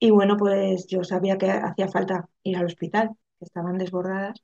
y 0.00 0.10
bueno, 0.10 0.36
pues 0.36 0.86
yo 0.86 1.02
sabía 1.04 1.38
que 1.38 1.50
hacía 1.50 1.88
falta 1.88 2.28
ir 2.44 2.56
al 2.56 2.66
hospital, 2.66 3.10
que 3.38 3.44
estaban 3.44 3.78
desbordadas 3.78 4.40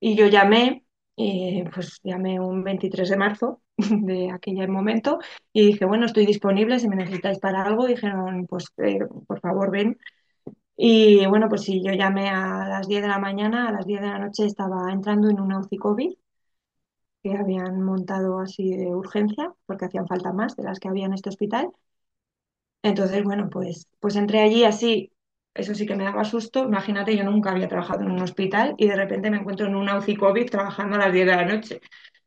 Y 0.00 0.16
yo 0.16 0.26
llamé, 0.28 0.84
eh, 1.16 1.64
pues 1.74 2.00
llamé 2.04 2.40
un 2.40 2.64
23 2.64 3.10
de 3.10 3.16
marzo 3.18 3.62
de 3.78 4.30
aquel 4.32 4.68
momento 4.68 5.18
y 5.52 5.66
dije, 5.68 5.86
bueno, 5.86 6.06
estoy 6.06 6.26
disponible 6.26 6.80
si 6.80 6.88
me 6.88 6.96
necesitáis 6.96 7.38
para 7.40 7.62
algo. 7.64 7.86
dijeron, 7.86 8.46
pues 8.48 8.66
eh, 8.78 9.00
por 9.28 9.40
favor, 9.40 9.70
ven. 9.72 9.98
Y 10.76 11.26
bueno, 11.26 11.48
pues 11.48 11.62
sí, 11.64 11.82
yo 11.84 11.92
llamé 11.92 12.28
a 12.30 12.68
las 12.68 12.88
10 12.88 13.02
de 13.02 13.08
la 13.08 13.18
mañana, 13.18 13.68
a 13.68 13.72
las 13.72 13.86
10 13.86 14.00
de 14.02 14.08
la 14.08 14.18
noche 14.20 14.46
estaba 14.46 14.92
entrando 14.92 15.30
en 15.30 15.40
una 15.40 15.60
UCI 15.60 15.78
COVID 15.78 16.12
que 17.22 17.34
habían 17.36 17.82
montado 17.82 18.40
así 18.40 18.76
de 18.76 18.94
urgencia 18.94 19.54
porque 19.66 19.86
hacían 19.86 20.06
falta 20.08 20.32
más 20.32 20.56
de 20.56 20.64
las 20.64 20.80
que 20.80 20.88
había 20.88 21.06
en 21.06 21.14
este 21.14 21.28
hospital. 21.30 21.70
Entonces, 22.82 23.24
bueno, 23.24 23.48
pues, 23.50 23.88
pues 24.00 24.16
entré 24.16 24.40
allí 24.40 24.64
así, 24.64 25.12
eso 25.54 25.74
sí 25.74 25.86
que 25.86 25.96
me 25.96 26.04
daba 26.04 26.24
susto. 26.24 26.64
Imagínate, 26.64 27.16
yo 27.16 27.24
nunca 27.24 27.50
había 27.50 27.68
trabajado 27.68 28.02
en 28.02 28.10
un 28.12 28.22
hospital 28.22 28.74
y 28.78 28.86
de 28.88 28.96
repente 28.96 29.30
me 29.30 29.38
encuentro 29.38 29.66
en 29.66 29.74
una 29.76 29.98
UCI 29.98 30.16
COVID 30.16 30.50
trabajando 30.50 30.96
a 30.96 31.00
las 31.00 31.12
10 31.12 31.26
de 31.26 31.36
la 31.36 31.44
noche. 31.44 31.80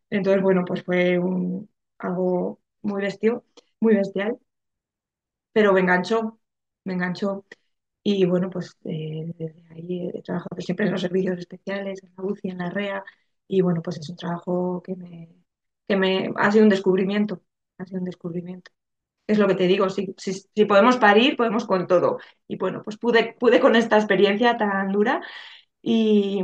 Entonces, 0.10 0.42
bueno, 0.44 0.66
pues 0.66 0.84
fue 0.84 1.20
un, 1.20 1.70
algo 2.00 2.62
muy 2.84 3.02
bestio, 3.04 3.46
muy 3.82 3.96
bestial, 3.96 4.40
pero 5.52 5.74
me 5.74 5.82
enganchó, 5.82 6.40
me 6.84 6.94
enganchó. 6.94 7.46
Y 8.04 8.26
bueno, 8.26 8.50
pues 8.50 8.78
eh, 8.86 9.34
desde 9.38 9.66
ahí 9.72 10.10
he 10.14 10.22
trabajado 10.24 10.62
siempre 10.62 10.86
en 10.88 10.92
los 10.94 11.02
servicios 11.02 11.40
especiales, 11.40 12.04
en 12.04 12.14
la 12.18 12.24
UCI, 12.26 12.52
en 12.52 12.58
la 12.60 12.70
REA, 12.72 13.06
y 13.58 13.62
bueno, 13.62 13.82
pues 13.82 13.98
es 14.00 14.10
un 14.10 14.16
trabajo 14.18 14.82
que 14.86 14.96
me, 14.96 15.30
que 15.88 15.96
me 15.98 16.32
ha 16.38 16.52
sido 16.52 16.64
un 16.66 16.70
descubrimiento, 16.70 17.44
ha 17.78 17.86
sido 17.86 18.00
un 18.00 18.06
descubrimiento. 18.06 18.72
Es 19.28 19.40
lo 19.40 19.48
que 19.48 19.56
te 19.56 19.68
digo, 19.68 19.90
si, 19.90 20.14
si, 20.18 20.34
si 20.34 20.66
podemos 20.66 20.98
parir, 20.98 21.38
podemos 21.38 21.66
con 21.66 21.88
todo. 21.88 22.20
Y 22.48 22.58
bueno, 22.58 22.84
pues 22.84 22.98
pude, 22.98 23.36
pude 23.40 23.60
con 23.62 23.76
esta 23.76 23.98
experiencia 23.98 24.58
tan 24.58 24.92
dura 24.92 25.22
y 25.82 26.44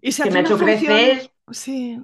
Y 0.00 0.12
se 0.12 0.22
que 0.22 0.30
me 0.30 0.38
ha 0.40 0.42
hecho 0.42 0.58
función, 0.58 0.58
crecer. 0.58 1.32
sí, 1.52 1.98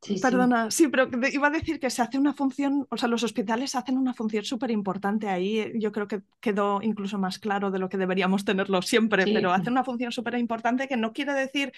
Sí, 0.00 0.20
perdona, 0.20 0.70
sí, 0.70 0.86
pero 0.86 1.08
iba 1.32 1.48
a 1.48 1.50
decir 1.50 1.80
que 1.80 1.90
se 1.90 2.02
hace 2.02 2.18
una 2.18 2.32
función, 2.32 2.86
o 2.88 2.96
sea, 2.96 3.08
los 3.08 3.24
hospitales 3.24 3.74
hacen 3.74 3.98
una 3.98 4.14
función 4.14 4.44
súper 4.44 4.70
importante 4.70 5.28
ahí. 5.28 5.72
Yo 5.74 5.90
creo 5.90 6.06
que 6.06 6.22
quedó 6.40 6.80
incluso 6.82 7.18
más 7.18 7.40
claro 7.40 7.72
de 7.72 7.80
lo 7.80 7.88
que 7.88 7.96
deberíamos 7.96 8.44
tenerlo 8.44 8.80
siempre, 8.80 9.24
pero 9.24 9.52
hacen 9.52 9.72
una 9.72 9.82
función 9.82 10.12
súper 10.12 10.38
importante 10.38 10.86
que 10.86 10.96
no 10.96 11.12
quiere 11.12 11.34
decir 11.34 11.72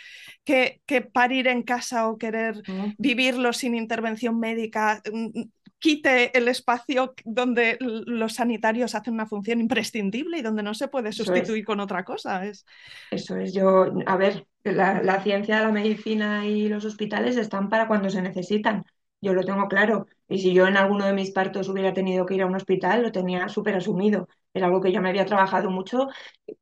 que, 0.45 0.83
que 0.85 1.01
parir 1.01 1.49
en 1.49 1.63
casa 1.63 2.09
o 2.09 2.19
querer 2.19 2.63
vivirlo 2.99 3.55
sin 3.55 3.75
intervención 3.75 4.39
médica 4.39 5.03
mm, 5.11 5.41
quite 5.81 6.37
el 6.37 6.47
espacio 6.47 7.15
donde 7.25 7.79
los 7.81 8.35
sanitarios 8.35 8.95
hacen 8.95 9.15
una 9.15 9.27
función 9.27 9.61
imprescindible 9.61 10.39
y 10.39 10.43
donde 10.43 10.63
no 10.63 10.75
se 10.75 10.89
puede 10.89 11.09
es. 11.09 11.17
sustituir 11.17 11.65
con 11.65 11.81
otra 11.81 12.05
cosa. 12.05 12.47
Es... 12.47 12.67
Eso 13.11 13.37
es, 13.37 13.53
yo, 13.55 13.87
a 14.07 14.17
ver, 14.17 14.47
la, 14.65 15.03
la 15.03 15.23
ciencia, 15.23 15.61
la 15.63 15.71
medicina 15.73 16.47
y 16.47 16.69
los 16.69 16.85
hospitales 16.85 17.37
están 17.37 17.69
para 17.69 17.89
cuando 17.89 18.11
se 18.11 18.23
necesitan. 18.23 18.85
Yo 19.21 19.35
lo 19.35 19.43
tengo 19.45 19.69
claro. 19.69 20.07
Y 20.29 20.39
si 20.39 20.55
yo 20.55 20.67
en 20.67 20.77
alguno 20.77 21.07
de 21.07 21.13
mis 21.13 21.31
partos 21.33 21.69
hubiera 21.69 21.93
tenido 21.95 22.27
que 22.27 22.35
ir 22.35 22.43
a 22.43 22.47
un 22.47 22.55
hospital, 22.57 23.03
lo 23.03 23.13
tenía 23.13 23.49
súper 23.49 23.77
asumido. 23.77 24.29
Era 24.55 24.67
algo 24.67 24.81
que 24.81 24.93
yo 24.93 25.01
me 25.03 25.11
había 25.11 25.27
trabajado 25.27 25.71
mucho, 25.71 26.09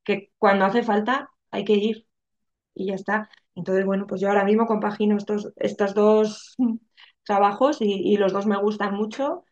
que 0.05 0.33
cuando 0.39 0.65
hace 0.65 0.83
falta 0.83 1.31
hay 1.51 1.65
que 1.65 1.75
ir 1.75 2.07
y 2.75 2.87
ya 2.89 2.95
está. 2.95 3.31
Entonces, 3.55 3.85
bueno, 3.87 4.07
pues 4.07 4.21
yo 4.21 4.29
ahora 4.29 4.45
mismo 4.45 4.67
compagino 4.67 5.17
estos, 5.17 5.53
estos 5.57 5.95
dos 5.95 6.57
trabajos 7.25 7.79
y, 7.81 8.17
los 8.17 8.33
dos 8.33 8.47
me 8.47 8.59
gustan 8.61 8.95
mucho. 8.95 9.45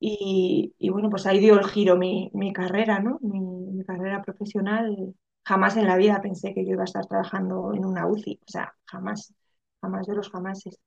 Y, 0.00 0.74
y 0.78 0.90
bueno, 0.90 1.10
pues 1.10 1.26
ahí 1.26 1.40
dio 1.40 1.58
el 1.58 1.66
giro 1.66 1.96
mi, 1.96 2.30
mi 2.34 2.52
carrera, 2.52 3.00
¿no? 3.00 3.18
Mi 3.22 3.84
carrera 3.84 4.22
profesional. 4.22 5.14
Jamás 5.48 5.76
en 5.76 5.86
la 5.86 5.96
vida 5.96 6.20
pensé 6.20 6.54
que 6.54 6.64
yo 6.64 6.72
iba 6.72 6.82
a 6.82 6.84
estar 6.90 7.06
trabajando 7.06 7.74
en 7.74 7.84
una 7.84 8.06
UCI. 8.06 8.40
O 8.46 8.50
sea, 8.54 8.74
jamás, 8.86 9.34
jamás 9.82 10.06
de 10.06 10.14
los 10.16 10.30
jamases. 10.30 10.78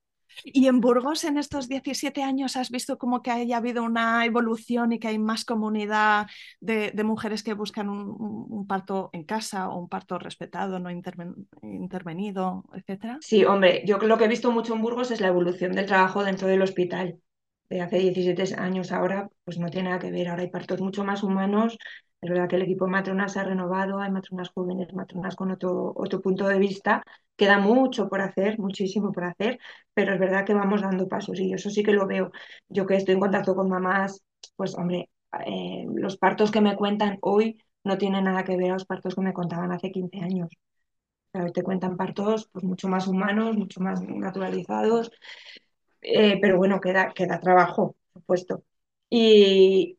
Y 0.43 0.67
en 0.67 0.79
Burgos, 0.81 1.23
en 1.25 1.37
estos 1.37 1.67
17 1.67 2.23
años, 2.23 2.55
¿has 2.55 2.69
visto 2.71 2.97
como 2.97 3.21
que 3.21 3.31
haya 3.31 3.57
habido 3.57 3.83
una 3.83 4.25
evolución 4.25 4.91
y 4.93 4.99
que 4.99 5.09
hay 5.09 5.19
más 5.19 5.45
comunidad 5.45 6.27
de, 6.61 6.91
de 6.91 7.03
mujeres 7.03 7.43
que 7.43 7.53
buscan 7.53 7.89
un, 7.89 8.65
parto 8.67 9.09
en 9.13 9.23
casa 9.25 9.69
o 9.69 9.77
un 9.79 9.89
parto 9.89 10.17
respetado, 10.19 10.79
no 10.79 10.89
interven- 10.89 11.47
intervenido, 11.61 12.63
etcétera? 12.73 13.19
Sí, 13.19 13.45
hombre, 13.45 13.83
yo 13.85 13.97
lo 13.99 14.17
que 14.17 14.25
he 14.25 14.27
visto 14.27 14.51
mucho 14.51 14.73
en 14.73 14.81
Burgos 14.81 15.11
es 15.11 15.21
la 15.21 15.27
evolución 15.27 15.73
del 15.73 15.85
trabajo 15.85 16.23
dentro 16.23 16.47
del 16.47 16.61
hospital. 16.61 17.19
De 17.69 17.81
hace 17.81 17.99
17 17.99 18.43
años 18.57 18.91
ahora, 18.91 19.29
pues 19.45 19.59
no 19.59 19.69
tiene 19.69 19.89
nada 19.89 19.99
que 20.01 20.11
ver. 20.11 20.27
Ahora 20.27 20.41
hay 20.43 20.49
partos 20.49 20.81
mucho 20.81 21.03
más 21.05 21.23
humanos. 21.23 21.77
Es 22.21 22.29
verdad 22.29 22.47
que 22.47 22.55
el 22.57 22.61
equipo 22.63 22.85
de 22.85 22.91
matronas 22.91 23.33
se 23.33 23.39
ha 23.39 23.43
renovado, 23.43 23.99
hay 23.99 24.11
matronas 24.11 24.49
jóvenes, 24.53 24.93
matronas 24.93 25.35
con 25.35 25.51
otro, 25.51 25.91
otro 25.95 26.21
punto 26.21 26.47
de 26.47 26.59
vista. 26.59 27.03
Queda 27.35 27.57
mucho 27.57 28.07
por 28.09 28.21
hacer, 28.21 28.59
muchísimo 28.59 29.11
por 29.11 29.23
hacer, 29.23 29.59
pero 29.95 30.13
es 30.13 30.19
verdad 30.19 30.45
que 30.45 30.53
vamos 30.53 30.81
dando 30.81 31.07
pasos 31.07 31.39
y 31.39 31.51
eso 31.53 31.69
sí 31.71 31.81
que 31.83 31.93
lo 31.93 32.05
veo. 32.07 32.31
Yo 32.69 32.85
que 32.85 32.95
estoy 32.95 33.15
en 33.15 33.21
contacto 33.21 33.55
con 33.55 33.69
mamás, 33.69 34.23
pues 34.55 34.75
hombre, 34.77 35.09
eh, 35.47 35.85
los 35.95 36.17
partos 36.17 36.51
que 36.51 36.61
me 36.61 36.75
cuentan 36.75 37.17
hoy 37.21 37.57
no 37.83 37.97
tienen 37.97 38.25
nada 38.25 38.43
que 38.43 38.55
ver 38.57 38.69
a 38.71 38.73
los 38.75 38.85
partos 38.85 39.15
que 39.15 39.21
me 39.21 39.33
contaban 39.33 39.71
hace 39.71 39.91
15 39.91 40.19
años. 40.19 40.49
Claro, 41.31 41.51
te 41.53 41.63
cuentan 41.63 41.97
partos 41.97 42.49
pues, 42.53 42.63
mucho 42.65 42.87
más 42.89 43.07
humanos, 43.07 43.57
mucho 43.57 43.81
más 43.81 44.01
naturalizados, 44.03 45.11
eh, 46.01 46.39
pero 46.41 46.57
bueno, 46.57 46.81
queda, 46.81 47.13
queda 47.13 47.39
trabajo, 47.39 47.95
por 48.13 48.21
supuesto. 48.21 48.63
Y, 49.09 49.97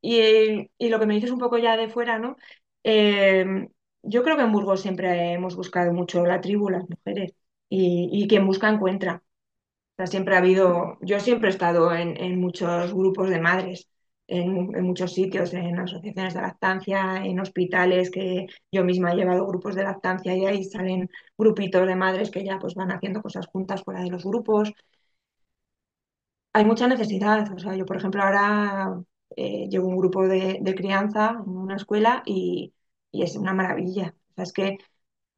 y, 0.00 0.70
y 0.78 0.88
lo 0.88 0.98
que 1.00 1.06
me 1.06 1.14
dices 1.14 1.30
un 1.30 1.38
poco 1.38 1.58
ya 1.58 1.76
de 1.76 1.88
fuera, 1.88 2.18
¿no? 2.18 2.36
Eh, 2.84 3.68
yo 4.02 4.22
creo 4.22 4.36
que 4.36 4.42
en 4.42 4.52
Burgos 4.52 4.80
siempre 4.82 5.32
hemos 5.32 5.56
buscado 5.56 5.92
mucho 5.92 6.24
la 6.26 6.40
tribu, 6.40 6.70
las 6.70 6.88
mujeres, 6.88 7.34
y, 7.68 8.08
y 8.12 8.28
quien 8.28 8.46
busca 8.46 8.68
encuentra 8.70 9.22
sea, 9.96 10.06
siempre 10.06 10.34
ha 10.34 10.38
habido, 10.38 10.98
yo 11.02 11.20
siempre 11.20 11.48
he 11.48 11.52
estado 11.52 11.92
en, 11.94 12.16
en 12.16 12.40
muchos 12.40 12.92
grupos 12.94 13.30
de 13.30 13.40
madres, 13.40 13.88
en, 14.28 14.74
en 14.76 14.84
muchos 14.84 15.12
sitios, 15.14 15.52
en 15.54 15.78
asociaciones 15.78 16.34
de 16.34 16.42
lactancia, 16.42 17.24
en 17.24 17.40
hospitales, 17.40 18.10
que 18.10 18.46
yo 18.72 18.84
misma 18.84 19.12
he 19.12 19.16
llevado 19.16 19.46
grupos 19.46 19.74
de 19.74 19.82
lactancia 19.84 20.34
y 20.36 20.46
ahí 20.46 20.64
salen 20.64 21.10
grupitos 21.36 21.86
de 21.86 21.96
madres 21.96 22.30
que 22.30 22.44
ya 22.44 22.58
pues 22.58 22.74
van 22.74 22.92
haciendo 22.92 23.22
cosas 23.22 23.46
juntas 23.48 23.82
fuera 23.82 24.00
de 24.02 24.10
los 24.10 24.24
grupos. 24.24 24.72
Hay 26.52 26.64
mucha 26.64 26.88
necesidad, 26.88 27.52
o 27.54 27.58
sea, 27.58 27.74
yo 27.76 27.86
por 27.86 27.96
ejemplo 27.96 28.22
ahora 28.22 29.00
eh, 29.36 29.68
llevo 29.68 29.88
un 29.88 29.96
grupo 29.98 30.26
de, 30.28 30.58
de 30.60 30.74
crianza 30.74 31.30
en 31.46 31.56
una 31.56 31.76
escuela 31.76 32.22
y, 32.26 32.74
y 33.12 33.22
es 33.22 33.36
una 33.36 33.54
maravilla. 33.54 34.14
O 34.32 34.34
sea, 34.36 34.44
es 34.44 34.52
que 34.52 34.78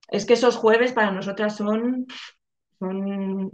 es 0.09 0.26
que 0.26 0.34
esos 0.34 0.57
jueves 0.57 0.93
para 0.93 1.11
nosotras 1.12 1.57
son, 1.57 2.07
son 2.78 3.51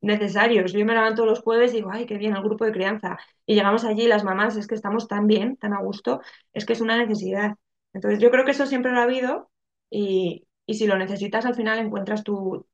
necesarios. 0.00 0.72
Yo 0.72 0.84
me 0.86 0.94
levanto 0.94 1.26
los 1.26 1.40
jueves 1.40 1.72
y 1.72 1.76
digo, 1.76 1.90
ay, 1.92 2.06
qué 2.06 2.18
bien, 2.18 2.36
el 2.36 2.42
grupo 2.42 2.64
de 2.64 2.72
crianza. 2.72 3.18
Y 3.46 3.54
llegamos 3.54 3.84
allí, 3.84 4.06
las 4.06 4.24
mamás, 4.24 4.56
es 4.56 4.66
que 4.66 4.74
estamos 4.74 5.08
tan 5.08 5.26
bien, 5.26 5.56
tan 5.56 5.72
a 5.74 5.80
gusto, 5.82 6.20
es 6.52 6.64
que 6.66 6.72
es 6.74 6.80
una 6.80 6.96
necesidad. 6.96 7.56
Entonces 7.92 8.20
yo 8.20 8.30
creo 8.30 8.44
que 8.44 8.52
eso 8.52 8.66
siempre 8.66 8.92
lo 8.92 9.00
ha 9.00 9.04
habido 9.04 9.50
y, 9.90 10.46
y 10.66 10.74
si 10.74 10.86
lo 10.86 10.96
necesitas 10.98 11.46
al 11.46 11.54
final 11.54 11.78
encuentras 11.78 12.22
tu, 12.24 12.66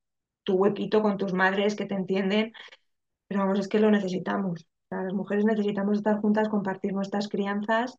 tu 0.45 0.55
huequito 0.57 1.03
con 1.03 1.17
tus 1.19 1.33
madres 1.33 1.75
que 1.77 1.87
te 1.87 1.95
entienden, 1.95 2.53
pero 3.29 3.41
vamos, 3.43 3.61
es 3.61 3.69
que 3.69 3.81
lo 3.81 3.91
necesitamos. 3.91 4.67
Las 4.91 5.13
mujeres 5.13 5.45
necesitamos 5.45 5.99
estar 5.99 6.21
juntas, 6.21 6.49
compartir 6.49 6.93
nuestras 6.93 7.29
crianzas, 7.29 7.99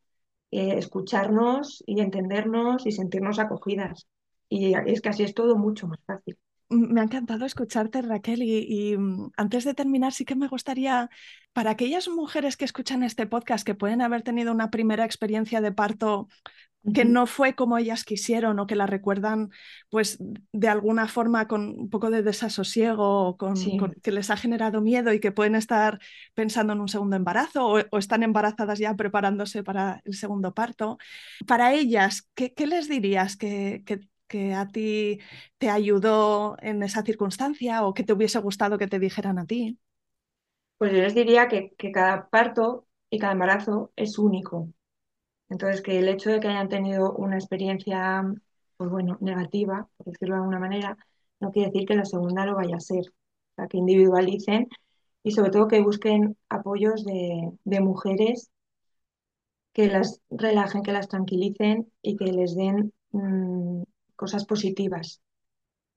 eh, 0.50 0.78
escucharnos 0.78 1.82
y 1.86 2.00
entendernos 2.00 2.86
y 2.86 2.92
sentirnos 2.92 3.38
acogidas. 3.38 4.06
Y 4.48 4.74
es 4.74 5.00
que 5.02 5.10
así 5.10 5.22
es 5.22 5.34
todo 5.34 5.56
mucho 5.56 5.86
más 5.86 6.00
fácil. 6.06 6.38
Me 6.70 7.00
ha 7.00 7.04
encantado 7.04 7.46
escucharte, 7.46 8.02
Raquel, 8.02 8.42
y, 8.42 8.96
mm, 8.96 9.30
antes 9.38 9.64
de 9.64 9.72
terminar, 9.72 10.12
sí 10.12 10.26
que 10.26 10.34
me 10.34 10.48
gustaría, 10.48 11.08
para 11.54 11.70
aquellas 11.70 12.08
mujeres 12.08 12.58
que 12.58 12.66
escuchan 12.66 13.02
este 13.02 13.26
podcast, 13.26 13.66
que 13.66 13.74
pueden 13.74 14.02
haber 14.02 14.22
tenido 14.22 14.52
una 14.52 14.70
primera 14.70 15.04
experiencia 15.04 15.62
de 15.62 15.72
parto 15.72 16.28
que 16.94 17.04
no 17.04 17.26
fue 17.26 17.54
como 17.54 17.76
ellas 17.78 18.04
quisieron 18.04 18.58
o 18.58 18.66
que 18.66 18.76
la 18.76 18.86
recuerdan 18.86 19.50
pues 19.90 20.18
de 20.52 20.68
alguna 20.68 21.08
forma 21.08 21.48
con 21.48 21.78
un 21.78 21.90
poco 21.90 22.10
de 22.10 22.22
desasosiego 22.22 23.28
o 23.28 23.36
con, 23.36 23.54
que 24.02 24.12
les 24.12 24.30
ha 24.30 24.36
generado 24.36 24.80
miedo 24.80 25.12
y 25.12 25.20
que 25.20 25.32
pueden 25.32 25.54
estar 25.54 25.98
pensando 26.34 26.72
en 26.72 26.80
un 26.80 26.88
segundo 26.88 27.16
embarazo 27.16 27.66
o, 27.66 27.98
están 27.98 28.22
embarazadas 28.22 28.78
ya 28.78 28.94
preparándose 28.94 29.62
para 29.62 30.00
el 30.04 30.14
segundo 30.14 30.54
parto. 30.54 30.98
Para 31.46 31.74
ellas, 31.74 32.28
¿qué, 32.34 32.54
les 32.66 32.88
dirías 32.88 33.36
que, 33.36 33.82
que, 34.28 34.54
a 34.54 34.66
ti 34.66 35.20
te 35.56 35.70
ayudó 35.70 36.56
en 36.60 36.82
esa 36.82 37.02
circunstancia 37.02 37.84
o 37.84 37.94
que 37.94 38.04
te 38.04 38.12
hubiese 38.12 38.38
gustado 38.38 38.78
que 38.78 38.86
te 38.86 38.98
dijeran 38.98 39.38
a 39.38 39.46
ti? 39.46 39.78
Pues 40.76 40.92
yo 40.92 40.98
les 40.98 41.14
diría 41.14 41.48
que, 41.48 41.72
que 41.76 41.90
cada 41.90 42.28
parto 42.28 42.86
y 43.10 43.18
cada 43.18 43.32
embarazo 43.32 43.90
es 43.96 44.18
único 44.18 44.68
entonces, 45.48 45.82
que 45.82 45.98
el 45.98 46.08
hecho 46.08 46.30
de 46.30 46.40
que 46.40 46.48
hayan 46.48 46.68
tenido 46.68 47.12
una 47.14 47.36
experiencia, 47.36 48.22
pues 48.76 48.90
bueno, 48.90 49.16
negativa, 49.20 49.88
por 49.96 50.06
decirlo 50.06 50.34
de 50.34 50.40
alguna 50.40 50.58
manera, 50.58 50.96
no 51.40 51.50
quiere 51.50 51.70
decir 51.70 51.88
que 51.88 51.96
la 51.96 52.04
segunda 52.04 52.44
lo 52.46 52.56
vaya 52.56 52.76
a 52.76 52.80
ser. 52.80 53.04
Que 53.70 53.78
individualicen 53.78 54.68
y 55.24 55.32
sobre 55.32 55.50
todo 55.50 55.68
que 55.68 55.80
busquen 55.80 56.36
apoyos 56.48 57.04
de, 57.04 57.80
mujeres 57.80 58.50
que 59.72 59.88
las 59.88 60.20
relajen, 60.30 60.82
que 60.82 60.92
las 60.92 61.08
tranquilicen 61.08 61.90
y 62.02 62.16
que 62.16 62.26
les 62.32 62.54
den 62.54 62.92
mm, 63.12 63.82
cosas 64.16 64.44
positivas. 64.44 65.22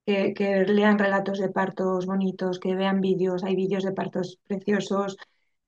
Que, 0.05 0.33
que, 0.33 0.65
lean 0.65 0.97
relatos 0.97 1.39
de 1.39 1.49
partos 1.49 2.07
bonitos, 2.07 2.59
que 2.59 2.75
vean 2.75 3.01
vídeos, 3.01 3.43
hay 3.43 3.55
vídeos 3.55 3.83
de 3.83 3.91
partos 3.91 4.39
preciosos, 4.47 5.17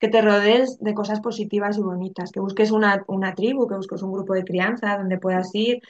que 0.04 0.10
te 0.10 0.22
rodees 0.22 0.80
de 0.82 0.94
cosas 0.94 1.22
positivas 1.22 1.78
y 1.78 1.82
bonitas, 1.82 2.32
que 2.34 2.42
busques 2.42 2.72
una, 2.72 3.04
una 3.08 3.34
tribu, 3.36 3.68
que 3.68 3.76
busques 3.78 4.02
un 4.04 4.12
grupo 4.12 4.34
de 4.34 4.44
crianza 4.44 4.98
donde 4.98 5.18
puedas 5.18 5.50
ir. 5.56 5.82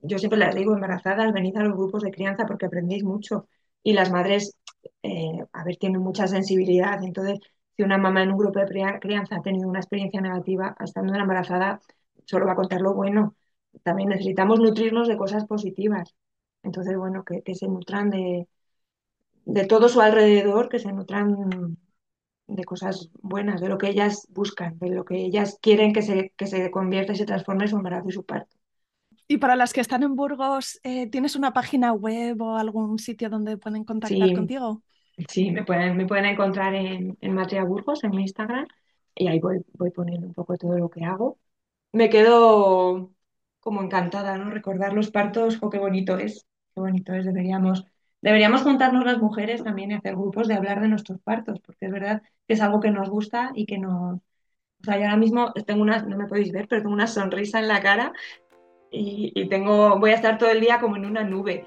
Yo 0.00 0.18
siempre 0.18 0.38
les 0.38 0.54
digo, 0.54 0.74
embarazadas, 0.74 1.32
venid 1.32 1.56
a 1.56 1.62
los 1.64 1.74
grupos 1.76 2.02
de 2.02 2.10
crianza 2.12 2.46
porque 2.46 2.66
aprendéis 2.66 3.04
mucho. 3.04 3.48
Y 3.82 3.94
las 3.94 4.10
madres, 4.12 4.56
eh, 5.02 5.38
a 5.52 5.64
ver, 5.64 5.76
tienen 5.78 6.02
mucha 6.02 6.26
sensibilidad. 6.28 7.02
Entonces, 7.04 7.38
si 7.76 7.82
una 7.84 7.98
mamá 7.98 8.22
en 8.22 8.32
un 8.32 8.38
grupo 8.38 8.60
de 8.60 8.66
crianza 9.00 9.36
ha 9.36 9.42
tenido 9.42 9.68
una 9.68 9.80
experiencia 9.80 10.20
negativa, 10.20 10.76
estando 10.84 11.14
embarazada, 11.14 11.80
solo 12.26 12.46
va 12.46 12.52
a 12.52 12.56
contar 12.56 12.80
lo 12.82 12.94
bueno. 12.94 13.34
También 13.82 14.10
necesitamos 14.10 14.60
nutrirnos 14.60 15.08
de 15.08 15.16
cosas 15.16 15.46
positivas. 15.46 16.14
Entonces, 16.62 16.96
bueno, 16.98 17.24
que, 17.24 17.42
que 17.42 17.54
se 17.54 17.68
nutran 17.68 18.10
de, 18.10 18.48
de 19.46 19.66
todo 19.66 19.88
su 19.88 20.00
alrededor, 20.00 20.68
que 20.68 20.78
se 20.78 20.92
nutran 20.92 21.78
de 22.46 22.64
cosas 22.64 23.10
buenas, 23.22 23.60
de 23.60 23.68
lo 23.68 23.78
que 23.78 23.88
ellas 23.88 24.26
buscan, 24.30 24.78
de 24.78 24.90
lo 24.90 25.04
que 25.04 25.16
ellas 25.16 25.58
quieren 25.60 25.92
que 25.92 26.02
se, 26.02 26.32
que 26.36 26.46
se 26.46 26.70
convierta 26.70 27.12
y 27.12 27.16
se 27.16 27.26
transforme 27.26 27.68
su 27.68 27.76
embarazo 27.76 28.08
y 28.08 28.12
su 28.12 28.24
parto. 28.24 28.56
Y 29.26 29.38
para 29.38 29.56
las 29.56 29.72
que 29.72 29.80
están 29.80 30.02
en 30.02 30.16
Burgos, 30.16 30.80
eh, 30.82 31.08
¿tienes 31.08 31.34
una 31.34 31.52
página 31.52 31.92
web 31.92 32.40
o 32.42 32.56
algún 32.56 32.98
sitio 32.98 33.30
donde 33.30 33.56
pueden 33.56 33.84
contactar 33.84 34.34
contigo? 34.34 34.82
Sí, 35.28 35.50
me 35.50 35.64
pueden, 35.64 35.96
me 35.96 36.06
pueden 36.06 36.26
encontrar 36.26 36.74
en, 36.74 37.16
en 37.20 37.34
Matria 37.34 37.64
Burgos, 37.64 38.04
en 38.04 38.10
mi 38.10 38.22
Instagram, 38.22 38.66
y 39.14 39.28
ahí 39.28 39.38
voy, 39.38 39.64
voy 39.74 39.90
poniendo 39.90 40.26
un 40.26 40.34
poco 40.34 40.56
todo 40.56 40.76
lo 40.76 40.90
que 40.90 41.04
hago. 41.04 41.38
Me 41.92 42.10
quedo 42.10 43.12
como 43.60 43.82
encantada, 43.82 44.36
¿no? 44.36 44.50
Recordar 44.50 44.92
los 44.92 45.10
partos, 45.10 45.58
oh, 45.62 45.70
qué 45.70 45.78
bonito 45.78 46.18
es, 46.18 46.46
qué 46.74 46.80
bonito 46.80 47.14
es, 47.14 47.24
deberíamos 47.24 47.86
Deberíamos 48.24 48.62
juntarnos 48.62 49.04
las 49.04 49.18
mujeres 49.18 49.62
también 49.62 49.90
y 49.90 49.94
hacer 49.96 50.16
grupos 50.16 50.48
de 50.48 50.54
hablar 50.54 50.80
de 50.80 50.88
nuestros 50.88 51.20
partos, 51.20 51.60
porque 51.60 51.84
es 51.84 51.92
verdad 51.92 52.22
que 52.48 52.54
es 52.54 52.62
algo 52.62 52.80
que 52.80 52.90
nos 52.90 53.10
gusta 53.10 53.52
y 53.54 53.66
que 53.66 53.76
nos... 53.76 54.14
O 54.14 54.82
sea, 54.82 54.96
yo 54.96 55.04
ahora 55.04 55.18
mismo 55.18 55.52
tengo 55.66 55.82
una, 55.82 56.00
no 56.04 56.16
me 56.16 56.26
podéis 56.26 56.50
ver, 56.50 56.66
pero 56.66 56.80
tengo 56.80 56.94
una 56.94 57.06
sonrisa 57.06 57.58
en 57.58 57.68
la 57.68 57.82
cara 57.82 58.14
y, 58.90 59.30
y 59.34 59.46
tengo, 59.50 59.98
voy 59.98 60.12
a 60.12 60.14
estar 60.14 60.38
todo 60.38 60.50
el 60.50 60.62
día 60.62 60.80
como 60.80 60.96
en 60.96 61.04
una 61.04 61.22
nube. 61.22 61.66